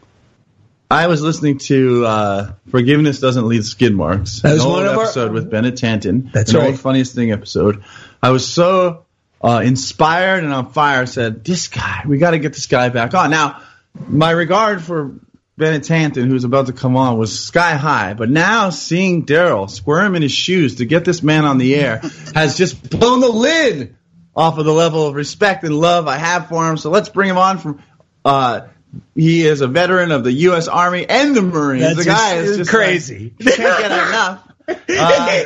I 0.90 1.08
was 1.08 1.20
listening 1.22 1.58
to 1.58 2.04
uh, 2.06 2.52
"Forgiveness 2.70 3.20
Doesn't 3.20 3.46
Leave 3.48 3.64
Skid 3.64 3.94
Marks," 3.94 4.40
That 4.42 4.54
was 4.54 4.64
an 4.64 4.70
one 4.70 4.86
of 4.86 4.96
our- 4.96 5.04
episode 5.04 5.32
with 5.32 5.50
Bennett 5.50 5.76
Tanton. 5.76 6.30
That's 6.32 6.52
an 6.52 6.60
right. 6.60 6.66
old 6.70 6.80
funniest 6.80 7.14
thing 7.14 7.32
episode. 7.32 7.82
I 8.22 8.30
was 8.30 8.46
so 8.46 9.04
uh, 9.42 9.62
inspired 9.64 10.44
and 10.44 10.52
on 10.52 10.72
fire. 10.72 11.02
I 11.02 11.04
said, 11.06 11.44
"This 11.44 11.68
guy, 11.68 12.02
we 12.06 12.18
got 12.18 12.30
to 12.32 12.38
get 12.38 12.52
this 12.52 12.66
guy 12.66 12.88
back 12.88 13.14
on." 13.14 13.30
Now, 13.30 13.62
my 14.08 14.30
regard 14.30 14.80
for 14.82 15.14
Bennett 15.58 15.84
Tanton, 15.84 16.28
who's 16.28 16.44
about 16.44 16.66
to 16.66 16.72
come 16.72 16.96
on, 16.96 17.18
was 17.18 17.36
sky 17.36 17.74
high. 17.74 18.14
But 18.14 18.30
now 18.30 18.70
seeing 18.70 19.26
Daryl 19.26 19.68
squirm 19.68 20.14
in 20.14 20.22
his 20.22 20.32
shoes 20.32 20.76
to 20.76 20.84
get 20.84 21.04
this 21.04 21.22
man 21.22 21.44
on 21.44 21.58
the 21.58 21.74
air 21.74 21.98
has 22.34 22.56
just 22.56 22.90
blown 22.90 23.20
the 23.20 23.28
lid 23.28 23.96
off 24.36 24.58
of 24.58 24.64
the 24.66 24.72
level 24.72 25.06
of 25.08 25.14
respect 25.14 25.64
and 25.64 25.74
love 25.74 26.06
I 26.06 26.18
have 26.18 26.48
for 26.48 26.68
him. 26.68 26.76
So 26.76 26.90
let's 26.90 27.08
bring 27.08 27.28
him 27.28 27.38
on 27.38 27.58
from. 27.58 27.82
Uh, 28.24 28.68
he 29.14 29.46
is 29.46 29.60
a 29.60 29.66
veteran 29.66 30.10
of 30.12 30.24
the 30.24 30.32
U.S. 30.32 30.68
Army 30.68 31.06
and 31.08 31.34
the 31.36 31.42
Marines. 31.42 31.82
That's 31.82 31.98
the 31.98 32.04
guy 32.04 32.36
just- 32.36 32.50
is 32.50 32.56
just 32.58 32.70
crazy. 32.70 33.32
like, 33.40 33.54
can't 33.56 33.78
get 33.80 33.90
enough. 33.92 34.42
Uh, 34.68 35.44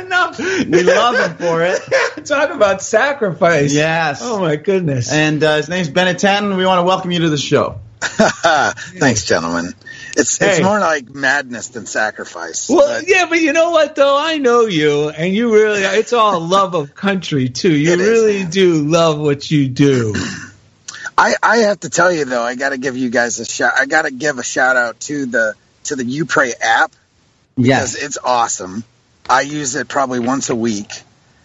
enough. 0.00 0.38
we 0.38 0.82
love 0.82 1.16
him 1.16 1.36
for 1.38 1.62
it. 1.62 1.80
Talk 2.26 2.50
about 2.50 2.82
sacrifice. 2.82 3.72
Yes. 3.72 4.20
Oh 4.22 4.38
my 4.38 4.56
goodness. 4.56 5.10
And 5.10 5.42
uh, 5.42 5.56
his 5.56 5.70
name's 5.70 5.88
Bennett 5.88 6.18
Tanton. 6.18 6.58
We 6.58 6.66
want 6.66 6.78
to 6.80 6.82
welcome 6.82 7.10
you 7.10 7.20
to 7.20 7.30
the 7.30 7.38
show. 7.38 7.80
Thanks, 8.02 9.24
gentlemen. 9.24 9.72
It's 10.16 10.40
it's 10.42 10.60
more 10.60 10.78
like 10.78 11.08
madness 11.14 11.68
than 11.68 11.86
sacrifice. 11.86 12.68
well, 12.68 13.00
but 13.00 13.08
yeah, 13.08 13.26
but 13.30 13.40
you 13.40 13.54
know 13.54 13.70
what 13.70 13.94
though? 13.94 14.18
I 14.18 14.36
know 14.38 14.66
you, 14.66 15.08
and 15.08 15.32
you 15.34 15.54
really—it's 15.54 16.12
all 16.12 16.40
love 16.40 16.74
of 16.74 16.94
country 16.94 17.48
too. 17.48 17.74
You 17.74 17.92
It 17.92 18.00
is, 18.00 18.08
really 18.08 18.42
man. 18.42 18.50
do 18.50 18.74
love 18.82 19.18
what 19.18 19.50
you 19.50 19.68
do. 19.68 20.14
I 21.20 21.34
I 21.42 21.56
have 21.58 21.80
to 21.80 21.90
tell 21.90 22.10
you 22.10 22.24
though, 22.24 22.42
I 22.42 22.54
got 22.54 22.70
to 22.70 22.78
give 22.78 22.96
you 22.96 23.10
guys 23.10 23.38
a 23.40 23.44
shout. 23.44 23.74
I 23.78 23.84
got 23.84 24.02
to 24.02 24.10
give 24.10 24.38
a 24.38 24.42
shout 24.42 24.76
out 24.76 25.00
to 25.00 25.26
the 25.26 25.54
to 25.84 25.96
the 25.96 26.04
You 26.04 26.24
Pray 26.24 26.54
app 26.60 26.92
because 27.56 27.94
it's 27.94 28.16
awesome. 28.24 28.84
I 29.28 29.42
use 29.42 29.74
it 29.76 29.86
probably 29.88 30.20
once 30.20 30.48
a 30.50 30.56
week, 30.56 30.90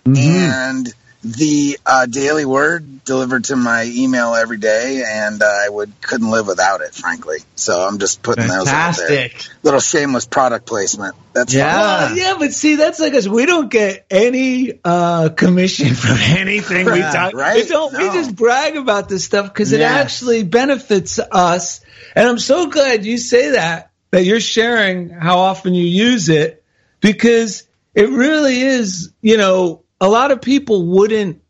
Mm-hmm. 0.05 0.17
and 0.17 0.93
the 1.25 1.79
uh, 1.85 2.05
Daily 2.05 2.45
Word 2.45 3.03
delivered 3.03 3.45
to 3.45 3.55
my 3.55 3.83
email 3.85 4.35
every 4.35 4.57
day, 4.57 5.03
and 5.07 5.41
uh, 5.41 5.45
I 5.45 5.67
would 5.67 5.91
couldn't 6.01 6.29
live 6.29 6.45
without 6.45 6.81
it, 6.81 6.93
frankly. 6.93 7.39
So 7.55 7.81
I'm 7.81 7.97
just 7.97 8.21
putting 8.21 8.47
those 8.47 8.67
out 8.67 8.95
there. 8.97 9.29
Little 9.63 9.79
shameless 9.79 10.27
product 10.27 10.67
placement. 10.67 11.15
That's 11.33 11.53
Yeah. 11.53 11.71
fine. 11.71 11.79
Well, 11.79 12.17
yeah, 12.17 12.35
but 12.37 12.53
see, 12.53 12.75
that's 12.75 12.99
like 12.99 13.15
us. 13.15 13.27
We 13.27 13.47
don't 13.47 13.69
get 13.71 14.05
any 14.11 14.79
uh, 14.83 15.29
commission 15.29 15.95
from 15.95 16.17
anything 16.19 16.85
we 16.85 17.01
talk. 17.01 17.33
right? 17.33 17.55
We 17.63 17.67
don't. 17.67 17.91
We 17.97 18.09
just 18.11 18.35
brag 18.35 18.77
about 18.77 19.09
this 19.09 19.25
stuff 19.25 19.47
because 19.51 19.71
it 19.71 19.79
Yes. 19.79 20.05
actually 20.05 20.43
benefits 20.43 21.17
us. 21.19 21.81
And 22.15 22.27
I'm 22.29 22.39
so 22.39 22.67
glad 22.69 23.03
you 23.03 23.17
say 23.17 23.51
that. 23.51 23.91
That 24.11 24.23
you're 24.25 24.39
sharing 24.39 25.09
how 25.09 25.39
often 25.39 25.73
you 25.73 25.83
use 25.83 26.29
it 26.29 26.63
because 27.01 27.63
it 27.95 28.09
really 28.09 28.61
is. 28.61 29.11
You 29.21 29.37
know, 29.37 29.81
a 30.01 30.09
lot 30.09 30.31
of 30.31 30.41
people 30.41 30.85
wouldn't. 30.85 31.41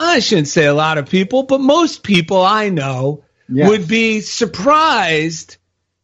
I 0.00 0.20
shouldn't 0.20 0.48
say 0.48 0.66
a 0.66 0.74
lot 0.74 0.98
of 0.98 1.08
people, 1.08 1.42
but 1.44 1.60
most 1.60 2.02
people 2.02 2.40
I 2.42 2.68
know 2.68 3.24
Yes. 3.50 3.68
would 3.68 3.88
be 3.88 4.20
surprised 4.20 5.56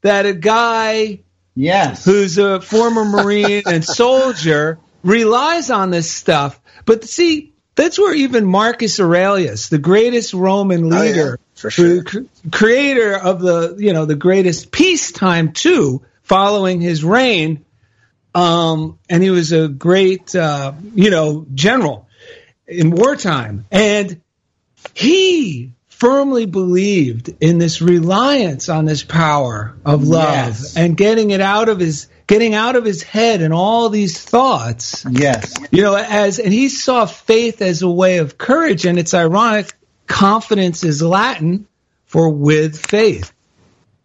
that 0.03 0.27
a 0.27 0.33
guy 0.35 1.21
Yes. 1.55 2.05
who's 2.05 2.39
a 2.39 2.61
former 2.61 3.05
Marine 3.05 3.63
and 3.67 3.85
soldier, 3.85 4.79
relies 5.05 5.71
on 5.71 5.91
this 5.91 6.11
stuff. 6.11 6.59
But 6.87 7.05
see, 7.05 7.53
that's 7.77 7.99
where 7.99 8.15
even 8.15 8.47
Marcus 8.47 8.99
Aurelius, 8.99 9.69
the 9.69 9.79
greatest 9.79 10.33
Roman 10.35 10.93
Oh, 10.93 10.97
yeah, 10.97 11.01
leader, 11.11 11.41
sure. 11.55 12.03
cr- 12.03 12.19
creator 12.51 13.15
of 13.17 13.41
the 13.41 13.77
you 13.79 13.93
know 13.93 14.07
the 14.07 14.15
greatest 14.17 14.71
peacetime 14.73 15.53
too, 15.53 16.03
following 16.23 16.81
his 16.81 17.05
reign, 17.05 17.65
um, 18.35 18.99
and 19.09 19.23
he 19.23 19.31
was 19.31 19.53
a 19.53 19.69
great 19.69 20.35
uh, 20.35 20.73
you 20.95 21.11
know 21.11 21.47
general 21.55 22.09
in 22.67 22.91
wartime, 22.91 23.65
and 23.71 24.21
he 24.95 25.73
firmly 25.89 26.45
believed 26.47 27.33
in 27.41 27.59
this 27.59 27.81
reliance 27.81 28.69
on 28.69 28.85
this 28.85 29.03
power 29.03 29.77
of 29.85 30.03
love 30.07 30.49
Yes. 30.49 30.77
and 30.77 30.97
getting 30.97 31.31
it 31.31 31.41
out 31.41 31.69
of 31.69 31.79
his 31.79 32.09
getting 32.27 32.53
out 32.55 32.75
of 32.77 32.85
his 32.85 33.03
head 33.03 33.41
and 33.43 33.55
all 33.55 33.89
these 33.91 34.21
thoughts 34.23 35.07
Yes. 35.09 35.55
you 35.71 35.83
know 35.83 35.95
as 35.97 36.41
and 36.41 36.53
he 36.53 36.69
saw 36.69 37.07
faith 37.07 37.63
as 37.63 37.83
a 37.83 37.89
way 37.89 38.19
of 38.19 38.37
courage 38.37 38.85
and 38.87 38.99
it's 38.99 39.15
ironic 39.15 39.73
confidence 40.07 40.83
is 40.85 41.01
latin 41.01 41.67
for 42.07 42.29
with 42.29 42.85
faith 42.85 43.33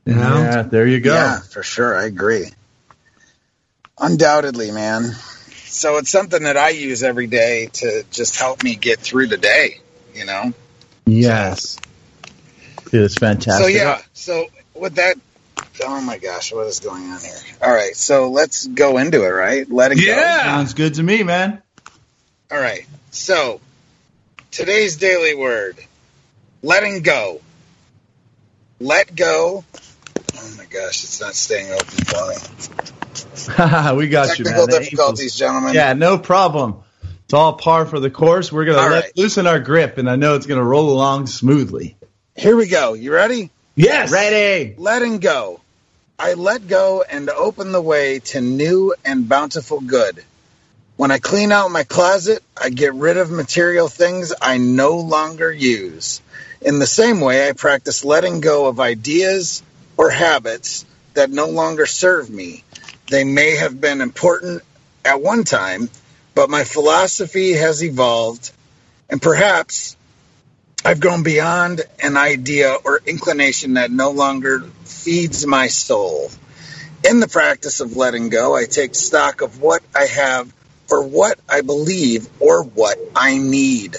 you 0.06 0.14
know 0.14 0.38
Yeah, 0.38 0.62
there 0.62 0.86
you 0.88 1.00
go. 1.02 1.14
Yeah, 1.14 1.40
for 1.42 1.64
sure. 1.64 1.98
I 1.98 2.06
agree. 2.06 2.46
Undoubtedly, 4.00 4.72
man. 4.72 5.04
So 5.66 5.98
it's 5.98 6.10
something 6.10 6.44
that 6.44 6.58
I 6.58 6.70
use 6.70 7.04
every 7.04 7.28
day 7.28 7.68
to 7.74 8.04
just 8.12 8.40
help 8.40 8.64
me 8.64 8.76
get 8.76 9.00
through 9.00 9.28
the 9.28 9.38
day, 9.38 9.80
you 10.14 10.26
know? 10.26 10.54
Yes. 11.06 11.78
It 12.88 12.94
is 12.94 13.16
fantastic. 13.16 13.64
So, 13.64 13.68
yeah. 13.68 14.02
So, 14.14 14.48
with 14.74 14.96
that, 14.96 15.18
oh 15.84 16.02
my 16.02 16.18
gosh, 16.18 16.52
what 16.52 16.68
is 16.68 16.80
going 16.80 17.04
on 17.04 17.20
here? 17.20 17.38
All 17.62 17.72
right. 17.72 17.96
So, 17.96 18.30
let's 18.30 18.66
go 18.68 18.98
into 18.98 19.24
it, 19.24 19.30
right? 19.30 19.70
Let 19.70 19.92
it 19.92 19.96
go. 19.96 20.02
yeah 20.02 20.44
Sounds 20.44 20.74
good 20.74 20.96
to 20.96 21.04
me, 21.04 21.24
man. 21.24 21.62
All 22.52 22.60
right. 22.60 22.88
So, 23.12 23.62
today's 24.52 24.98
daily 24.98 25.36
word 25.36 25.78
letting 26.62 27.02
go. 27.02 27.42
Let 28.80 29.16
go. 29.16 29.64
Oh 30.36 30.54
my 30.58 30.66
gosh, 30.66 31.04
it's 31.04 31.20
not 31.20 31.36
staying 31.36 31.72
open 31.72 31.86
for 31.86 32.30
me. 32.30 32.99
we 33.96 34.08
got 34.08 34.40
you, 34.40 34.46
Technical 34.46 34.68
man. 34.68 34.76
The 34.76 34.80
difficulties, 34.80 35.36
gentlemen. 35.36 35.74
Yeah, 35.74 35.94
no 35.94 36.18
problem. 36.18 36.84
It's 37.24 37.34
all 37.34 37.54
par 37.54 37.86
for 37.86 38.00
the 38.00 38.10
course. 38.10 38.52
We're 38.52 38.66
gonna 38.66 38.90
let 38.90 39.04
right. 39.04 39.18
loosen 39.18 39.46
our 39.46 39.60
grip, 39.60 39.98
and 39.98 40.10
I 40.10 40.16
know 40.16 40.36
it's 40.36 40.48
gonna 40.48 40.64
roll 40.64 40.90
along 40.90 41.28
smoothly. 41.28 41.96
Here 42.36 42.56
we 42.56 42.68
go. 42.68 42.94
You 42.94 43.14
ready? 43.14 43.52
yes 43.76 44.12
Ready? 44.12 44.76
letting 44.78 45.20
go. 45.20 45.62
I 46.18 46.34
let 46.34 46.68
go 46.68 47.04
and 47.10 47.30
open 47.30 47.72
the 47.72 47.82
way 47.82 48.20
to 48.20 48.42
new 48.42 48.94
and 49.06 49.30
bountiful 49.30 49.80
good. 49.80 50.24
When 50.98 51.12
I 51.12 51.20
clean 51.20 51.54
out 51.54 51.72
my 51.72 51.84
closet, 51.84 52.44
I 52.62 52.72
get 52.72 52.94
rid 52.94 53.16
of 53.16 53.32
material 53.32 53.88
things 53.88 54.34
I 54.42 54.58
no 54.58 54.98
longer 54.98 55.50
use. 55.50 56.22
In 56.62 56.80
the 56.80 56.88
same 56.88 57.22
way, 57.22 57.48
I 57.48 57.54
practice 57.54 58.04
letting 58.04 58.42
go 58.42 58.68
of 58.68 58.82
ideas 58.82 59.64
or 59.96 60.10
habits 60.10 60.84
that 61.14 61.30
no 61.30 61.48
longer 61.48 61.86
serve 61.86 62.30
me. 62.30 62.64
They 63.10 63.24
may 63.24 63.56
have 63.56 63.82
been 63.82 64.02
important 64.02 64.62
at 65.04 65.20
one 65.20 65.44
time, 65.44 65.90
but 66.36 66.50
my 66.50 66.64
philosophy 66.64 67.54
has 67.54 67.84
evolved, 67.84 68.52
and 69.10 69.20
perhaps 69.20 69.98
I've 70.86 71.00
grown 71.00 71.24
beyond 71.24 71.82
an 72.02 72.18
idea 72.18 72.74
or 72.74 73.02
inclination 73.06 73.74
that 73.74 73.90
no 73.90 74.12
longer 74.12 74.62
feeds 74.86 75.46
my 75.46 75.68
soul. 75.68 76.30
In 77.04 77.20
the 77.20 77.28
practice 77.28 77.80
of 77.80 77.98
letting 77.98 78.30
go, 78.30 78.56
I 78.56 78.66
take 78.66 78.94
stock 78.94 79.42
of 79.42 79.60
what 79.60 79.82
I 79.96 80.06
have 80.06 80.54
for 80.88 81.04
what 81.04 81.40
I 81.50 81.62
believe 81.62 82.30
or 82.40 82.64
what 82.64 82.98
I 83.16 83.38
need. 83.38 83.98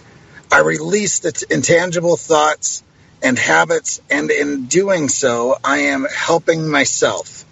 I 0.53 0.61
release 0.61 1.19
the 1.19 1.47
intangible 1.51 2.17
thoughts 2.17 2.85
and 3.23 3.39
habits, 3.39 4.01
and 4.09 4.31
in 4.31 4.67
doing 4.67 5.09
so, 5.09 5.59
I 5.65 5.79
am 5.79 6.05
helping 6.05 6.69
myself. 6.69 7.45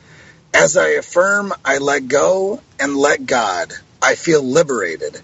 As 0.54 0.76
I 0.76 0.88
affirm, 0.90 1.52
I 1.64 1.78
let 1.78 2.08
go 2.08 2.60
and 2.80 2.96
let 2.96 3.26
God. 3.26 3.72
I 4.02 4.14
feel 4.14 4.42
liberated. 4.42 5.20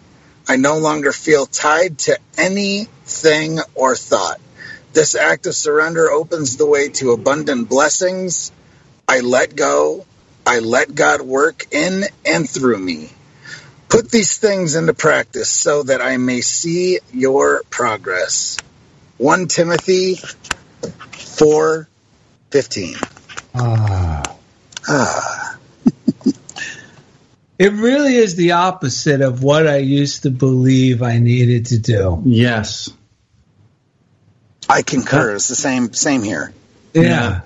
I 0.48 0.56
no 0.56 0.78
longer 0.78 1.12
feel 1.12 1.46
tied 1.46 1.98
to 2.00 2.18
anything 2.36 3.58
or 3.74 3.96
thought. 3.96 4.40
This 4.92 5.14
act 5.14 5.46
of 5.46 5.54
surrender 5.54 6.10
opens 6.10 6.56
the 6.56 6.66
way 6.66 6.88
to 6.90 7.12
abundant 7.12 7.68
blessings. 7.68 8.52
I 9.08 9.20
let 9.20 9.56
go. 9.56 10.06
I 10.46 10.58
let 10.58 10.94
God 10.94 11.22
work 11.22 11.66
in 11.72 12.04
and 12.24 12.48
through 12.48 12.78
me. 12.78 13.10
Put 13.88 14.10
these 14.10 14.36
things 14.38 14.74
into 14.74 14.92
practice 14.92 15.48
so 15.48 15.84
that 15.84 16.02
I 16.02 16.16
may 16.16 16.42
see 16.42 16.98
your 17.12 17.62
progress. 17.70 18.58
1 19.18 19.46
Timothy 19.48 20.16
4 21.12 21.88
15. 22.50 22.96
Ah. 23.54 24.36
Ah. 24.88 25.56
It 27.56 27.72
really 27.72 28.16
is 28.16 28.34
the 28.34 28.52
opposite 28.52 29.20
of 29.20 29.42
what 29.42 29.68
I 29.68 29.76
used 29.76 30.24
to 30.24 30.30
believe 30.30 31.02
I 31.02 31.18
needed 31.18 31.66
to 31.66 31.78
do. 31.78 32.20
Yes. 32.24 32.90
I 34.68 34.82
concur. 34.82 35.36
It's 35.36 35.48
the 35.48 35.54
same 35.54 35.92
same 35.92 36.22
here. 36.22 36.52
Yeah. 36.92 37.42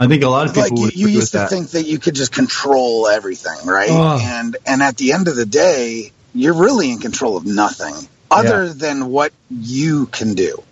I 0.00 0.08
think 0.08 0.24
a 0.24 0.28
lot 0.28 0.48
of 0.48 0.54
people 0.54 0.62
like 0.62 0.72
you, 0.78 0.84
would 0.84 0.96
you 0.96 1.06
agree 1.06 1.14
used 1.14 1.24
with 1.24 1.30
to 1.32 1.38
that. 1.38 1.50
think 1.50 1.70
that 1.70 1.82
you 1.84 1.98
could 1.98 2.14
just 2.14 2.32
control 2.32 3.06
everything, 3.06 3.66
right? 3.66 3.90
Oh. 3.90 4.18
And 4.20 4.56
and 4.66 4.82
at 4.82 4.96
the 4.96 5.12
end 5.12 5.28
of 5.28 5.36
the 5.36 5.46
day, 5.46 6.12
you're 6.34 6.54
really 6.54 6.90
in 6.90 6.98
control 6.98 7.36
of 7.36 7.44
nothing 7.44 7.94
other 8.30 8.72
than 8.72 9.08
what 9.08 9.32
you 9.50 10.06
can 10.06 10.34
do. 10.34 10.62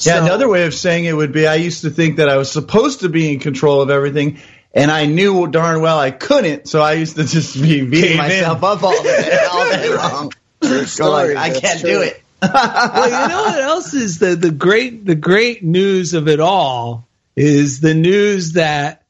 Yeah, 0.00 0.18
So- 0.18 0.24
another 0.26 0.48
way 0.48 0.66
of 0.66 0.74
saying 0.74 1.06
it 1.06 1.14
would 1.14 1.32
be 1.32 1.46
I 1.46 1.54
used 1.54 1.80
to 1.82 1.90
think 1.90 2.16
that 2.16 2.28
I 2.28 2.36
was 2.36 2.50
supposed 2.52 3.00
to 3.00 3.08
be 3.08 3.32
in 3.32 3.40
control 3.40 3.80
of 3.80 3.88
everything, 3.88 4.38
and 4.76 4.90
I 4.90 5.06
knew 5.06 5.46
darn 5.48 5.80
well 5.80 5.98
I 5.98 6.10
couldn't, 6.10 6.68
so 6.68 6.80
I 6.82 6.92
used 6.92 7.16
to 7.16 7.24
just 7.24 7.54
be 7.54 7.84
beating 7.84 8.10
Cave 8.10 8.18
myself 8.18 8.58
in. 8.58 8.64
up 8.64 8.82
all 8.82 9.02
day, 9.02 9.38
all 9.52 9.70
day 9.70 9.94
long. 9.94 10.32
Go 10.60 11.10
like, 11.10 11.36
I 11.36 11.50
can't 11.50 11.80
true. 11.80 11.90
do 11.90 12.02
it. 12.02 12.22
well, 12.42 13.06
you 13.06 13.28
know 13.28 13.42
what 13.44 13.60
else 13.60 13.94
is 13.94 14.18
the, 14.18 14.36
the 14.36 14.50
great 14.50 15.06
the 15.06 15.14
great 15.14 15.64
news 15.64 16.12
of 16.12 16.28
it 16.28 16.38
all 16.38 17.08
is 17.34 17.80
the 17.80 17.94
news 17.94 18.52
that 18.52 19.02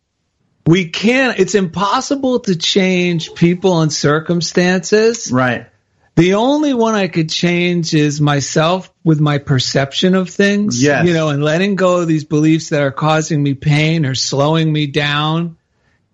we 0.64 0.88
can't 0.88 1.38
it's 1.38 1.56
impossible 1.56 2.40
to 2.40 2.56
change 2.56 3.34
people 3.34 3.80
and 3.80 3.92
circumstances. 3.92 5.32
Right. 5.32 5.66
The 6.16 6.34
only 6.34 6.72
one 6.72 6.94
I 6.94 7.08
could 7.08 7.28
change 7.28 7.92
is 7.94 8.22
myself 8.22 8.90
with 9.04 9.20
my 9.20 9.36
perception 9.36 10.14
of 10.14 10.30
things. 10.30 10.82
Yes. 10.82 11.06
You 11.06 11.12
know, 11.12 11.28
and 11.28 11.44
letting 11.44 11.74
go 11.76 12.00
of 12.00 12.08
these 12.08 12.24
beliefs 12.24 12.70
that 12.70 12.80
are 12.80 12.90
causing 12.90 13.42
me 13.42 13.52
pain 13.52 14.06
or 14.06 14.14
slowing 14.14 14.72
me 14.72 14.86
down. 14.86 15.58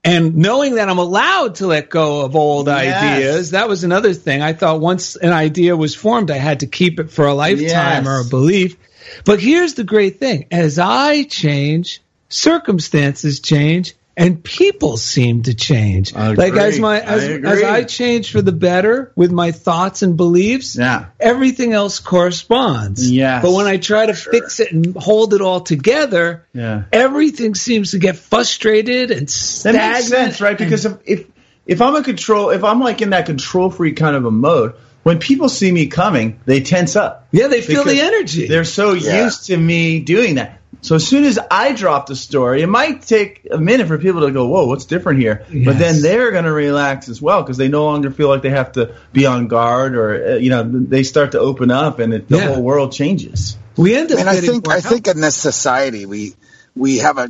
And 0.04 0.34
knowing 0.38 0.74
that 0.74 0.88
I'm 0.88 0.98
allowed 0.98 1.54
to 1.56 1.68
let 1.68 1.88
go 1.88 2.22
of 2.24 2.34
old 2.34 2.66
Yes. 2.66 3.02
ideas, 3.02 3.50
that 3.52 3.68
was 3.68 3.84
another 3.84 4.12
thing. 4.12 4.42
I 4.42 4.52
thought 4.52 4.80
once 4.80 5.14
an 5.14 5.32
idea 5.32 5.76
was 5.76 5.94
formed, 5.94 6.32
I 6.32 6.38
had 6.38 6.60
to 6.60 6.66
keep 6.66 6.98
it 6.98 7.12
for 7.12 7.26
a 7.26 7.34
lifetime 7.34 8.04
Yes. 8.04 8.06
or 8.06 8.20
a 8.20 8.24
belief. 8.24 8.76
But 9.24 9.38
here's 9.38 9.74
the 9.74 9.84
great 9.84 10.18
thing 10.18 10.46
as 10.50 10.80
I 10.80 11.22
change, 11.22 12.02
circumstances 12.28 13.38
change, 13.38 13.94
and 14.22 14.42
people 14.44 14.96
seem 14.96 15.42
to 15.42 15.52
change. 15.54 16.14
I 16.14 16.32
Like 16.34 16.54
as 16.54 16.78
my 16.78 17.00
as, 17.00 17.24
agree. 17.24 17.50
as 17.50 17.62
I 17.64 17.82
change 17.82 18.30
for 18.30 18.40
the 18.40 18.52
better 18.52 19.10
with 19.16 19.32
my 19.32 19.50
thoughts 19.50 20.02
and 20.02 20.16
beliefs, 20.16 20.76
Yeah. 20.78 21.06
everything 21.18 21.72
else 21.72 21.98
corresponds. 21.98 23.10
Yes. 23.10 23.42
But 23.42 23.52
when 23.52 23.66
I 23.66 23.78
try 23.78 24.06
to 24.06 24.14
fix 24.14 24.60
it 24.60 24.72
and 24.72 24.94
hold 24.96 25.34
it 25.34 25.40
all 25.40 25.60
together, 25.60 26.44
Yeah. 26.54 26.84
everything 26.92 27.54
seems 27.56 27.90
to 27.90 27.98
get 27.98 28.16
frustrated 28.16 29.10
and 29.10 29.26
That 29.26 29.30
stagnant. 29.30 29.92
makes 29.94 30.08
sense, 30.08 30.40
right? 30.40 30.56
Because 30.56 30.84
if, 30.86 30.92
if 31.04 31.24
if 31.66 31.80
I'm 31.82 31.94
a 31.94 32.02
control, 32.02 32.50
if 32.50 32.64
I'm 32.64 32.80
like 32.80 33.02
in 33.02 33.10
that 33.10 33.26
control 33.26 33.70
freak 33.70 33.96
kind 33.96 34.16
of 34.16 34.24
a 34.24 34.30
mode, 34.30 34.74
when 35.04 35.18
people 35.18 35.48
see 35.48 35.70
me 35.70 35.86
coming, 35.86 36.38
they 36.46 36.60
tense 36.60 36.94
up. 36.96 37.26
yeah, 37.32 37.48
they 37.48 37.60
feel 37.60 37.84
the 37.84 38.00
energy. 38.00 38.46
They're 38.46 38.64
so 38.64 38.92
Yeah. 38.94 39.24
used 39.24 39.46
to 39.46 39.56
me 39.56 39.98
doing 40.00 40.36
that. 40.36 40.58
So 40.82 40.96
as 40.96 41.06
soon 41.06 41.24
as 41.24 41.38
I 41.50 41.72
drop 41.72 42.06
the 42.06 42.16
story, 42.16 42.60
it 42.62 42.66
might 42.66 43.02
take 43.02 43.46
a 43.50 43.56
minute 43.58 43.86
for 43.86 43.98
people 43.98 44.22
to 44.22 44.32
go, 44.32 44.46
"Whoa, 44.48 44.66
what's 44.66 44.84
different 44.84 45.20
here?" 45.20 45.46
But 45.64 45.78
then 45.78 46.02
they're 46.02 46.32
going 46.32 46.44
to 46.44 46.52
relax 46.52 47.08
as 47.08 47.22
well 47.22 47.40
because 47.42 47.56
they 47.56 47.68
no 47.68 47.84
longer 47.84 48.10
feel 48.10 48.28
like 48.28 48.42
they 48.42 48.50
have 48.50 48.72
to 48.72 48.94
be 49.12 49.24
on 49.24 49.46
guard, 49.46 49.94
or 49.96 50.32
uh, 50.32 50.34
you 50.34 50.50
know, 50.50 50.64
they 50.64 51.04
start 51.04 51.32
to 51.32 51.38
open 51.40 51.70
up, 51.70 52.00
and 52.00 52.12
it, 52.12 52.28
the 52.28 52.36
Yeah. 52.38 52.48
whole 52.48 52.62
world 52.62 52.92
changes. 52.92 53.56
we 53.76 53.94
end 53.94 54.12
up 54.12 54.18
And 54.18 54.28
I 54.28 54.40
think 54.40 54.68
I 54.68 54.80
help. 54.80 54.84
think 54.84 55.08
in 55.08 55.20
this 55.20 55.36
society 55.36 56.04
we 56.04 56.34
we 56.76 56.98
have 56.98 57.16
a 57.16 57.28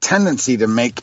tendency 0.00 0.56
to 0.58 0.66
make 0.66 1.00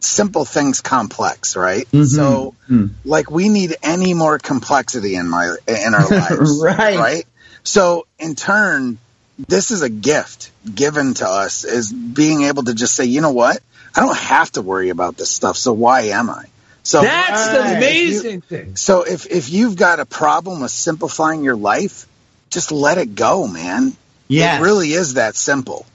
simple 0.00 0.44
things 0.44 0.80
complex, 0.80 1.56
right? 1.56 1.86
Mhm. 1.92 2.06
So, 2.06 2.54
Mm. 2.70 2.90
like, 3.04 3.30
we 3.30 3.48
need 3.48 3.76
any 3.82 4.12
more 4.12 4.38
complexity 4.38 5.14
in 5.14 5.28
my 5.30 5.54
in 5.66 5.94
our 5.94 6.08
lives, 6.22 6.60
Right. 6.62 6.98
Right. 6.98 7.26
So, 7.62 8.06
in 8.18 8.34
turn, 8.34 8.98
this 9.38 9.70
is 9.70 9.82
a 9.82 9.88
gift 9.88 10.50
given 10.74 11.14
to 11.14 11.26
us 11.28 11.64
is 11.64 11.92
being 11.92 12.42
able 12.42 12.64
to 12.64 12.74
just 12.74 12.94
say, 12.94 13.04
you 13.04 13.20
know 13.20 13.32
what, 13.32 13.58
I 13.96 14.00
don't 14.00 14.16
have 14.16 14.50
to 14.52 14.62
worry 14.62 14.90
about 14.90 15.16
this 15.16 15.30
stuff. 15.30 15.56
So 15.56 15.72
why 15.72 16.02
am 16.02 16.30
I? 16.30 16.44
So 16.82 17.00
That's 17.02 17.48
the 17.48 17.58
Right. 17.60 17.76
amazing 17.76 18.40
thing. 18.42 18.76
so 18.76 19.02
if 19.02 19.26
if 19.26 19.50
you've 19.50 19.76
got 19.76 20.00
a 20.00 20.04
problem 20.06 20.60
with 20.60 20.70
simplifying 20.70 21.42
your 21.42 21.56
life, 21.56 22.06
just 22.50 22.70
let 22.72 22.98
it 22.98 23.14
go, 23.14 23.46
man. 23.48 23.96
Yes. 24.28 24.60
It 24.60 24.62
really 24.64 24.92
is 24.92 25.14
that 25.14 25.34
simple. 25.36 25.86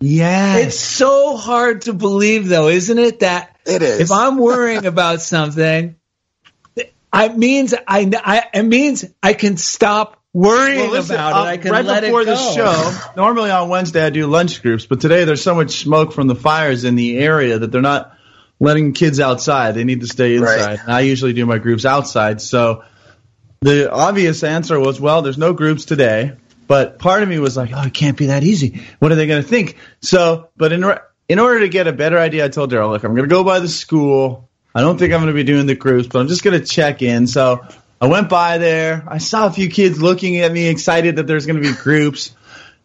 Yeah. 0.00 0.56
It's 0.58 0.78
so 0.78 1.36
hard 1.36 1.82
to 1.82 1.94
believe, 1.94 2.48
though, 2.48 2.68
isn't 2.68 2.98
it? 2.98 3.20
That 3.20 3.56
It 3.64 3.82
is. 3.82 4.00
if 4.00 4.12
I'm 4.12 4.36
worrying 4.36 4.84
about 4.86 5.22
something, 5.22 5.96
I 7.12 7.28
means 7.28 7.72
I, 7.74 8.10
I 8.24 8.44
it 8.52 8.64
means 8.64 9.04
I 9.22 9.32
can 9.34 9.56
stop 9.56 10.20
worrying 10.34 10.80
Well, 10.80 10.90
listen, 10.90 11.14
about 11.14 11.32
uh, 11.32 11.48
it. 11.48 11.52
I 11.52 11.56
can 11.56 11.72
right 11.72 11.84
let 11.84 12.02
before 12.02 12.20
it 12.20 12.26
go. 12.26 12.34
the 12.34 12.54
show. 12.54 13.10
Normally 13.16 13.50
on 13.50 13.70
Wednesday 13.70 14.04
I 14.04 14.10
do 14.10 14.26
lunch 14.26 14.60
groups, 14.60 14.84
but 14.84 15.00
today 15.00 15.24
there's 15.24 15.42
so 15.42 15.54
much 15.54 15.78
smoke 15.78 16.12
from 16.12 16.26
the 16.26 16.34
fires 16.34 16.84
in 16.84 16.96
the 16.96 17.16
area 17.18 17.58
that 17.58 17.72
they're 17.72 17.80
not 17.80 18.14
letting 18.60 18.92
kids 18.92 19.20
outside. 19.20 19.72
They 19.74 19.84
need 19.84 20.02
to 20.02 20.06
stay 20.06 20.36
inside. 20.36 20.80
Right. 20.80 20.88
I 20.88 21.00
usually 21.00 21.32
do 21.32 21.46
my 21.46 21.58
groups 21.58 21.86
outside. 21.86 22.42
So 22.42 22.84
the 23.60 23.90
obvious 23.90 24.42
answer 24.44 24.78
was, 24.78 25.00
well, 25.00 25.22
there's 25.22 25.38
no 25.38 25.54
groups 25.54 25.86
today. 25.86 26.36
But 26.66 26.98
part 26.98 27.22
of 27.22 27.28
me 27.28 27.38
was 27.38 27.56
like, 27.56 27.70
oh, 27.74 27.82
it 27.82 27.94
can't 27.94 28.16
be 28.16 28.26
that 28.26 28.42
easy. 28.42 28.82
What 28.98 29.12
are 29.12 29.16
they 29.16 29.26
going 29.26 29.42
to 29.42 29.48
think? 29.48 29.76
So, 30.00 30.48
but 30.56 30.72
in 30.72 30.84
in 31.28 31.38
order 31.38 31.60
to 31.60 31.68
get 31.68 31.86
a 31.86 31.92
better 31.92 32.18
idea, 32.18 32.44
I 32.44 32.48
told 32.48 32.72
Daryl, 32.72 32.90
look, 32.90 33.04
I'm 33.04 33.14
going 33.14 33.28
to 33.28 33.34
go 33.34 33.44
by 33.44 33.60
the 33.60 33.68
school. 33.68 34.48
I 34.74 34.80
don't 34.80 34.98
think 34.98 35.12
I'm 35.12 35.20
going 35.20 35.32
to 35.32 35.34
be 35.34 35.44
doing 35.44 35.66
the 35.66 35.74
groups, 35.74 36.08
but 36.08 36.20
I'm 36.20 36.28
just 36.28 36.42
going 36.42 36.58
to 36.58 36.66
check 36.66 37.02
in. 37.02 37.26
So 37.26 37.60
I 38.04 38.06
went 38.06 38.28
by 38.28 38.58
there. 38.58 39.02
I 39.08 39.16
saw 39.16 39.46
a 39.46 39.50
few 39.50 39.70
kids 39.70 39.98
looking 40.00 40.36
at 40.36 40.52
me, 40.52 40.68
excited 40.68 41.16
that 41.16 41.26
there's 41.26 41.46
going 41.46 41.62
to 41.62 41.66
be 41.66 41.74
groups. 41.74 42.34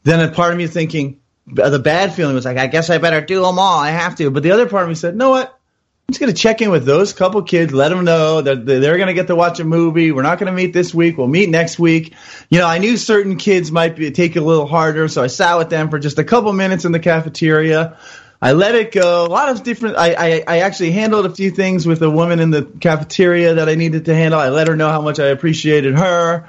Then 0.03 0.21
a 0.21 0.31
part 0.31 0.53
of 0.53 0.57
me 0.57 0.65
thinking, 0.67 1.19
the 1.45 1.77
bad 1.77 2.13
feeling 2.13 2.35
was 2.35 2.45
like, 2.45 2.55
I 2.55 2.67
guess 2.67 2.89
I 2.89 2.99
better 2.99 3.19
do 3.19 3.41
them 3.41 3.59
all. 3.59 3.79
I 3.79 3.89
have 3.89 4.15
to. 4.15 4.31
But 4.31 4.43
the 4.43 4.51
other 4.51 4.69
part 4.69 4.83
of 4.83 4.89
me 4.89 4.95
said, 4.95 5.17
know 5.17 5.31
what? 5.31 5.49
I'm 5.49 6.13
just 6.13 6.21
going 6.21 6.33
to 6.33 6.41
check 6.41 6.61
in 6.61 6.71
with 6.71 6.85
those 6.85 7.11
couple 7.11 7.43
kids, 7.43 7.73
let 7.73 7.89
them 7.89 8.05
know 8.05 8.41
that 8.41 8.65
they're 8.65 8.95
going 8.95 9.07
to 9.07 9.13
get 9.13 9.27
to 9.27 9.35
watch 9.35 9.59
a 9.59 9.65
movie. 9.65 10.13
We're 10.13 10.21
not 10.21 10.39
going 10.39 10.51
to 10.51 10.55
meet 10.55 10.71
this 10.71 10.93
week. 10.93 11.17
We'll 11.17 11.27
meet 11.27 11.49
next 11.49 11.77
week. 11.77 12.13
You 12.49 12.59
know, 12.59 12.67
I 12.67 12.77
knew 12.77 12.95
certain 12.95 13.35
kids 13.35 13.73
might 13.73 13.97
be, 13.97 14.09
take 14.11 14.37
it 14.37 14.39
a 14.39 14.45
little 14.45 14.67
harder, 14.67 15.09
so 15.09 15.21
I 15.21 15.27
sat 15.27 15.57
with 15.57 15.69
them 15.69 15.89
for 15.89 15.99
just 15.99 16.17
a 16.17 16.23
couple 16.23 16.53
minutes 16.53 16.85
in 16.85 16.93
the 16.93 16.99
cafeteria. 16.99 17.97
I 18.41 18.53
let 18.53 18.75
it 18.75 18.91
go. 18.93 19.25
A 19.25 19.27
lot 19.27 19.49
of 19.49 19.63
different. 19.63 19.97
I, 19.97 20.13
I, 20.13 20.43
I 20.47 20.59
actually 20.59 20.91
handled 20.91 21.25
a 21.25 21.35
few 21.35 21.51
things 21.51 21.85
with 21.85 22.01
a 22.01 22.09
woman 22.09 22.39
in 22.39 22.51
the 22.51 22.63
cafeteria 22.63 23.55
that 23.55 23.67
I 23.67 23.75
needed 23.75 24.05
to 24.05 24.15
handle. 24.15 24.39
I 24.39 24.49
let 24.49 24.67
her 24.67 24.77
know 24.77 24.89
how 24.89 25.01
much 25.01 25.19
I 25.19 25.27
appreciated 25.27 25.97
her. 25.97 26.47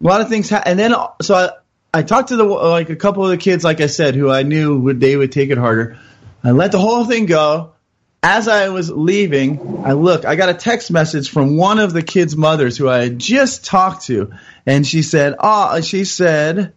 A 0.00 0.04
lot 0.04 0.20
of 0.20 0.28
things, 0.28 0.50
ha- 0.50 0.62
and 0.66 0.78
then 0.78 0.94
so 1.22 1.34
I, 1.34 1.50
I 1.94 2.02
talked 2.02 2.28
to 2.28 2.36
the 2.36 2.44
like 2.44 2.90
a 2.90 2.96
couple 2.96 3.24
of 3.24 3.30
the 3.30 3.38
kids, 3.38 3.64
like 3.64 3.80
I 3.80 3.86
said, 3.86 4.14
who 4.14 4.30
I 4.30 4.42
knew 4.42 4.78
would 4.80 5.00
they 5.00 5.16
would 5.16 5.32
take 5.32 5.50
it 5.50 5.58
harder. 5.58 5.98
I 6.44 6.50
let 6.50 6.72
the 6.72 6.78
whole 6.78 7.04
thing 7.04 7.26
go. 7.26 7.72
As 8.24 8.46
I 8.46 8.68
was 8.68 8.88
leaving, 8.88 9.82
I 9.84 9.94
look. 9.94 10.24
I 10.24 10.36
got 10.36 10.48
a 10.48 10.54
text 10.54 10.92
message 10.92 11.30
from 11.30 11.56
one 11.56 11.80
of 11.80 11.92
the 11.92 12.02
kids' 12.02 12.36
mothers 12.36 12.76
who 12.76 12.88
I 12.88 12.98
had 12.98 13.18
just 13.18 13.64
talked 13.64 14.06
to, 14.06 14.32
and 14.64 14.86
she 14.86 15.02
said, 15.02 15.34
"Oh, 15.38 15.80
she 15.80 16.04
said." 16.04 16.74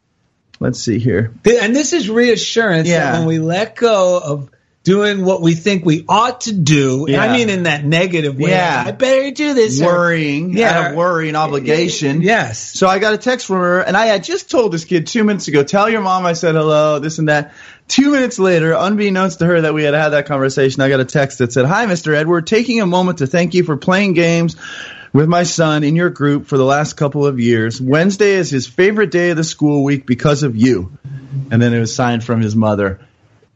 Let's 0.59 0.79
see 0.79 0.99
here. 0.99 1.31
And 1.61 1.75
this 1.75 1.93
is 1.93 2.09
reassurance 2.09 2.87
Yeah. 2.87 3.11
that 3.11 3.19
when 3.19 3.27
we 3.27 3.39
let 3.39 3.75
go 3.75 4.19
of 4.23 4.49
doing 4.83 5.25
what 5.25 5.41
we 5.41 5.55
think 5.55 5.83
we 5.83 6.05
ought 6.07 6.41
to 6.41 6.53
do, 6.53 7.07
yeah. 7.09 7.19
I 7.21 7.33
mean 7.35 7.49
in 7.49 7.63
that 7.63 7.83
negative 7.83 8.37
way, 8.37 8.51
Yeah. 8.51 8.83
I 8.85 8.91
better 8.91 9.31
do 9.31 9.53
this. 9.55 9.81
or- 9.81 9.85
worrying, 9.87 10.55
Yeah. 10.55 10.79
out 10.79 10.91
of 10.91 10.95
worry 10.95 11.27
and 11.27 11.35
obligation. 11.35 12.21
Yes. 12.21 12.59
So 12.75 12.87
I 12.87 12.99
got 12.99 13.13
a 13.13 13.17
text 13.17 13.47
from 13.47 13.57
her, 13.57 13.79
and 13.79 13.97
I 13.97 14.05
had 14.05 14.23
just 14.23 14.49
told 14.51 14.71
this 14.71 14.85
kid 14.85 15.07
two 15.07 15.23
minutes 15.23 15.47
ago, 15.47 15.63
tell 15.63 15.89
your 15.89 16.01
mom 16.01 16.25
I 16.25 16.33
said 16.33 16.53
hello, 16.55 16.99
this 16.99 17.17
and 17.17 17.29
that. 17.29 17.53
Two 17.87 18.11
minutes 18.11 18.37
later, 18.39 18.73
unbeknownst 18.77 19.39
to 19.39 19.45
her 19.45 19.61
that 19.61 19.73
we 19.73 19.83
had 19.83 19.93
had 19.93 20.09
that 20.09 20.25
conversation, 20.27 20.81
I 20.81 20.89
got 20.89 20.99
a 20.99 21.05
text 21.05 21.39
that 21.39 21.51
said, 21.53 21.65
Hi, 21.65 21.85
Mr. 21.87 22.15
Edward, 22.15 22.47
taking 22.47 22.79
a 22.81 22.85
moment 22.87 23.19
to 23.19 23.27
thank 23.27 23.53
you 23.55 23.63
for 23.63 23.77
playing 23.77 24.13
games 24.13 24.55
with 25.15 25.29
my 25.29 25.43
son 25.43 25.85
in 25.85 25.95
your 25.95 26.09
group 26.09 26.45
for 26.45 26.57
the 26.57 26.65
last 26.65 26.97
couple 26.97 27.25
of 27.25 27.39
years. 27.39 27.79
Wednesday 27.79 28.31
is 28.31 28.49
his 28.49 28.67
favorite 28.67 29.11
day 29.11 29.29
of 29.29 29.37
the 29.37 29.45
school 29.45 29.85
week 29.85 30.05
because 30.05 30.43
of 30.43 30.57
you. 30.57 30.91
And 31.49 31.61
then 31.61 31.73
it 31.73 31.79
was 31.79 31.95
signed 31.95 32.21
from 32.21 32.41
his 32.41 32.53
mother. 32.53 32.99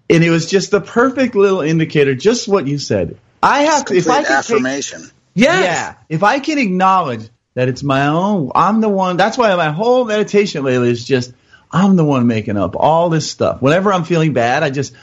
And 0.10 0.24
it 0.24 0.30
was 0.30 0.50
just 0.50 0.72
the 0.72 0.80
perfect 0.80 1.36
little 1.36 1.60
indicator, 1.60 2.16
just 2.16 2.48
what 2.48 2.66
you 2.66 2.78
said. 2.78 3.18
I 3.44 3.64
have 3.64 3.84
to, 3.86 3.94
if 3.94 4.10
I 4.10 4.24
can 4.24 4.32
affirmation. 4.32 5.02
Take, 5.02 5.12
yes. 5.36 5.66
Yeah. 5.66 5.96
If 6.08 6.24
I 6.24 6.40
can 6.40 6.60
acknowledge 6.60 7.28
that 7.56 7.68
it's 7.68 7.84
my 7.84 8.08
own, 8.08 8.54
I'm 8.56 8.80
the 8.80 8.88
one, 8.88 9.18
that's 9.18 9.38
why 9.38 9.54
my 9.58 9.72
whole 9.72 10.06
meditation 10.06 10.64
lately 10.64 10.90
is 10.90 11.04
just, 11.04 11.34
I'm 11.70 11.98
the 11.98 12.06
one 12.06 12.26
making 12.26 12.56
up 12.56 12.78
all 12.78 13.10
this 13.10 13.30
stuff. 13.30 13.62
Whenever 13.62 13.92
I'm 13.92 14.06
feeling 14.06 14.32
bad, 14.32 14.64
I 14.64 14.70
just, 14.70 14.94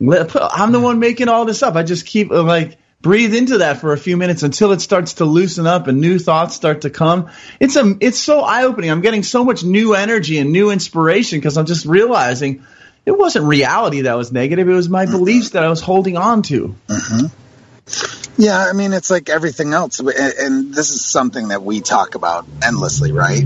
I'm 0.00 0.70
the 0.70 0.80
one 0.80 1.00
making 1.00 1.28
all 1.28 1.44
this 1.44 1.64
up. 1.64 1.74
I 1.74 1.82
just 1.82 2.06
keep 2.06 2.30
like, 2.30 2.78
breathe 3.04 3.34
into 3.34 3.58
that 3.58 3.80
for 3.80 3.92
a 3.92 3.98
few 3.98 4.16
minutes 4.16 4.42
until 4.42 4.72
it 4.72 4.80
starts 4.80 5.14
to 5.14 5.26
loosen 5.26 5.66
up 5.66 5.86
and 5.88 6.00
new 6.00 6.18
thoughts 6.18 6.56
start 6.56 6.80
to 6.80 6.90
come. 6.90 7.30
It's 7.60 7.76
a, 7.76 7.96
it's 8.00 8.18
so 8.18 8.40
eye 8.40 8.64
opening. 8.64 8.90
I'm 8.90 9.02
getting 9.02 9.22
so 9.22 9.44
much 9.44 9.62
new 9.62 9.94
energy 9.94 10.38
and 10.38 10.50
new 10.50 10.70
inspiration 10.70 11.38
because 11.38 11.58
I'm 11.58 11.66
just 11.66 11.84
realizing 11.84 12.64
it 13.04 13.12
wasn't 13.12 13.44
reality 13.44 14.00
that 14.00 14.16
was 14.16 14.32
negative. 14.32 14.68
It 14.68 14.72
was 14.72 14.88
my 14.88 15.04
beliefs 15.04 15.50
that 15.50 15.62
I 15.62 15.68
was 15.68 15.82
holding 15.82 16.16
on 16.16 16.42
to. 16.44 16.74
Mm-hmm. 16.88 18.42
Yeah, 18.42 18.58
I 18.58 18.72
mean, 18.72 18.94
it's 18.94 19.10
like 19.10 19.28
everything 19.28 19.74
else. 19.74 20.00
And 20.00 20.74
this 20.74 20.90
is 20.90 21.04
something 21.04 21.48
that 21.48 21.62
we 21.62 21.82
talk 21.82 22.14
about 22.14 22.46
endlessly, 22.64 23.12
right? 23.12 23.44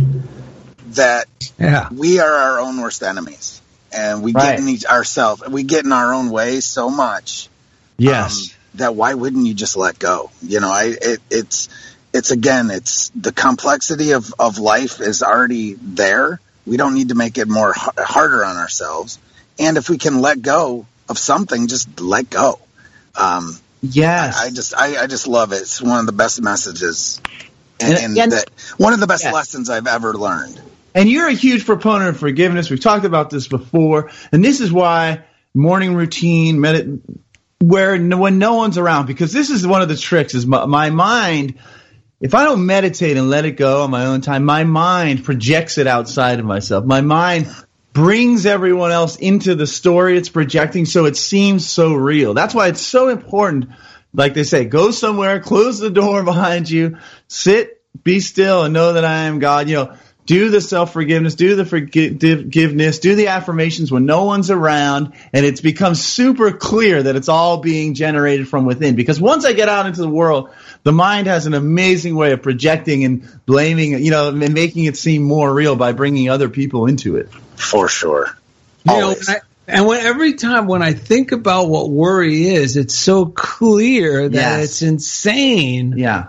That 0.91 1.27
yeah. 1.59 1.89
we 1.93 2.21
are 2.21 2.33
our 2.33 2.61
own 2.61 2.81
worst 2.81 3.03
enemies. 3.03 3.61
And 3.93 4.23
we 4.23 4.33
right. 4.33 4.53
get 4.53 4.61
in 4.61 4.69
each, 4.69 4.87
ourselves, 4.87 5.43
we 5.49 5.65
get 5.65 5.85
in 5.85 5.93
our 5.93 6.15
own 6.15 6.31
way 6.31 6.61
so 6.61 6.91
much. 6.91 7.49
Yes. 7.97 8.53
Um, 8.53 8.58
that 8.79 8.95
why 8.95 9.15
wouldn't 9.15 9.47
you 9.47 9.55
just 9.55 9.77
let 9.77 9.99
go? 9.99 10.31
You 10.43 10.61
know, 10.61 10.71
I 10.71 10.95
it, 11.01 11.21
it's 11.31 11.69
it's 12.13 12.31
again, 12.31 12.71
it's 12.71 13.11
the 13.11 13.33
complexity 13.33 14.13
of 14.13 14.33
of 14.39 14.59
life 14.59 15.01
is 15.01 15.23
already 15.23 15.75
there. 15.75 16.41
We 16.67 16.77
don't 16.77 16.95
need 16.95 17.09
to 17.09 17.15
make 17.15 17.39
it 17.39 17.49
more 17.49 17.73
harder 17.75 18.45
on 18.45 18.57
ourselves. 18.57 19.19
And 19.59 19.77
if 19.77 19.89
we 19.89 19.99
can 19.99 20.21
let 20.21 20.43
go 20.43 20.87
of 21.09 21.19
something, 21.19 21.67
just 21.67 22.01
let 22.01 22.31
go. 22.31 22.59
Um, 23.15 23.59
yes, 23.83 24.37
I, 24.37 24.47
I 24.47 24.51
just 24.51 24.75
I, 24.75 25.03
I, 25.03 25.07
just 25.07 25.27
love 25.27 25.53
it. 25.53 25.63
It's 25.63 25.83
one 25.83 25.99
of 25.99 26.07
the 26.07 26.13
best 26.13 26.41
messages, 26.41 27.21
and, 27.81 27.99
and, 27.99 28.19
and 28.19 28.33
that, 28.33 28.51
one 28.77 28.93
of 28.93 29.01
the 29.01 29.07
best 29.07 29.25
yes. 29.25 29.35
lessons 29.35 29.71
I've 29.71 29.87
ever 29.87 30.15
learned. 30.15 30.61
And 30.95 31.09
you're 31.09 31.29
a 31.29 31.33
huge 31.33 31.65
proponent 31.67 32.11
of 32.11 32.19
forgiveness. 32.19 32.71
We've 32.71 32.81
talked 32.81 33.05
about 33.05 33.31
this 33.31 33.49
before, 33.49 34.11
and 34.33 34.45
this 34.45 34.61
is 34.61 34.73
why 34.73 35.25
morning 35.55 35.95
routine, 35.95 36.59
medit- 36.59 37.01
where 37.61 37.99
no, 37.99 38.19
when 38.19 38.39
no 38.39 38.55
one's 38.55 38.79
around 38.79 39.07
because 39.07 39.33
this 39.33 39.51
is 39.51 39.67
one 39.67 39.83
of 39.83 39.89
the 39.89 39.97
tricks 39.97 40.35
is 40.35 40.47
my, 40.47 40.67
my, 40.67 40.91
mind 40.91 41.59
if 42.21 42.35
i 42.35 42.45
don't 42.45 42.65
meditate 42.65 43.17
and 43.17 43.31
let 43.31 43.45
it 43.45 43.53
go 43.53 43.83
on 43.83 43.91
my 43.91 44.07
own 44.07 44.21
time 44.21 44.45
my 44.45 44.63
mind 44.63 45.25
projects 45.25 45.77
it 45.79 45.87
outside 45.87 46.39
of 46.39 46.45
myself. 46.45 46.85
My 46.85 47.01
mind 47.01 47.53
brings 47.93 48.47
everyone 48.47 48.93
else 48.93 49.17
into 49.17 49.57
the 49.57 49.67
story 49.67 50.17
it's 50.17 50.29
projecting 50.29 50.85
so 50.85 51.07
it 51.07 51.17
seems 51.17 51.69
so 51.69 51.95
real. 51.95 52.33
That's 52.33 52.55
why 52.55 52.69
it's 52.69 52.81
so 52.81 53.09
important 53.09 53.71
like 54.15 54.35
they 54.35 54.45
say 54.45 54.65
go 54.65 54.93
somewhere 54.93 55.41
close 55.41 55.81
the 55.81 55.91
door 55.91 56.23
behind 56.33 56.71
you 56.71 56.99
sit 57.27 57.83
be 58.05 58.21
still 58.21 58.63
and 58.63 58.73
know 58.73 58.93
that 58.93 59.05
i 59.05 59.25
am 59.25 59.41
god. 59.41 59.69
You 59.69 59.77
know 59.77 59.97
do 60.29 60.51
the 60.51 60.61
self 60.61 60.93
forgiveness, 60.93 61.35
do 61.35 61.57
the 61.57 61.65
forgiveness, 61.65 62.99
do 62.99 63.15
the 63.15 63.29
affirmations 63.29 63.91
when 63.91 64.05
no 64.05 64.25
one's 64.25 64.51
around, 64.51 65.15
and 65.33 65.47
it's 65.47 65.63
become 65.63 65.95
super 65.95 66.53
clear 66.53 67.03
that 67.03 67.17
it's 67.17 67.31
all 67.31 67.57
being 67.57 67.95
generated 67.95 68.47
from 68.47 68.67
within. 68.67 68.95
Because 68.95 69.19
once 69.19 69.47
I 69.47 69.55
get 69.55 69.71
out 69.71 69.87
into 69.87 70.03
the 70.03 70.09
world, 70.09 70.51
the 70.83 70.93
mind 70.93 71.29
has 71.29 71.47
an 71.47 71.55
amazing 71.55 72.15
way 72.15 72.33
of 72.33 72.43
projecting 72.43 73.05
and 73.05 73.27
blaming, 73.47 74.05
you 74.05 74.11
know, 74.11 74.29
and 74.29 74.53
making 74.53 74.85
it 74.85 74.99
seem 74.99 75.23
more 75.23 75.53
real 75.53 75.77
by 75.77 75.93
bringing 75.93 76.29
other 76.29 76.51
people 76.51 76.85
into 76.85 77.17
it. 77.17 77.31
For 77.57 77.89
sure. 77.89 78.29
You 78.85 78.99
know, 78.99 79.11
and, 79.13 79.29
I, 79.29 79.37
and 79.67 79.87
when 79.87 80.05
every 80.05 80.35
time 80.35 80.67
when 80.67 80.83
I 80.83 80.93
think 80.93 81.33
about 81.33 81.71
what 81.71 81.89
worry 81.89 82.49
is, 82.49 82.77
it's 82.77 82.95
so 82.95 83.25
clear 83.25 84.29
that 84.29 84.35
yes. 84.35 84.65
it's 84.65 84.83
insane. 84.83 85.95
Yeah. 85.97 86.27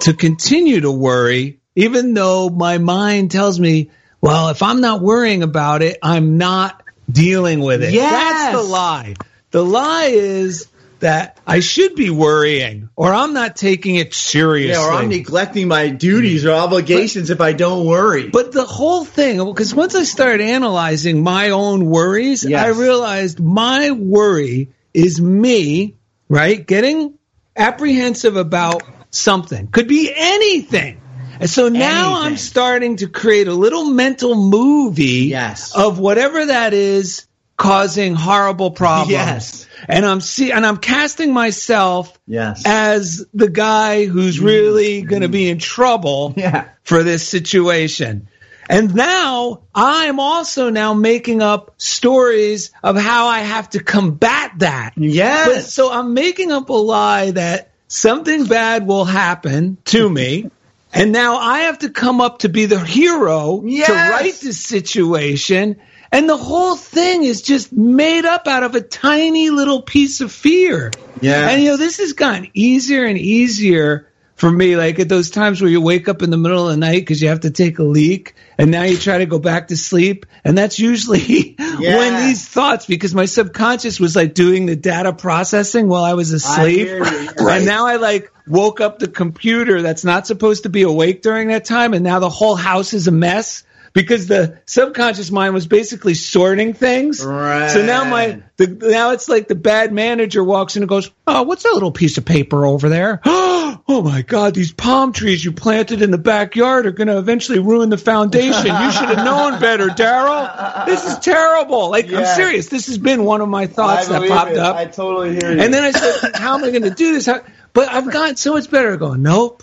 To 0.00 0.12
continue 0.12 0.82
to 0.82 0.90
worry 0.90 1.59
even 1.74 2.14
though 2.14 2.48
my 2.48 2.78
mind 2.78 3.30
tells 3.30 3.58
me, 3.58 3.90
well, 4.20 4.48
if 4.48 4.62
I'm 4.62 4.80
not 4.80 5.00
worrying 5.00 5.42
about 5.42 5.82
it, 5.82 5.98
I'm 6.02 6.36
not 6.38 6.82
dealing 7.10 7.60
with 7.60 7.82
it. 7.82 7.92
Yes. 7.92 8.12
That's 8.12 8.56
the 8.56 8.70
lie. 8.70 9.14
The 9.50 9.64
lie 9.64 10.10
is 10.12 10.68
that 11.00 11.40
I 11.46 11.60
should 11.60 11.94
be 11.94 12.10
worrying 12.10 12.90
or 12.94 13.12
I'm 13.12 13.32
not 13.32 13.56
taking 13.56 13.96
it 13.96 14.14
seriously. 14.14 14.74
Yeah, 14.80 14.86
or 14.86 14.92
I'm 14.92 15.08
neglecting 15.08 15.66
my 15.66 15.88
duties 15.88 16.44
or 16.44 16.52
obligations 16.52 17.28
but, 17.28 17.34
if 17.34 17.40
I 17.40 17.52
don't 17.52 17.86
worry. 17.86 18.28
But 18.28 18.52
the 18.52 18.64
whole 18.64 19.04
thing, 19.04 19.44
because 19.44 19.74
once 19.74 19.94
I 19.94 20.04
started 20.04 20.42
analyzing 20.42 21.22
my 21.22 21.50
own 21.50 21.86
worries, 21.86 22.44
yes. 22.44 22.62
I 22.64 22.68
realized 22.78 23.40
my 23.40 23.90
worry 23.92 24.68
is 24.92 25.20
me, 25.20 25.96
right? 26.28 26.64
Getting 26.64 27.18
apprehensive 27.56 28.36
about 28.36 28.82
something. 29.10 29.68
Could 29.68 29.88
be 29.88 30.12
anything. 30.14 31.00
And 31.40 31.48
so 31.48 31.70
now 31.70 32.10
Anything. 32.10 32.32
I'm 32.32 32.36
starting 32.36 32.96
to 32.96 33.08
create 33.08 33.48
a 33.48 33.54
little 33.54 33.86
mental 33.86 34.34
movie 34.34 35.26
yes. 35.30 35.74
of 35.74 35.98
whatever 35.98 36.44
that 36.46 36.74
is 36.74 37.26
causing 37.56 38.14
horrible 38.14 38.70
problems. 38.70 39.10
Yes. 39.10 39.66
And 39.88 40.04
I'm 40.04 40.20
see 40.20 40.52
and 40.52 40.66
I'm 40.66 40.76
casting 40.76 41.32
myself 41.32 42.18
yes. 42.26 42.62
as 42.66 43.24
the 43.32 43.48
guy 43.48 44.04
who's 44.04 44.38
mm. 44.38 44.44
really 44.44 45.02
mm. 45.02 45.08
going 45.08 45.22
to 45.22 45.28
be 45.28 45.48
in 45.48 45.58
trouble 45.58 46.34
yeah. 46.38 46.68
for 46.82 47.02
this 47.02 47.26
situation. 47.26 48.28
And 48.68 48.94
now 48.94 49.62
I'm 49.74 50.20
also 50.20 50.68
now 50.68 50.92
making 50.92 51.40
up 51.40 51.74
stories 51.78 52.70
of 52.82 52.96
how 52.96 53.26
I 53.28 53.40
have 53.40 53.70
to 53.70 53.82
combat 53.82 54.52
that. 54.58 54.92
Yes. 54.96 55.48
But, 55.48 55.64
so 55.64 55.90
I'm 55.90 56.12
making 56.12 56.52
up 56.52 56.68
a 56.68 56.74
lie 56.74 57.30
that 57.30 57.72
something 57.88 58.44
bad 58.44 58.86
will 58.86 59.06
happen 59.06 59.78
to 59.86 60.08
me. 60.08 60.50
And 60.92 61.12
now 61.12 61.36
I 61.36 61.60
have 61.60 61.80
to 61.80 61.90
come 61.90 62.20
up 62.20 62.40
to 62.40 62.48
be 62.48 62.66
the 62.66 62.80
hero 62.80 63.62
yes. 63.64 63.86
to 63.86 63.92
right 63.92 64.34
this 64.34 64.60
situation. 64.60 65.80
And 66.12 66.28
the 66.28 66.36
whole 66.36 66.76
thing 66.76 67.22
is 67.22 67.42
just 67.42 67.72
made 67.72 68.24
up 68.24 68.48
out 68.48 68.64
of 68.64 68.74
a 68.74 68.80
tiny 68.80 69.50
little 69.50 69.82
piece 69.82 70.20
of 70.20 70.32
fear. 70.32 70.90
Yeah. 71.20 71.48
And 71.48 71.62
you 71.62 71.70
know, 71.70 71.76
this 71.76 71.98
has 71.98 72.14
gotten 72.14 72.50
easier 72.54 73.04
and 73.04 73.16
easier 73.16 74.08
for 74.34 74.50
me. 74.50 74.74
Like 74.74 74.98
at 74.98 75.08
those 75.08 75.30
times 75.30 75.60
where 75.60 75.70
you 75.70 75.80
wake 75.80 76.08
up 76.08 76.22
in 76.22 76.30
the 76.30 76.36
middle 76.36 76.66
of 76.66 76.72
the 76.72 76.76
night 76.76 77.00
because 77.00 77.22
you 77.22 77.28
have 77.28 77.40
to 77.40 77.50
take 77.50 77.78
a 77.78 77.84
leak 77.84 78.34
and 78.58 78.72
now 78.72 78.82
you 78.82 78.96
try 78.96 79.18
to 79.18 79.26
go 79.26 79.38
back 79.38 79.68
to 79.68 79.76
sleep. 79.76 80.26
And 80.42 80.58
that's 80.58 80.80
usually 80.80 81.54
yeah. 81.78 81.96
when 81.98 82.26
these 82.26 82.48
thoughts, 82.48 82.86
because 82.86 83.14
my 83.14 83.26
subconscious 83.26 84.00
was 84.00 84.16
like 84.16 84.34
doing 84.34 84.66
the 84.66 84.76
data 84.76 85.12
processing 85.12 85.86
while 85.86 86.02
I 86.02 86.14
was 86.14 86.32
asleep. 86.32 86.88
I 86.90 87.32
and 87.38 87.66
now 87.66 87.86
I 87.86 87.96
like 87.96 88.32
woke 88.50 88.80
up 88.80 88.98
the 88.98 89.08
computer 89.08 89.82
that's 89.82 90.04
not 90.04 90.26
supposed 90.26 90.64
to 90.64 90.68
be 90.68 90.82
awake 90.82 91.22
during 91.22 91.48
that 91.48 91.64
time. 91.64 91.94
And 91.94 92.04
now 92.04 92.18
the 92.18 92.28
whole 92.28 92.56
house 92.56 92.92
is 92.92 93.06
a 93.06 93.12
mess 93.12 93.64
because 93.92 94.26
the 94.26 94.60
subconscious 94.66 95.30
mind 95.30 95.54
was 95.54 95.66
basically 95.66 96.14
sorting 96.14 96.74
things. 96.74 97.24
Right. 97.24 97.70
So 97.70 97.84
now 97.84 98.04
my 98.04 98.42
the, 98.56 98.66
now 98.66 99.12
it's 99.12 99.28
like 99.28 99.48
the 99.48 99.54
bad 99.54 99.92
manager 99.92 100.44
walks 100.44 100.76
in 100.76 100.82
and 100.82 100.88
goes, 100.88 101.10
"Oh, 101.26 101.42
what's 101.42 101.62
that 101.62 101.72
little 101.72 101.92
piece 101.92 102.18
of 102.18 102.24
paper 102.24 102.66
over 102.66 102.88
there? 102.88 103.20
oh 103.24 104.02
my 104.04 104.22
God, 104.22 104.54
these 104.54 104.72
palm 104.72 105.12
trees 105.12 105.44
you 105.44 105.52
planted 105.52 106.02
in 106.02 106.10
the 106.10 106.18
backyard 106.18 106.86
are 106.86 106.92
going 106.92 107.08
to 107.08 107.18
eventually 107.18 107.58
ruin 107.58 107.88
the 107.88 107.98
foundation. 107.98 108.66
You 108.66 108.92
should 108.92 109.08
have 109.08 109.24
known 109.24 109.60
better, 109.60 109.88
Daryl. 109.88 110.86
This 110.86 111.04
is 111.04 111.18
terrible. 111.18 111.90
Like 111.90 112.12
I'm 112.12 112.26
serious. 112.26 112.68
This 112.68 112.86
has 112.86 112.98
been 112.98 113.24
one 113.24 113.40
of 113.40 113.48
my 113.48 113.66
thoughts 113.66 114.08
that 114.08 114.28
popped 114.28 114.52
it. 114.52 114.58
up. 114.58 114.76
I 114.76 114.84
totally 114.86 115.32
hear 115.32 115.52
you. 115.52 115.60
And 115.60 115.72
then 115.72 115.82
I 115.82 115.90
said, 115.90 116.36
"How 116.36 116.56
am 116.56 116.64
I 116.64 116.70
going 116.70 116.82
to 116.82 116.90
do 116.90 117.12
this?" 117.14 117.26
How, 117.26 117.40
but 117.72 117.88
I've 117.88 118.10
gotten 118.10 118.36
so 118.36 118.54
much 118.54 118.70
better 118.70 118.96
going, 118.96 119.22
"Nope." 119.22 119.62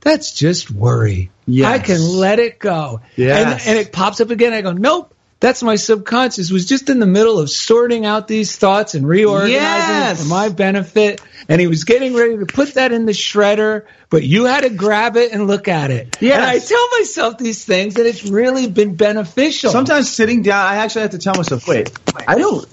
That's 0.00 0.32
just 0.32 0.70
worry. 0.70 1.30
Yes. 1.46 1.66
I 1.66 1.78
can 1.84 2.00
let 2.00 2.38
it 2.38 2.58
go. 2.58 3.00
Yes. 3.16 3.66
And, 3.66 3.68
and 3.70 3.78
it 3.86 3.92
pops 3.92 4.20
up 4.20 4.30
again. 4.30 4.52
I 4.52 4.60
go, 4.60 4.72
nope. 4.72 5.12
That's 5.40 5.62
my 5.62 5.76
subconscious 5.76 6.50
was 6.50 6.66
just 6.66 6.88
in 6.88 6.98
the 6.98 7.06
middle 7.06 7.38
of 7.38 7.48
sorting 7.50 8.04
out 8.06 8.26
these 8.26 8.56
thoughts 8.56 8.94
and 8.94 9.06
reorganizing 9.06 9.52
Yes. 9.54 10.22
for 10.22 10.28
my 10.28 10.48
benefit. 10.48 11.20
And 11.48 11.60
he 11.60 11.66
was 11.66 11.84
getting 11.84 12.14
ready 12.14 12.38
to 12.38 12.46
put 12.46 12.74
that 12.74 12.92
in 12.92 13.06
the 13.06 13.12
shredder, 13.12 13.86
but 14.08 14.22
you 14.22 14.44
had 14.46 14.62
to 14.62 14.70
grab 14.70 15.16
it 15.16 15.32
and 15.32 15.46
look 15.46 15.68
at 15.68 15.90
it. 15.90 16.16
Yeah. 16.20 16.34
And 16.36 16.44
I 16.44 16.58
tell 16.58 16.88
myself 16.98 17.38
these 17.38 17.64
things 17.64 17.96
and 17.96 18.06
it's 18.06 18.24
really 18.24 18.68
been 18.68 18.94
beneficial. 18.94 19.70
Sometimes 19.70 20.10
sitting 20.10 20.42
down, 20.42 20.64
I 20.64 20.76
actually 20.76 21.02
have 21.02 21.10
to 21.12 21.18
tell 21.18 21.34
myself, 21.34 21.66
wait, 21.66 21.90
I 22.26 22.36
don't. 22.36 22.66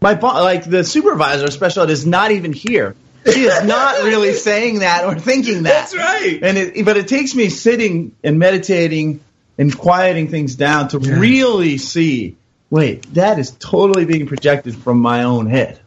My 0.00 0.12
like 0.12 0.68
the 0.68 0.84
supervisor, 0.84 1.50
special 1.50 1.82
ed, 1.84 1.90
is 1.90 2.06
not 2.06 2.30
even 2.30 2.52
here. 2.52 2.94
She 3.26 3.42
is 3.44 3.64
not 3.64 4.02
really 4.04 4.32
saying 4.34 4.78
that 4.80 5.04
or 5.04 5.14
thinking 5.18 5.64
that. 5.64 5.90
That's 5.90 5.96
right. 5.96 6.38
And 6.42 6.56
it, 6.56 6.84
but 6.84 6.96
it 6.96 7.08
takes 7.08 7.34
me 7.34 7.48
sitting 7.50 8.14
and 8.24 8.38
meditating 8.38 9.20
and 9.58 9.76
quieting 9.76 10.28
things 10.28 10.54
down 10.54 10.88
to 10.88 11.00
Yeah. 11.00 11.18
really 11.18 11.78
see. 11.78 12.36
Wait, 12.70 13.12
that 13.14 13.38
is 13.38 13.50
totally 13.58 14.04
being 14.04 14.26
projected 14.26 14.76
from 14.76 15.00
my 15.00 15.24
own 15.24 15.46
head. 15.46 15.80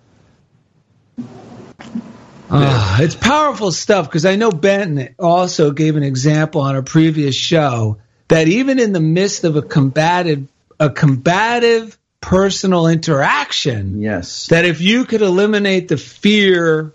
Ah, 2.54 3.02
it's 3.02 3.16
powerful 3.16 3.72
stuff 3.72 4.08
because 4.08 4.26
I 4.26 4.36
know 4.36 4.52
Benton 4.52 5.16
also 5.18 5.72
gave 5.72 5.96
an 5.96 6.04
example 6.04 6.62
on 6.62 6.76
a 6.76 6.84
previous 6.84 7.34
show 7.34 7.98
that 8.28 8.48
even 8.48 8.78
in 8.80 8.92
the 8.92 9.00
midst 9.00 9.46
of 9.46 9.56
a 9.56 9.62
combative 9.62 10.48
a 10.80 10.90
combative 10.90 11.98
personal 12.20 12.88
interaction, 12.88 14.02
Yes. 14.02 14.48
that 14.48 14.66
if 14.66 14.82
you 14.82 15.06
could 15.06 15.22
eliminate 15.22 15.88
the 15.88 15.98
fear 15.98 16.94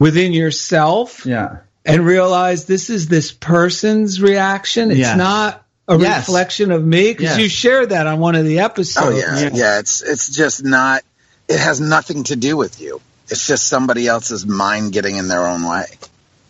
within 0.00 0.32
yourself 0.32 1.24
Yeah. 1.24 1.58
and 1.84 2.04
realize 2.04 2.64
this 2.64 2.90
is 2.90 3.06
this 3.06 3.30
person's 3.30 4.20
reaction, 4.20 4.90
it's 4.90 4.98
Yes. 5.00 5.16
not 5.16 5.62
a 5.86 5.96
Yes. 5.98 6.26
reflection 6.28 6.72
of 6.72 6.84
me 6.84 7.12
because 7.12 7.36
Yes. 7.36 7.38
you 7.38 7.48
shared 7.48 7.90
that 7.90 8.06
on 8.08 8.18
one 8.18 8.34
of 8.34 8.44
the 8.44 8.60
oh, 8.60 8.64
episodes. 8.64 9.06
Oh 9.06 9.38
yeah, 9.38 9.50
yeah, 9.52 9.78
It's 9.78 10.02
it's 10.02 10.28
just 10.28 10.64
not. 10.64 11.02
It 11.48 11.58
has 11.60 11.80
nothing 11.80 12.24
to 12.24 12.36
do 12.36 12.56
with 12.56 12.80
you. 12.80 13.00
It's 13.28 13.46
just 13.46 13.66
somebody 13.68 14.06
else's 14.08 14.44
mind 14.46 14.92
getting 14.92 15.16
in 15.16 15.28
their 15.28 15.46
own 15.46 15.64
way. 15.64 15.86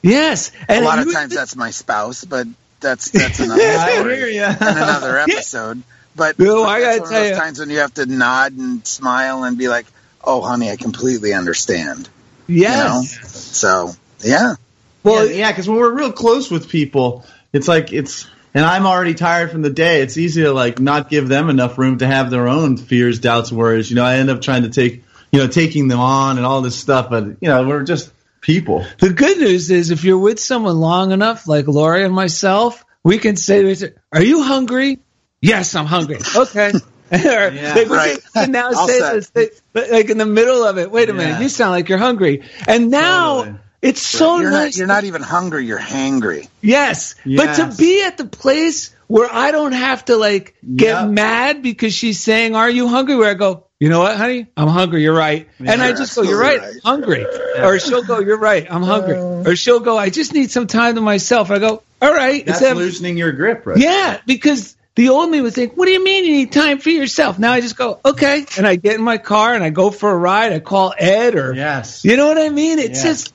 Yes, 0.02 0.50
a 0.68 0.80
lot 0.80 0.98
of 0.98 1.06
you- 1.06 1.12
times 1.12 1.34
that's 1.34 1.56
my 1.56 1.70
spouse, 1.70 2.24
but 2.24 2.46
that's 2.80 3.10
that's 3.20 3.40
another 3.40 3.62
I 3.62 3.94
story 3.96 4.16
hear 4.16 4.28
ya. 4.28 4.48
and 4.58 4.78
another 4.78 5.18
episode. 5.28 5.82
But, 6.16 6.36
Bill, 6.36 6.64
but 6.64 6.68
I 6.70 6.80
gotta 6.80 6.98
one 6.98 7.06
of 7.06 7.10
tell 7.10 7.20
those 7.20 7.30
you- 7.30 7.36
times 7.36 7.58
when 7.60 7.70
you 7.70 7.78
have 7.78 7.94
to 7.94 8.04
nod 8.06 8.52
and 8.52 8.86
smile 8.86 9.44
and 9.44 9.56
be 9.56 9.68
like, 9.68 9.86
"Oh, 10.24 10.40
honey, 10.42 10.70
I 10.70 10.76
completely 10.76 11.32
understand." 11.34 12.08
Yes. 12.50 13.14
You 13.14 13.20
know? 13.20 13.28
So 13.28 13.92
yeah, 14.22 14.54
Well, 15.02 15.30
yeah, 15.30 15.50
because 15.50 15.68
when 15.68 15.78
we're 15.78 15.94
real 15.94 16.12
close 16.12 16.50
with 16.50 16.68
people, 16.68 17.24
it's 17.52 17.68
like 17.68 17.92
it's, 17.92 18.28
and 18.52 18.64
I'm 18.64 18.86
already 18.86 19.14
tired 19.14 19.50
from 19.50 19.62
the 19.62 19.70
day. 19.70 20.02
It's 20.02 20.18
easy 20.18 20.42
to 20.42 20.52
like 20.52 20.78
not 20.78 21.08
give 21.08 21.28
them 21.28 21.48
enough 21.48 21.78
room 21.78 21.98
to 21.98 22.06
have 22.06 22.30
their 22.30 22.48
own 22.48 22.76
fears, 22.76 23.18
doubts, 23.18 23.50
worries. 23.50 23.90
You 23.90 23.96
know, 23.96 24.04
I 24.04 24.16
end 24.16 24.30
up 24.30 24.42
trying 24.42 24.64
to 24.64 24.70
take, 24.70 25.04
you 25.30 25.38
know, 25.38 25.46
taking 25.46 25.88
them 25.88 26.00
on 26.00 26.36
and 26.36 26.46
all 26.46 26.60
this 26.60 26.78
stuff, 26.78 27.08
but 27.08 27.24
you 27.40 27.48
know, 27.48 27.66
we're 27.66 27.84
just 27.84 28.12
people. 28.40 28.84
The 28.98 29.10
good 29.10 29.38
news 29.38 29.70
is 29.70 29.90
if 29.90 30.04
you're 30.04 30.18
with 30.18 30.40
someone 30.40 30.78
long 30.78 31.12
enough, 31.12 31.46
like 31.46 31.66
Lori 31.66 32.04
and 32.04 32.14
myself, 32.14 32.84
we 33.02 33.18
can 33.18 33.36
say, 33.36 33.62
to 33.62 33.68
each 33.68 33.82
other, 33.82 33.94
"Are 34.12 34.22
you 34.22 34.42
hungry?" 34.42 34.98
Yes, 35.40 35.74
I'm 35.74 35.86
hungry. 35.86 36.18
Okay. 36.36 36.72
Or, 37.12 37.50
like, 37.50 37.88
right. 37.90 38.18
can 38.34 38.52
now 38.52 38.70
say 38.72 38.98
set. 38.98 39.12
this, 39.14 39.30
they- 39.30 39.48
but, 39.72 39.90
like 39.90 40.10
in 40.10 40.18
the 40.18 40.26
middle 40.26 40.62
of 40.64 40.78
it. 40.78 40.90
Wait 40.90 41.08
a 41.08 41.12
minute, 41.14 41.40
you 41.42 41.48
sound 41.48 41.72
like 41.72 41.88
you're 41.88 41.98
hungry. 41.98 42.42
And 42.68 42.90
now 42.90 43.38
Totally. 43.44 43.58
it's 43.82 44.02
so 44.02 44.38
you're 44.40 44.50
nice. 44.50 44.74
not 44.74 44.78
you're 44.78 44.86
not 44.86 45.04
even 45.04 45.22
hungry. 45.22 45.66
You're 45.66 45.78
hangry. 45.78 46.48
Yes. 46.60 47.14
But 47.24 47.54
to 47.56 47.74
be 47.76 48.02
at 48.04 48.16
the 48.16 48.24
place 48.26 48.94
where 49.06 49.28
I 49.32 49.50
don't 49.50 49.72
have 49.72 50.04
to 50.04 50.16
like 50.16 50.54
get 50.76 51.00
Yep. 51.02 51.10
mad 51.10 51.62
because 51.62 51.92
she's 51.92 52.20
saying, 52.20 52.54
Are 52.54 52.70
you 52.70 52.86
hungry? 52.88 53.16
Where 53.16 53.30
I 53.30 53.34
go, 53.34 53.66
You 53.80 53.88
know 53.88 54.00
what, 54.00 54.16
honey? 54.16 54.46
I'm 54.56 54.68
hungry. 54.68 55.02
You're 55.02 55.16
right. 55.16 55.48
and 55.58 55.82
I 55.82 55.92
just 55.92 56.14
go, 56.14 56.22
You're 56.22 56.38
right. 56.40 56.60
absolutely 56.60 56.80
I'm 56.84 57.00
hungry. 57.02 57.26
Or 57.64 57.78
she'll 57.80 58.04
go, 58.04 58.20
You're 58.20 58.38
right. 58.38 58.66
I'm 58.70 58.82
hungry. 58.84 59.16
Uh. 59.18 59.50
Or 59.50 59.56
she'll 59.56 59.80
go, 59.80 59.96
I 59.98 60.10
just 60.10 60.32
need 60.34 60.50
some 60.52 60.66
time 60.68 60.94
to 60.94 61.00
myself. 61.00 61.50
I 61.50 61.58
go, 61.58 61.82
All 62.00 62.14
right. 62.14 62.44
That's 62.46 62.60
Instead 62.60 62.76
loosening 62.76 63.16
your 63.18 63.32
grip, 63.32 63.66
right? 63.66 63.78
yeah, 63.78 64.20
because 64.26 64.76
the 65.00 65.08
old 65.08 65.30
me 65.30 65.40
would 65.40 65.54
think, 65.54 65.76
"What 65.76 65.86
do 65.86 65.92
you 65.92 66.04
mean 66.04 66.24
you 66.26 66.32
need 66.32 66.52
time 66.52 66.78
for 66.78 66.90
yourself?" 66.90 67.38
Now 67.38 67.52
I 67.52 67.60
just 67.62 67.76
go, 67.76 67.98
"Okay," 68.04 68.44
and 68.58 68.66
I 68.66 68.76
get 68.76 68.96
in 68.96 69.02
my 69.02 69.16
car 69.18 69.54
and 69.54 69.64
I 69.64 69.70
go 69.70 69.90
for 69.90 70.10
a 70.10 70.16
ride. 70.16 70.52
I 70.52 70.58
call 70.60 70.92
Ed, 70.98 71.34
or 71.36 71.54
Yes. 71.54 72.04
you 72.04 72.16
know 72.18 72.28
what 72.28 72.38
I 72.38 72.50
mean. 72.50 72.78
It's 72.78 73.02
Yeah. 73.02 73.10
just, 73.10 73.32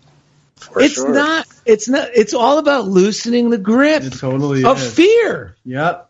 For 0.58 0.82
it's 0.82 0.94
sure. 0.96 1.12
not, 1.14 1.48
it's 1.66 1.90
not, 1.90 2.10
it's 2.14 2.34
all 2.34 2.58
about 2.60 2.88
loosening 2.88 3.50
the 3.50 3.58
grip 3.58 4.04
It 4.04 4.14
totally 4.14 4.64
of 4.64 4.80
is. 4.82 4.94
fear. 4.94 5.56
Yep. 5.66 6.10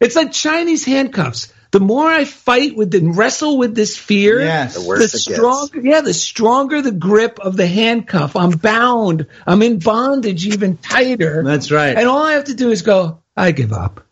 It's 0.00 0.14
like 0.16 0.32
Chinese 0.32 0.84
handcuffs. 0.84 1.52
The 1.72 1.80
more 1.80 2.06
I 2.08 2.24
fight 2.24 2.76
with 2.76 2.94
and 2.94 3.16
wrestle 3.16 3.58
with 3.58 3.74
this 3.74 3.96
fear, 3.96 4.40
Yes. 4.40 4.74
The 4.74 4.80
the 4.80 4.86
worse 4.86 5.00
it 5.06 5.12
gets. 5.12 5.24
stronger, 5.24 5.80
yeah, 5.80 6.00
the 6.02 6.14
stronger 6.14 6.80
the 6.82 6.92
grip 6.92 7.38
of 7.40 7.56
the 7.56 7.66
handcuff. 7.66 8.36
I'm 8.36 8.50
bound. 8.50 9.26
I'm 9.46 9.62
in 9.62 9.78
bondage 9.78 10.46
even 10.46 10.76
tighter. 10.76 11.42
That's 11.44 11.70
right. 11.70 11.96
And 11.96 12.06
all 12.08 12.22
I 12.24 12.32
have 12.32 12.44
to 12.44 12.54
do 12.54 12.70
is 12.70 12.82
go, 12.82 13.18
I 13.36 13.50
give 13.52 13.72
up. 13.72 14.05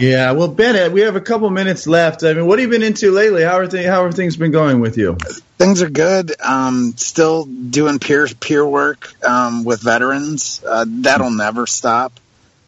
Yeah. 0.00 0.32
Well, 0.32 0.48
Bennett, 0.48 0.92
we 0.92 1.02
have 1.02 1.16
a 1.16 1.20
couple 1.20 1.50
minutes 1.50 1.86
left. 1.86 2.24
I 2.24 2.32
mean, 2.34 2.46
what 2.46 2.58
have 2.58 2.66
you 2.66 2.70
been 2.78 2.82
into 2.86 3.10
lately? 3.12 3.42
How 3.42 3.58
are 3.58 3.66
things? 3.66 3.86
How 3.86 4.04
have 4.04 4.14
things 4.14 4.36
been 4.36 4.50
going 4.50 4.80
with 4.80 4.96
you? 4.96 5.16
Things 5.58 5.82
are 5.82 5.90
good. 5.90 6.32
Um, 6.40 6.94
still 6.96 7.44
doing 7.44 7.98
peer 7.98 8.26
peer 8.28 8.66
work 8.66 9.12
um, 9.24 9.64
with 9.64 9.82
veterans. 9.82 10.62
Uh, 10.66 10.84
that'll 10.88 11.30
never 11.30 11.66
stop. 11.66 12.18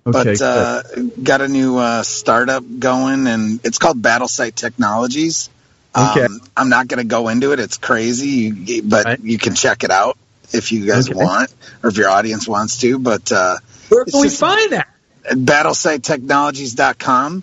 Okay. 0.07 0.33
but 0.35 0.43
uh, 0.43 0.83
got 1.23 1.41
a 1.43 1.49
new 1.49 1.79
uh, 1.79 2.03
startup 2.03 2.65
going, 2.79 3.27
and 3.29 3.61
it's 3.65 3.79
called 3.79 4.03
BattleSight 4.03 4.55
Technologies. 4.55 5.49
Um, 5.95 6.09
Okay. 6.11 6.27
I'm 6.57 6.69
not 6.69 6.89
going 6.89 6.99
to 6.99 7.09
go 7.09 7.29
into 7.29 7.53
it; 7.53 7.61
it's 7.61 7.79
crazy, 7.79 8.51
you, 8.55 8.83
but 8.83 9.05
Right. 9.05 9.21
you 9.21 9.39
can 9.39 9.55
check 9.55 9.85
it 9.85 9.91
out 9.91 10.19
if 10.53 10.73
you 10.73 10.87
guys 10.87 11.09
Okay. 11.09 11.17
want, 11.17 11.55
or 11.83 11.91
if 11.91 11.97
your 11.97 12.09
audience 12.11 12.49
wants 12.49 12.79
to. 12.79 12.99
But 12.99 13.31
uh, 13.31 13.59
Where 13.91 14.05
can 14.05 14.21
we 14.21 14.27
just- 14.27 14.41
find 14.41 14.73
that? 14.73 14.89
At 15.29 15.37
battlesighttechnologies.com. 15.39 17.43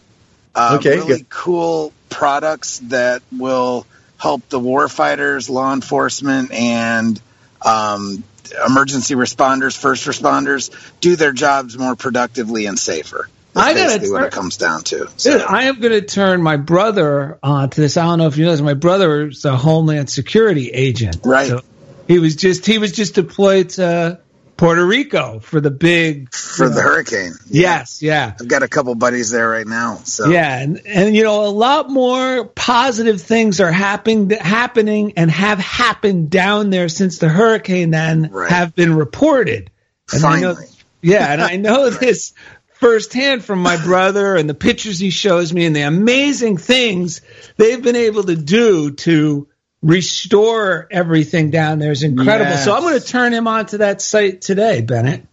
Uh, 0.55 0.75
Okay, 0.79 0.95
really 0.97 1.19
good. 1.19 1.29
cool 1.29 1.93
products 2.09 2.79
that 2.79 3.21
will 3.31 3.85
help 4.17 4.47
the 4.49 4.59
warfighters, 4.59 5.49
law 5.49 5.73
enforcement, 5.73 6.51
and 6.51 7.21
um, 7.65 8.23
emergency 8.65 9.15
responders, 9.15 9.77
first 9.77 10.05
responders 10.07 10.71
do 10.99 11.15
their 11.15 11.31
jobs 11.31 11.77
more 11.77 11.95
productively 11.95 12.65
and 12.65 12.77
safer. 12.79 13.29
That's 13.53 13.67
I 13.67 13.73
gotta 13.73 13.85
basically 13.87 14.11
what 14.11 14.23
it 14.23 14.31
comes 14.31 14.57
down 14.57 14.81
to. 14.83 15.07
Dude, 15.17 15.41
I 15.41 15.63
am 15.65 15.79
going 15.79 15.93
to 15.93 16.01
turn 16.01 16.41
my 16.43 16.57
brother 16.57 17.39
on 17.41 17.69
to 17.69 17.81
this. 17.81 17.97
I 17.97 18.03
don't 18.05 18.19
know 18.19 18.27
if 18.27 18.37
you 18.37 18.45
know 18.45 18.51
this. 18.51 18.61
My 18.61 18.75
brother 18.75 19.27
is 19.27 19.43
a 19.45 19.57
Homeland 19.57 20.09
Security 20.09 20.69
agent. 20.69 21.17
Right. 21.23 21.47
So 21.47 21.61
he 22.07 22.19
was 22.19 22.35
just 22.35 22.65
he 22.65 22.77
was 22.77 22.91
just 22.91 23.15
deployed 23.15 23.69
to 23.71 24.19
Puerto 24.59 24.85
Rico 24.85 25.39
for 25.39 25.61
the 25.61 25.71
big. 25.71 26.33
for 26.33 26.67
the 26.67 26.81
hurricane, 26.81 27.31
Yes, 27.47 28.01
yeah. 28.01 28.33
I've 28.39 28.47
got 28.49 28.61
a 28.61 28.67
couple 28.67 28.93
buddies 28.95 29.29
there 29.31 29.47
right 29.49 29.65
now. 29.65 30.01
So 30.03 30.29
Yeah, 30.29 30.59
and, 30.59 30.81
and 30.85 31.15
you 31.15 31.23
know 31.23 31.45
a 31.45 31.49
lot 31.49 31.89
more 31.89 32.43
positive 32.45 33.21
things 33.21 33.61
are 33.61 33.71
happening 33.71 34.29
happening 34.31 35.13
and 35.15 35.31
have 35.31 35.59
happened 35.59 36.29
down 36.29 36.71
there 36.71 36.89
since 36.89 37.19
the 37.19 37.29
hurricane 37.29 37.91
then 37.91 38.29
Right. 38.31 38.49
have 38.51 38.75
been 38.75 38.93
reported. 38.95 39.71
And 40.11 40.25
I 40.25 40.39
know- 40.41 40.55
finally, 40.55 40.67
Yeah, 41.01 41.31
and 41.31 41.41
I 41.41 41.55
know 41.55 41.89
this 42.05 42.33
firsthand 42.73 43.45
from 43.45 43.61
my 43.61 43.77
brother 43.81 44.35
and 44.35 44.49
the 44.49 44.53
pictures 44.53 44.99
he 44.99 45.09
shows 45.09 45.53
me 45.53 45.65
and 45.67 45.75
the 45.75 45.81
amazing 45.83 46.57
things 46.57 47.21
they've 47.55 47.81
been 47.81 47.95
able 47.95 48.23
to 48.23 48.35
do 48.35 48.91
to 48.91 49.47
restore 49.81 50.87
everything 50.91 51.51
down 51.51 51.79
there 51.79 51.91
is 51.91 52.03
incredible. 52.03 52.51
Yes. 52.51 52.65
So 52.65 52.75
I'm 52.75 52.81
going 52.81 52.99
to 52.99 53.05
turn 53.05 53.33
him 53.33 53.47
onto 53.47 53.77
that 53.77 54.01
site 54.01 54.41
today, 54.41 54.81
Bennett. 54.81 55.25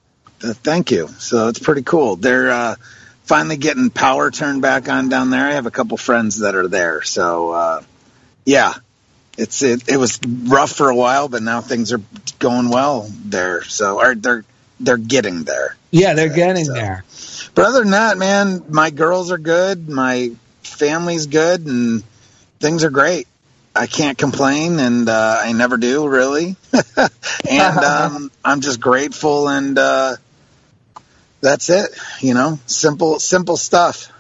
Uh, 0.42 0.52
thank 0.52 0.90
you. 0.90 1.08
So 1.08 1.48
it's 1.48 1.58
pretty 1.58 1.82
cool. 1.82 2.16
They're 2.16 2.50
uh, 2.50 2.74
finally 3.24 3.56
getting 3.56 3.90
power 3.90 4.30
turned 4.30 4.62
back 4.62 4.88
on 4.88 5.08
down 5.08 5.30
there. 5.30 5.46
I 5.46 5.52
have 5.52 5.66
a 5.66 5.70
couple 5.70 5.96
friends 5.96 6.40
that 6.40 6.54
are 6.54 6.68
there. 6.68 7.02
So 7.02 7.50
uh, 7.52 7.82
yeah, 8.44 8.74
it's 9.38 9.62
it, 9.62 9.88
it 9.88 9.96
was 9.96 10.20
rough 10.26 10.72
for 10.72 10.88
a 10.90 10.94
while, 10.96 11.28
but 11.28 11.42
now 11.42 11.60
things 11.60 11.92
are 11.92 12.00
going 12.38 12.68
well 12.68 13.08
there. 13.24 13.62
So 13.64 13.98
or 14.00 14.14
they're 14.14 14.44
they're 14.78 14.96
getting 14.98 15.44
there. 15.44 15.76
Yeah, 15.90 16.14
they're 16.14 16.28
getting 16.34 16.66
So- 16.66 16.72
there. 16.74 17.04
But 17.54 17.64
other 17.64 17.80
than 17.80 17.92
that, 17.92 18.18
man, 18.18 18.64
my 18.68 18.90
girls 18.90 19.30
are 19.30 19.38
good. 19.38 19.88
My 19.88 20.32
family's 20.62 21.24
good, 21.26 21.64
and 21.66 22.02
things 22.60 22.84
are 22.84 22.90
great. 22.90 23.26
I 23.76 23.86
can't 23.86 24.16
complain, 24.18 24.78
and 24.78 25.08
uh, 25.08 25.38
I 25.42 25.52
never 25.52 25.76
do 25.76 26.08
really. 26.08 26.56
and 27.48 27.78
um, 27.78 28.30
I'm 28.44 28.60
just 28.60 28.80
grateful, 28.80 29.48
and 29.48 29.78
uh, 29.78 30.16
that's 31.40 31.70
it. 31.70 31.90
You 32.20 32.34
know, 32.34 32.58
simple, 32.66 33.18
simple 33.20 33.56
stuff. 33.56 34.12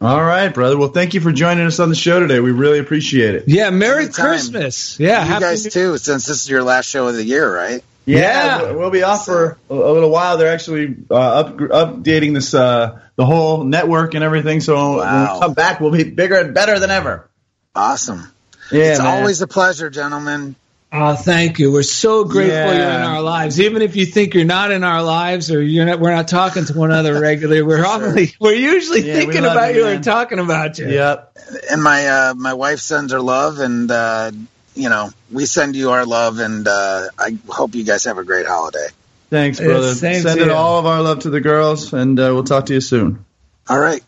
All 0.00 0.22
right, 0.22 0.48
brother. 0.48 0.78
Well, 0.78 0.88
thank 0.88 1.12
you 1.12 1.20
for 1.20 1.30
joining 1.30 1.66
us 1.66 1.78
on 1.78 1.90
the 1.90 1.94
show 1.94 2.20
today. 2.20 2.40
We 2.40 2.52
really 2.52 2.78
appreciate 2.78 3.34
it. 3.34 3.44
Yeah, 3.48 3.68
Merry 3.68 4.04
Anytime. 4.04 4.26
Christmas. 4.26 4.98
Yeah, 4.98 5.22
you 5.22 5.28
Happy 5.28 5.40
guys 5.42 5.64
New- 5.66 5.70
too, 5.70 5.98
since 5.98 6.24
this 6.26 6.42
is 6.42 6.48
your 6.48 6.62
last 6.62 6.86
show 6.88 7.06
of 7.08 7.14
the 7.14 7.24
year, 7.24 7.54
right? 7.54 7.84
Yeah. 8.06 8.62
we'll- 8.62 8.78
we'll 8.78 8.90
be 8.90 9.02
off 9.02 9.26
for 9.26 9.58
a, 9.68 9.74
a 9.74 9.92
little 9.92 10.08
while. 10.10 10.38
They're 10.38 10.52
actually 10.52 10.96
uh, 11.10 11.14
up, 11.14 11.56
updating 11.58 12.32
this 12.32 12.54
uh, 12.54 12.98
the 13.16 13.26
whole 13.26 13.62
network 13.62 14.14
and 14.14 14.24
everything. 14.24 14.60
So 14.60 14.96
when 14.98 15.20
we 15.20 15.26
come 15.38 15.52
back, 15.52 15.80
we'll 15.80 15.90
be 15.90 16.04
bigger 16.04 16.36
and 16.36 16.54
better 16.54 16.78
than 16.78 16.90
ever. 16.90 17.28
Awesome. 17.74 18.26
Yeah, 18.72 18.90
it's 18.92 18.98
man. 19.00 19.18
always 19.18 19.40
a 19.42 19.46
pleasure, 19.46 19.90
gentlemen. 19.90 20.54
Oh, 20.92 21.14
thank 21.14 21.60
you. 21.60 21.70
We're 21.70 21.84
so 21.84 22.24
grateful 22.24 22.56
Yeah. 22.56 22.72
you're 22.74 22.98
in 23.00 23.02
our 23.06 23.22
lives. 23.22 23.60
Even 23.60 23.80
if 23.80 23.94
you 23.94 24.06
think 24.06 24.34
you're 24.34 24.44
not 24.44 24.72
in 24.72 24.82
our 24.82 25.02
lives 25.04 25.50
or 25.52 25.62
you're 25.62 25.84
not, 25.86 26.00
we're 26.00 26.10
not 26.14 26.26
talking 26.26 26.64
to 26.64 26.72
one 26.76 26.90
another 26.90 27.20
regularly. 27.20 27.62
We're 27.62 27.86
only, 27.86 28.34
we're 28.40 28.54
usually 28.54 29.06
Yeah, 29.06 29.14
thinking 29.14 29.42
love 29.42 29.52
about 29.56 29.74
you, 29.74 29.82
you 29.82 29.86
or 29.86 29.92
man. 29.94 30.02
talking 30.02 30.38
about 30.40 30.78
you. 30.78 30.88
Yep. 30.88 31.36
and 31.70 31.82
my 31.82 32.08
uh, 32.08 32.34
my 32.34 32.54
wife 32.54 32.80
sends 32.80 33.12
her 33.12 33.20
love, 33.20 33.60
and 33.60 33.88
uh, 33.90 34.32
you 34.74 34.88
know 34.88 35.10
we 35.30 35.46
send 35.46 35.76
you 35.76 35.90
our 35.90 36.04
love, 36.04 36.38
and 36.40 36.66
uh, 36.66 37.06
I 37.18 37.38
hope 37.48 37.74
you 37.76 37.84
guys 37.84 38.04
have 38.04 38.18
a 38.18 38.24
great 38.24 38.46
holiday. 38.46 38.88
Thanks, 39.30 39.60
brother. 39.60 39.94
same 39.94 40.22
Send 40.22 40.40
it 40.40 40.50
all 40.50 40.78
of 40.80 40.86
our 40.86 41.02
love 41.02 41.20
to 41.20 41.30
the 41.30 41.40
girls, 41.40 41.92
and 41.92 42.18
uh, 42.18 42.30
we'll 42.34 42.42
talk 42.42 42.66
to 42.66 42.74
you 42.74 42.80
soon. 42.80 43.24
All 43.68 43.78
right, 43.78 44.02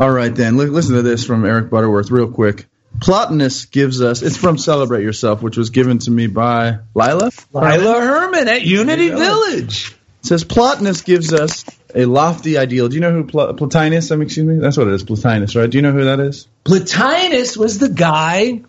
All 0.00 0.10
right, 0.10 0.34
then. 0.34 0.56
Li- 0.56 0.66
Listen 0.66 0.96
to 0.96 1.02
this 1.02 1.24
from 1.24 1.44
Eric 1.44 1.70
Butterworth, 1.70 2.10
real 2.10 2.28
quick. 2.30 2.66
Plotinus 3.00 3.70
gives 3.70 4.00
us, 4.02 4.22
it's 4.22 4.36
from 4.36 4.58
Celebrate 4.58 5.02
Yourself, 5.02 5.42
which 5.42 5.56
was 5.56 5.70
given 5.70 5.98
to 6.00 6.10
me 6.10 6.26
by 6.26 6.78
Lila. 6.94 7.30
Lila 7.52 8.00
Herman 8.00 8.48
at 8.48 8.62
Unity 8.62 9.08
There 9.08 9.18
you 9.18 9.24
go. 9.24 9.46
Village. 9.50 9.94
It 10.20 10.26
says 10.26 10.44
Plotinus 10.44 11.04
gives 11.04 11.32
us 11.32 11.64
a 11.94 12.04
lofty 12.04 12.58
ideal. 12.58 12.88
Do 12.88 12.94
you 12.96 13.00
know 13.00 13.12
who 13.12 13.24
Pl- 13.24 13.54
Plotinus? 13.54 14.10
I 14.12 14.16
mean, 14.16 14.26
excuse 14.26 14.46
me. 14.46 14.58
That's 14.58 14.76
what 14.76 14.88
it 14.88 14.94
is. 14.94 15.04
Plotinus, 15.04 15.54
right? 15.58 15.70
Do 15.70 15.78
you 15.78 15.82
know 15.82 15.92
who 15.92 16.04
that 16.04 16.20
is? 16.20 16.48
Plotinus 16.64 17.56
was 17.56 17.78
the 17.78 17.88
guy 17.88 18.62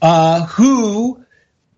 uh, 0.00 0.46
who 0.46 1.24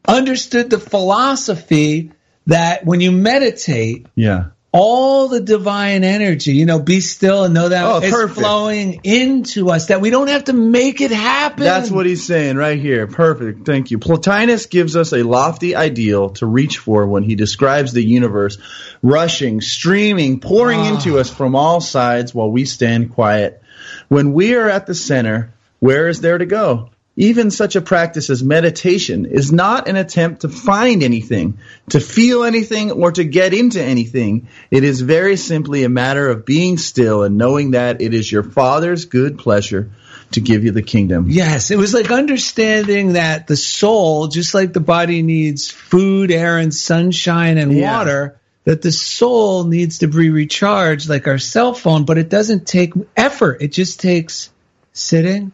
understood 0.07 0.71
the 0.71 0.79
philosophy 0.79 2.13
that 2.47 2.85
when 2.85 3.01
you 3.01 3.13
meditate, 3.13 4.07
Yeah. 4.15 4.47
All 4.81 5.27
the 5.29 5.41
divine 5.41 6.05
energy, 6.05 6.53
you 6.53 6.65
know, 6.65 6.79
be 6.79 7.01
still 7.01 7.45
and 7.45 7.53
know 7.53 7.69
that 7.69 7.85
Oh, 7.85 7.99
it's 7.99 8.11
perfect. 8.11 8.39
flowing 8.39 9.01
into 9.03 9.71
us, 9.71 9.87
that 9.87 10.01
we 10.01 10.11
don't 10.11 10.29
have 10.29 10.45
to 10.45 10.53
make 10.53 11.01
it 11.01 11.11
happen. 11.11 11.65
That's 11.65 11.91
what 11.91 12.07
he's 12.07 12.25
saying 12.25 12.57
right 12.57 12.79
here. 12.79 13.07
Perfect. 13.09 13.67
Thank 13.67 13.91
you. 13.91 13.99
Plotinus 13.99 14.67
gives 14.71 14.95
us 14.97 15.13
a 15.13 15.23
lofty 15.25 15.75
ideal 15.75 16.31
to 16.31 16.47
reach 16.47 16.79
for 16.79 17.07
when 17.07 17.25
he 17.25 17.35
describes 17.35 17.93
the 17.93 18.05
universe 18.05 18.59
rushing, 19.03 19.61
streaming, 19.61 20.39
pouring 20.41 20.81
Ah. 20.81 20.95
into 20.95 21.19
us 21.19 21.29
from 21.29 21.57
all 21.57 21.81
sides 21.81 22.33
while 22.35 22.51
we 22.51 22.65
stand 22.65 23.13
quiet. 23.15 23.61
When 24.09 24.33
we 24.33 24.55
are 24.55 24.69
at 24.69 24.87
the 24.87 24.95
center, 24.95 25.53
where 25.81 26.09
is 26.09 26.21
there 26.21 26.39
to 26.39 26.47
go? 26.47 26.91
Even 27.21 27.51
such 27.51 27.75
a 27.75 27.81
practice 27.81 28.31
as 28.31 28.45
meditation 28.45 29.27
is 29.27 29.51
not 29.51 29.89
an 29.89 29.97
attempt 29.97 30.43
to 30.43 30.49
find 30.49 31.03
anything, 31.03 31.59
to 31.91 31.99
feel 31.99 32.45
anything, 32.45 32.93
or 32.93 33.11
to 33.11 33.25
get 33.25 33.53
into 33.53 33.83
anything. 33.83 34.47
It 34.71 34.85
is 34.85 35.01
very 35.01 35.37
simply 35.37 35.83
a 35.83 35.89
matter 35.89 36.29
of 36.29 36.47
being 36.47 36.79
still 36.79 37.25
and 37.25 37.37
knowing 37.37 37.73
that 37.73 38.01
it 38.01 38.15
is 38.15 38.31
your 38.31 38.45
Father's 38.45 39.07
good 39.07 39.37
pleasure 39.37 39.91
to 40.31 40.41
give 40.41 40.63
you 40.63 40.71
the 40.71 40.81
kingdom. 40.81 41.27
Yes, 41.29 41.73
it 41.73 41.77
was 41.77 41.93
like 41.93 42.13
understanding 42.13 43.15
that 43.15 43.49
the 43.49 43.57
soul, 43.57 44.29
just 44.29 44.55
like 44.55 44.73
the 44.73 44.79
body 44.79 45.23
needs 45.23 45.69
food, 45.73 46.31
air, 46.31 46.57
and 46.57 46.73
sunshine 46.73 47.59
and 47.59 47.73
Yeah. 47.73 47.99
water, 47.99 48.37
that 48.63 48.81
the 48.81 48.93
soul 48.93 49.65
needs 49.65 49.99
to 49.99 50.07
be 50.07 50.31
recharged 50.31 51.09
like 51.09 51.27
our 51.27 51.39
cell 51.39 51.75
phone, 51.75 52.05
but 52.05 52.17
it 52.17 52.29
doesn't 52.29 52.65
take 52.65 52.93
effort. 53.17 53.61
It 53.61 53.73
just 53.73 53.99
takes 53.99 54.51
sitting 54.93 55.51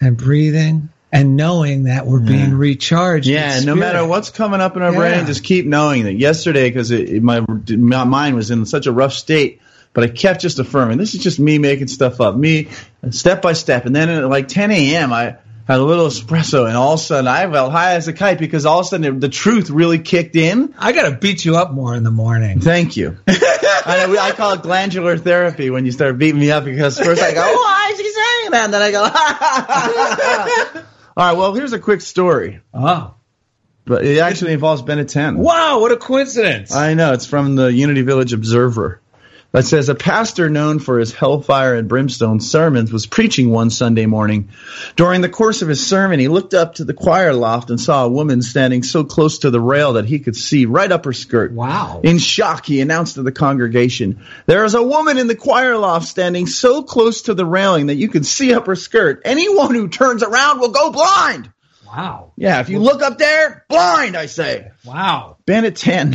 and 0.00 0.16
breathing 0.16 0.88
and 1.12 1.36
knowing 1.36 1.84
that 1.84 2.06
we're 2.06 2.20
being 2.20 2.54
recharged. 2.54 3.26
Yeah, 3.26 3.60
no 3.60 3.74
matter 3.74 4.06
what's 4.06 4.30
coming 4.30 4.60
up 4.60 4.76
in 4.76 4.82
our 4.82 4.92
Yeah. 4.92 4.98
brain, 4.98 5.26
just 5.26 5.42
keep 5.42 5.66
knowing 5.66 6.04
that. 6.04 6.14
Yesterday, 6.14 6.70
because 6.70 6.92
my, 6.92 7.40
my 7.68 8.04
mind 8.04 8.36
was 8.36 8.50
in 8.50 8.64
such 8.64 8.86
a 8.86 8.92
rough 8.92 9.12
state, 9.12 9.60
but 9.92 10.04
I 10.04 10.08
kept 10.08 10.40
just 10.40 10.60
affirming. 10.60 10.98
This 10.98 11.14
is 11.14 11.22
just 11.22 11.40
me 11.40 11.58
making 11.58 11.88
stuff 11.88 12.20
up, 12.20 12.36
me 12.36 12.68
step 13.10 13.42
by 13.42 13.54
step. 13.54 13.86
And 13.86 13.96
then 13.96 14.08
at 14.08 14.28
like 14.28 14.46
10 14.46 14.70
a.m., 14.70 15.12
I 15.12 15.36
had 15.66 15.78
a 15.80 15.84
little 15.84 16.06
espresso, 16.06 16.66
and 16.66 16.76
all 16.76 16.94
of 16.94 17.00
a 17.00 17.02
sudden 17.02 17.26
I 17.28 17.50
felt 17.50 17.72
high 17.72 17.94
as 17.94 18.06
a 18.08 18.12
kite 18.12 18.38
because 18.38 18.64
all 18.66 18.80
of 18.80 18.86
a 18.86 18.88
sudden 18.88 19.18
the 19.20 19.28
truth 19.28 19.68
really 19.70 19.98
kicked 19.98 20.36
in. 20.36 20.74
I 20.78 20.92
got 20.92 21.08
to 21.10 21.16
beat 21.16 21.44
you 21.44 21.56
up 21.56 21.72
more 21.72 21.94
in 21.94 22.02
the 22.04 22.10
morning. 22.12 22.60
Thank 22.60 22.96
you. 22.96 23.18
I, 23.28 24.16
I 24.20 24.32
call 24.32 24.52
it 24.52 24.62
glandular 24.62 25.16
therapy 25.16 25.70
when 25.70 25.86
you 25.86 25.92
start 25.92 26.18
beating 26.18 26.40
me 26.40 26.50
up 26.50 26.64
because 26.64 26.98
first 26.98 27.22
I 27.22 27.32
go, 27.34 27.42
oh, 27.44 27.88
is 27.92 27.98
he 28.00 28.09
saying 28.50 28.52
that? 28.52 28.64
And 28.64 28.74
then 28.74 28.82
I 28.82 28.90
go, 28.90 29.02
all 31.16 31.26
right, 31.26 31.36
well, 31.36 31.54
here's 31.54 31.72
a 31.72 31.78
quick 31.78 32.00
story. 32.00 32.60
Oh. 32.72 33.14
But 33.84 34.04
it 34.04 34.18
actually 34.18 34.52
involves 34.52 34.82
Bennett 34.82 35.08
10. 35.08 35.38
Wow, 35.38 35.80
what 35.80 35.92
a 35.92 35.96
coincidence. 35.96 36.74
I 36.74 36.94
know. 36.94 37.12
It's 37.12 37.26
from 37.26 37.56
the 37.56 37.72
Unity 37.72 38.02
Village 38.02 38.32
Observer. 38.32 39.00
That 39.52 39.64
says 39.64 39.88
a 39.88 39.96
pastor 39.96 40.48
known 40.48 40.78
for 40.78 41.00
his 41.00 41.12
hellfire 41.12 41.74
and 41.74 41.88
brimstone 41.88 42.38
sermons 42.38 42.92
was 42.92 43.06
preaching 43.06 43.50
one 43.50 43.70
Sunday 43.70 44.06
morning. 44.06 44.50
During 44.94 45.22
the 45.22 45.28
course 45.28 45.60
of 45.62 45.68
his 45.68 45.84
sermon, 45.84 46.20
he 46.20 46.28
looked 46.28 46.54
up 46.54 46.76
to 46.76 46.84
the 46.84 46.94
choir 46.94 47.32
loft 47.32 47.68
and 47.68 47.80
saw 47.80 48.04
a 48.04 48.08
woman 48.08 48.42
standing 48.42 48.84
so 48.84 49.02
close 49.02 49.40
to 49.40 49.50
the 49.50 49.60
rail 49.60 49.94
that 49.94 50.04
he 50.04 50.20
could 50.20 50.36
see 50.36 50.66
right 50.66 50.90
up 50.90 51.04
her 51.04 51.12
skirt. 51.12 51.50
Wow. 51.50 52.00
In 52.04 52.18
shock, 52.18 52.64
he 52.64 52.80
announced 52.80 53.16
to 53.16 53.24
the 53.24 53.32
congregation, 53.32 54.20
There 54.46 54.64
is 54.64 54.74
a 54.74 54.82
woman 54.82 55.18
in 55.18 55.26
the 55.26 55.34
choir 55.34 55.76
loft 55.76 56.06
standing 56.06 56.46
so 56.46 56.84
close 56.84 57.22
to 57.22 57.34
the 57.34 57.46
railing 57.46 57.86
that 57.86 57.96
you 57.96 58.08
can 58.08 58.22
see 58.22 58.54
up 58.54 58.66
her 58.66 58.76
skirt. 58.76 59.22
Anyone 59.24 59.74
who 59.74 59.88
turns 59.88 60.22
around 60.22 60.60
will 60.60 60.68
go 60.68 60.92
blind. 60.92 61.50
Wow. 61.90 62.32
Yeah, 62.36 62.60
if 62.60 62.68
you 62.68 62.78
look 62.78 63.02
up 63.02 63.18
there, 63.18 63.64
blind, 63.68 64.16
I 64.16 64.26
say. 64.26 64.70
Wow. 64.84 65.38
Bandit 65.44 65.74
10 65.74 66.12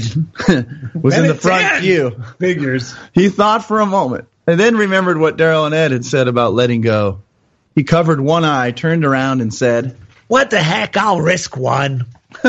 was 0.96 1.18
in 1.18 1.28
the 1.28 1.36
front 1.36 1.64
10. 1.64 1.82
queue. 1.82 2.24
Figures. 2.40 2.96
He 3.14 3.28
thought 3.28 3.66
for 3.66 3.82
a 3.82 3.86
moment 3.86 4.30
and 4.48 4.58
then 4.60 4.78
remembered 4.78 5.18
what 5.18 5.38
Daryl 5.38 5.66
and 5.66 5.76
Ed 5.76 5.92
had 5.92 6.06
said 6.06 6.30
about 6.30 6.54
letting 6.54 6.80
go. 6.82 7.22
He 7.76 7.84
covered 7.84 8.22
one 8.22 8.46
eye, 8.46 8.72
turned 8.72 9.04
around, 9.04 9.42
and 9.42 9.54
said, 9.54 9.98
What 10.28 10.50
the 10.50 10.62
heck? 10.62 10.96
I'll 10.96 11.20
risk 11.20 11.58
one. 11.58 12.06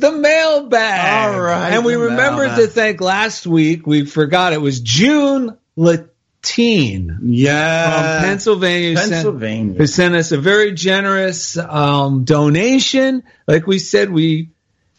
the 0.00 0.12
mailbag. 0.12 1.34
All 1.34 1.40
right, 1.40 1.72
And 1.72 1.84
we 1.84 1.94
remembered 1.94 2.48
mailbag. 2.48 2.58
to 2.58 2.66
thank 2.68 3.00
last 3.00 3.46
week. 3.46 3.86
We 3.86 4.04
forgot 4.06 4.52
it 4.52 4.60
was 4.60 4.80
June 4.80 5.56
Latine 5.76 7.18
Yeah. 7.22 8.18
from 8.20 8.28
Pennsylvania. 8.28 8.90
who 8.90 8.96
sent- 8.96 9.10
Pennsylvania. 9.12 9.74
Who 9.78 9.86
sent 9.86 10.14
us 10.14 10.32
a 10.32 10.38
very 10.38 10.72
generous 10.72 11.56
um, 11.56 12.24
donation. 12.24 13.22
Like 13.46 13.66
we 13.66 13.78
said, 13.78 14.10
we 14.10 14.50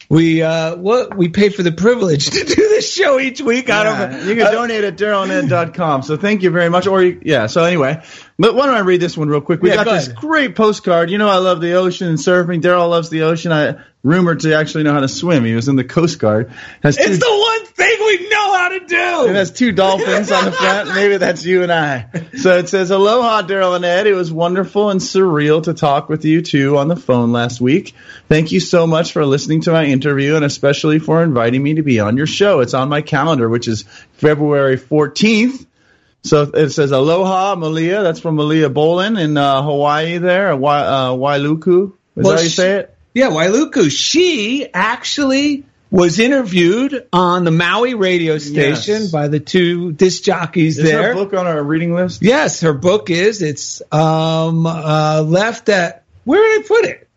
we 0.09 0.41
uh, 0.41 0.75
what 0.75 1.15
we 1.15 1.29
pay 1.29 1.47
for 1.49 1.63
the 1.63 1.71
privilege 1.71 2.25
to 2.31 2.43
do 2.43 2.55
this 2.55 2.91
show 2.93 3.17
each 3.19 3.39
week. 3.41 3.69
I 3.69 3.83
Yeah, 3.83 4.07
don't. 4.07 4.27
you 4.27 4.35
can 4.35 4.47
uh, 4.47 4.51
donate 4.51 4.83
at 4.83 4.97
darylanded.com. 4.97 6.01
So 6.03 6.17
thank 6.17 6.43
you 6.43 6.49
very 6.51 6.69
much. 6.69 6.85
Or 6.85 7.01
you, 7.01 7.21
yeah. 7.23 7.47
So 7.47 7.63
anyway, 7.63 8.03
but 8.37 8.53
why 8.53 8.65
don't 8.65 8.75
I 8.75 8.79
read 8.81 8.99
this 8.99 9.17
one 9.17 9.29
real 9.29 9.39
quick? 9.39 9.61
We 9.61 9.69
Yeah, 9.69 9.75
got 9.77 9.85
go 9.85 9.93
this 9.93 10.07
ahead. 10.07 10.17
great 10.17 10.55
postcard. 10.57 11.09
You 11.09 11.17
know, 11.17 11.29
I 11.29 11.37
love 11.37 11.61
the 11.61 11.73
ocean 11.73 12.09
and 12.09 12.17
surfing. 12.17 12.61
Daryl 12.61 12.89
loves 12.89 13.09
the 13.09 13.21
ocean. 13.23 13.53
I 13.53 13.75
rumored 14.03 14.39
to 14.41 14.55
actually 14.55 14.83
know 14.83 14.93
how 14.93 14.99
to 15.01 15.07
swim. 15.07 15.45
He 15.45 15.53
was 15.53 15.67
in 15.67 15.75
the 15.75 15.83
Coast 15.83 16.17
Guard. 16.19 16.51
Has 16.81 16.97
It's 16.97 17.19
the 17.19 17.29
one 17.29 17.65
thing 17.67 17.97
we 17.99 18.29
know 18.29 18.53
how 18.55 18.69
to 18.69 18.79
do. 18.79 19.29
It 19.29 19.35
has 19.35 19.51
two 19.51 19.71
dolphins 19.71 20.31
on 20.31 20.45
the 20.45 20.51
front. 20.51 20.89
Maybe 20.95 21.17
that's 21.17 21.45
you 21.45 21.61
and 21.63 21.71
I. 21.71 22.07
So 22.37 22.57
it 22.57 22.67
says, 22.69 22.89
Aloha, 22.91 23.43
Daryl 23.43 23.75
and 23.75 23.85
Ed. 23.85 24.07
It 24.07 24.13
was 24.13 24.31
wonderful 24.31 24.89
and 24.89 24.99
surreal 24.99 25.63
to 25.63 25.73
talk 25.75 26.09
with 26.09 26.25
you 26.25 26.41
two 26.41 26.77
on 26.77 26.87
the 26.87 26.95
phone 26.95 27.31
last 27.31 27.61
week. 27.61 27.93
Thank 28.27 28.51
you 28.51 28.59
so 28.59 28.87
much 28.87 29.11
for 29.11 29.25
listening 29.25 29.61
to 29.61 29.71
my 29.71 29.85
interview 29.85 30.35
and 30.35 30.45
especially 30.45 30.97
for 30.99 31.21
inviting 31.23 31.61
me 31.61 31.75
to 31.75 31.83
be 31.83 31.99
on 31.99 32.17
your 32.17 32.27
show. 32.27 32.61
It's 32.61 32.73
on 32.73 32.89
my 32.89 33.01
calendar, 33.01 33.47
which 33.49 33.67
is 33.67 33.83
February 34.13 34.77
14th. 34.77 35.67
So 36.23 36.43
it 36.43 36.69
says, 36.69 36.91
Aloha, 36.91 37.55
Malia. 37.55 38.03
That's 38.03 38.19
from 38.19 38.35
Malia 38.35 38.69
Bolin 38.69 39.19
in 39.19 39.37
uh, 39.37 39.61
Hawaii 39.63 40.17
there, 40.19 40.55
Wai- 40.55 40.85
uh, 40.85 41.09
Wailuku. 41.11 41.87
Is 41.89 41.93
Well, 42.15 42.29
that 42.29 42.35
how 42.37 42.43
you 42.43 42.49
sh- 42.49 42.55
say 42.55 42.71
it? 42.77 42.90
Yeah, 43.13 43.29
Wailuku. 43.29 43.91
She 43.91 44.67
actually 44.73 45.65
was 45.89 46.19
interviewed 46.19 47.07
on 47.11 47.43
the 47.43 47.51
Maui 47.51 47.93
radio 47.95 48.37
station 48.37 49.01
Yes. 49.01 49.11
by 49.11 49.27
the 49.27 49.39
two 49.41 49.91
disc 49.91 50.23
jockeys 50.23 50.77
Is 50.77 50.85
there. 50.85 51.09
her 51.09 51.13
book 51.13 51.33
on 51.33 51.45
our 51.47 51.61
reading 51.61 51.93
list? 51.93 52.21
Yes, 52.21 52.61
her 52.61 52.73
book 52.73 53.09
is. 53.09 53.41
It's 53.41 53.81
um 53.91 54.65
uh 54.65 55.21
left 55.23 55.67
at 55.69 56.03
where 56.23 56.41
did 56.57 56.63
I 56.65 56.67
put 56.67 56.85
it? 56.85 57.07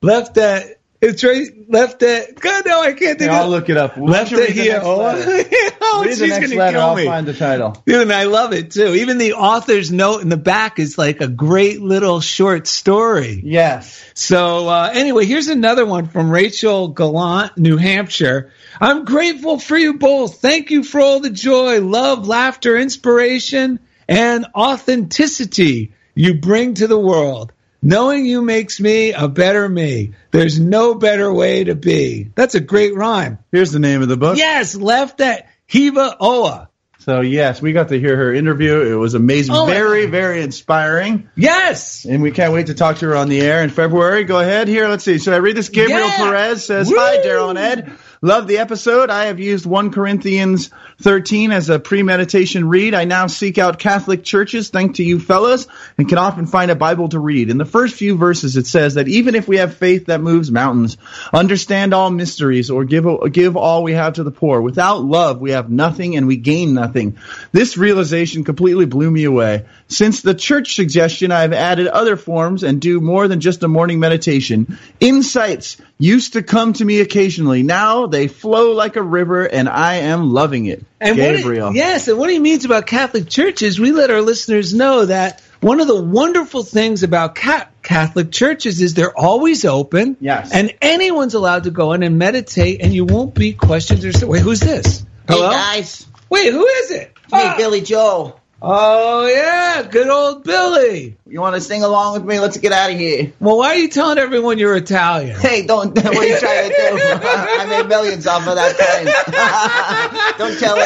Left 0.00 0.38
at 0.38 0.78
it's 1.02 1.24
right 1.24 1.48
left 1.68 2.02
at 2.02 2.36
God 2.38 2.64
no, 2.64 2.80
I 2.80 2.92
can't 2.92 3.18
think 3.18 3.30
Here, 3.30 3.32
I'll 3.32 3.48
look 3.48 3.68
it 3.68 3.76
up. 3.76 3.98
Why 3.98 4.08
left 4.10 4.32
at 4.32 4.50
here. 4.50 4.80
Oh, 4.82 5.00
oh, 5.82 6.02
Read 6.02 6.08
she's 6.10 6.20
the 6.20 6.26
next 6.28 6.46
gonna 6.50 6.58
letter. 6.58 6.76
kill 6.78 6.86
I'll 6.86 6.96
me. 6.96 7.04
find 7.04 7.26
the 7.26 7.34
title. 7.34 7.82
Dude, 7.84 8.02
and 8.02 8.12
I 8.12 8.24
love 8.24 8.52
it 8.52 8.70
too. 8.70 8.94
Even 8.94 9.18
the 9.18 9.34
author's 9.34 9.90
note 9.90 10.22
in 10.22 10.28
the 10.28 10.36
back 10.36 10.78
is 10.78 10.96
like 10.96 11.20
a 11.20 11.26
great 11.28 11.80
little 11.82 12.20
short 12.20 12.66
story. 12.66 13.42
Yes. 13.44 14.02
So 14.14 14.68
uh, 14.68 14.90
anyway, 14.94 15.26
here's 15.26 15.48
another 15.48 15.84
one 15.84 16.06
from 16.08 16.30
Rachel 16.30 16.88
Gallant, 16.88 17.58
New 17.58 17.76
Hampshire. 17.76 18.52
I'm 18.80 19.04
grateful 19.04 19.58
for 19.58 19.76
you 19.76 19.94
both. 19.94 20.40
Thank 20.40 20.70
you 20.70 20.84
for 20.84 21.00
all 21.00 21.20
the 21.20 21.30
joy, 21.30 21.80
love, 21.80 22.28
laughter, 22.28 22.76
inspiration, 22.76 23.80
and 24.08 24.46
authenticity 24.54 25.92
you 26.14 26.34
bring 26.34 26.74
to 26.74 26.86
the 26.86 26.98
world. 26.98 27.52
Knowing 27.82 28.24
you 28.26 28.42
makes 28.42 28.78
me 28.80 29.12
a 29.12 29.26
better 29.26 29.68
me. 29.68 30.12
There's 30.30 30.58
no 30.60 30.94
better 30.94 31.32
way 31.32 31.64
to 31.64 31.74
be. 31.74 32.30
That's 32.34 32.54
a 32.54 32.60
great 32.60 32.94
rhyme. 32.94 33.38
Here's 33.50 33.72
the 33.72 33.80
name 33.80 34.02
of 34.02 34.08
the 34.08 34.16
book. 34.16 34.36
Yes, 34.38 34.76
left 34.76 35.20
at 35.20 35.48
Hiva 35.66 36.16
Oa. 36.20 36.68
So 37.00 37.20
yes, 37.20 37.60
we 37.60 37.72
got 37.72 37.88
to 37.88 37.98
hear 37.98 38.16
her 38.16 38.32
interview. 38.32 38.80
It 38.82 38.94
was 38.94 39.14
amazing, 39.14 39.56
Oh, 39.56 39.66
very, 39.66 40.06
very 40.06 40.40
inspiring, 40.42 41.28
Yes. 41.34 42.04
and 42.04 42.22
we 42.22 42.30
can't 42.30 42.52
wait 42.52 42.68
to 42.68 42.74
talk 42.74 42.98
to 42.98 43.06
her 43.06 43.16
on 43.16 43.28
the 43.28 43.40
air 43.40 43.64
in 43.64 43.70
February. 43.70 44.22
Go 44.22 44.38
ahead 44.38 44.68
here. 44.68 44.86
Let's 44.86 45.02
see. 45.02 45.18
Should 45.18 45.34
I 45.34 45.38
read 45.38 45.56
this? 45.56 45.68
Gabriel 45.68 45.98
Yeah. 46.06 46.16
Perez 46.18 46.64
says, 46.64 46.88
Woo! 46.88 46.94
"Hi, 46.96 47.16
Daryl 47.16 47.50
and 47.50 47.58
Ed. 47.58 47.92
Love 48.24 48.46
the 48.46 48.58
episode. 48.58 49.10
I 49.10 49.24
have 49.24 49.40
used 49.40 49.66
1 49.66 49.90
Corinthians 49.90 50.70
13 51.00 51.50
as 51.50 51.70
a 51.70 51.80
premeditation 51.80 52.68
read. 52.68 52.94
I 52.94 53.02
now 53.02 53.26
seek 53.26 53.58
out 53.58 53.80
Catholic 53.80 54.22
churches, 54.22 54.68
thanks 54.68 54.98
to 54.98 55.02
you 55.02 55.18
fellas, 55.18 55.66
and 55.98 56.08
can 56.08 56.18
often 56.18 56.46
find 56.46 56.70
a 56.70 56.76
Bible 56.76 57.08
to 57.08 57.18
read. 57.18 57.50
In 57.50 57.58
the 57.58 57.64
first 57.64 57.96
few 57.96 58.16
verses, 58.16 58.56
it 58.56 58.68
says 58.68 58.94
that 58.94 59.08
even 59.08 59.34
if 59.34 59.48
we 59.48 59.56
have 59.56 59.76
faith 59.76 60.06
that 60.06 60.20
moves 60.20 60.52
mountains, 60.52 60.98
understand 61.32 61.92
all 61.92 62.10
mysteries, 62.10 62.70
or 62.70 62.84
give, 62.84 63.06
give 63.32 63.56
all 63.56 63.82
we 63.82 63.94
have 63.94 64.12
to 64.12 64.22
the 64.22 64.30
poor, 64.30 64.60
without 64.60 65.02
love, 65.02 65.40
we 65.40 65.50
have 65.50 65.68
nothing 65.68 66.14
and 66.14 66.28
we 66.28 66.36
gain 66.36 66.74
nothing. 66.74 67.18
This 67.50 67.76
realization 67.76 68.44
completely 68.44 68.86
blew 68.86 69.10
me 69.10 69.24
away. 69.24 69.66
Since 69.88 70.22
the 70.22 70.34
church 70.34 70.76
suggestion, 70.76 71.32
I 71.32 71.40
have 71.40 71.52
added 71.52 71.88
other 71.88 72.16
forms 72.16 72.62
and 72.62 72.80
do 72.80 73.00
more 73.00 73.26
than 73.26 73.40
just 73.40 73.64
a 73.64 73.68
morning 73.68 73.98
meditation. 73.98 74.78
Insights 75.00 75.76
used 76.02 76.32
to 76.32 76.42
come 76.42 76.72
to 76.74 76.84
me 76.84 77.00
occasionally. 77.00 77.62
Now 77.62 78.06
they 78.06 78.26
flow 78.26 78.72
like 78.72 78.96
a 78.96 79.02
river, 79.02 79.44
and 79.44 79.68
I 79.68 79.96
am 79.96 80.32
loving 80.32 80.66
it. 80.66 80.84
And 81.00 81.16
Gabriel. 81.16 81.66
What 81.66 81.74
he, 81.74 81.78
yes, 81.78 82.08
and 82.08 82.18
what 82.18 82.28
he 82.30 82.38
means 82.38 82.64
about 82.64 82.86
Catholic 82.86 83.28
churches, 83.28 83.78
we 83.78 83.92
let 83.92 84.10
our 84.10 84.20
listeners 84.20 84.74
know 84.74 85.06
that 85.06 85.40
one 85.60 85.80
of 85.80 85.86
the 85.86 86.02
wonderful 86.02 86.64
things 86.64 87.04
about 87.04 87.36
Catholic 87.36 88.32
churches 88.32 88.82
is 88.82 88.94
they're 88.94 89.16
always 89.16 89.64
open. 89.64 90.16
Yes. 90.20 90.52
And 90.52 90.74
anyone's 90.82 91.34
allowed 91.34 91.64
to 91.64 91.70
go 91.70 91.92
in 91.92 92.02
and 92.02 92.18
meditate, 92.18 92.80
and 92.82 92.92
you 92.92 93.04
won't 93.04 93.34
be 93.34 93.52
questioned 93.52 94.04
or 94.04 94.26
wait, 94.26 94.42
who's 94.42 94.60
this? 94.60 95.06
Hello, 95.28 95.50
hey 95.50 95.56
guys. 95.56 96.06
Wait, 96.28 96.52
who 96.52 96.66
is 96.66 96.90
it? 96.90 97.14
Me, 97.30 97.38
ah. 97.38 97.54
Billy 97.56 97.80
Joel. 97.80 98.40
Oh 98.64 99.26
yeah, 99.26 99.82
good 99.82 100.06
old 100.06 100.44
Billy. 100.44 101.16
You 101.26 101.40
want 101.40 101.56
to 101.56 101.60
sing 101.60 101.82
along 101.82 102.12
with 102.12 102.24
me? 102.24 102.38
Let's 102.38 102.56
get 102.58 102.70
out 102.70 102.92
of 102.92 102.96
here. 102.96 103.32
Well, 103.40 103.58
why 103.58 103.70
are 103.70 103.74
you 103.74 103.88
telling 103.88 104.18
everyone 104.18 104.58
you're 104.58 104.76
Italian? 104.76 105.40
Hey, 105.40 105.66
don't. 105.66 105.92
What 106.04 106.16
are 106.16 106.24
you 106.24 106.38
trying 106.38 106.70
to 106.70 106.76
do? 106.76 106.84
I 107.02 107.66
made 107.68 107.88
millions 107.88 108.24
off 108.28 108.46
of 108.46 108.54
that 108.54 108.76
thing. 108.76 109.06
don't 110.38 110.60
tell 110.60 110.76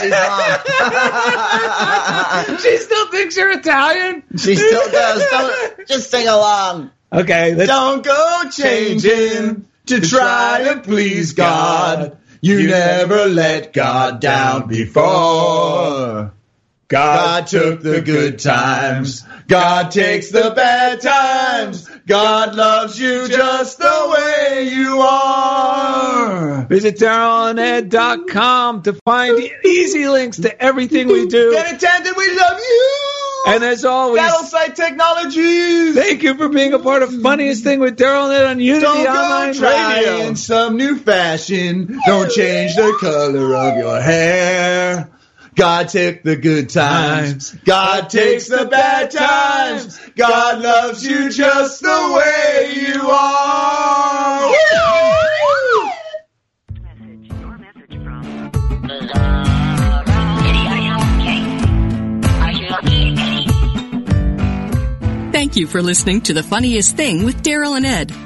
mom. 2.48 2.58
she 2.60 2.78
still 2.78 3.08
thinks 3.08 3.36
you're 3.36 3.50
Italian. 3.50 4.22
She 4.38 4.56
still 4.56 4.90
does. 4.90 5.22
Don't 5.30 5.86
just 5.86 6.10
sing 6.10 6.28
along. 6.28 6.92
Okay. 7.12 7.66
Don't 7.66 8.02
go 8.02 8.42
changing 8.50 9.66
to 9.86 10.00
try 10.00 10.72
to 10.72 10.80
please 10.80 11.34
God. 11.34 12.16
You 12.40 12.68
never 12.68 13.26
let 13.26 13.74
God 13.74 14.20
down 14.20 14.66
before. 14.66 16.32
God 16.88 17.48
took 17.48 17.82
the 17.82 18.00
good 18.00 18.38
times. 18.38 19.24
God 19.48 19.90
takes 19.90 20.30
the 20.30 20.52
bad 20.54 21.00
times. 21.00 21.88
God 22.06 22.54
loves 22.54 22.98
you 22.98 23.26
just 23.28 23.78
the 23.78 24.16
way 24.16 24.68
you 24.72 25.00
are. 25.00 26.64
Visit 26.66 26.96
DarylandEd.com 26.98 28.82
to 28.82 28.92
find 29.04 29.50
easy 29.64 30.08
links 30.08 30.36
to 30.38 30.62
everything 30.62 31.08
we 31.08 31.26
do. 31.26 31.52
Get 31.52 31.74
attended, 31.74 32.14
we 32.16 32.36
love 32.36 32.58
you. 32.58 33.02
And 33.48 33.64
as 33.64 33.84
always, 33.84 34.22
BattleSight 34.22 34.74
Technologies. 34.74 35.94
Thank 35.94 36.22
you 36.22 36.36
for 36.36 36.48
being 36.48 36.72
a 36.72 36.78
part 36.78 37.02
of 37.02 37.20
Funniest 37.22 37.64
Thing 37.64 37.80
with 37.80 37.96
Daryl 37.96 38.24
and 38.24 38.32
Ed 38.32 38.44
on 38.46 38.60
Unity 38.60 38.82
Don't 38.84 39.06
Online 39.06 39.52
go 39.54 39.60
Radio. 39.60 40.26
in 40.28 40.36
some 40.36 40.76
new 40.76 40.96
fashion. 40.96 42.00
Don't 42.06 42.30
change 42.30 42.74
the 42.76 42.96
color 43.00 43.54
of 43.56 43.76
your 43.76 44.00
hair. 44.00 45.10
God 45.56 45.88
took 45.88 46.22
the 46.22 46.36
good 46.36 46.68
times. 46.68 47.52
God 47.64 48.10
takes 48.10 48.46
the 48.46 48.66
bad 48.66 49.10
times. 49.10 49.98
God 50.14 50.62
loves 50.62 51.04
you 51.04 51.30
just 51.30 51.80
the 51.80 52.12
way 52.14 52.72
you 52.74 53.08
are. 53.08 54.52
Thank 65.32 65.56
you 65.56 65.66
for 65.66 65.80
listening 65.80 66.20
to 66.22 66.34
The 66.34 66.42
Funniest 66.42 66.96
Thing 66.96 67.24
with 67.24 67.42
Daryl 67.42 67.76
and 67.76 67.86
Ed. 67.86 68.25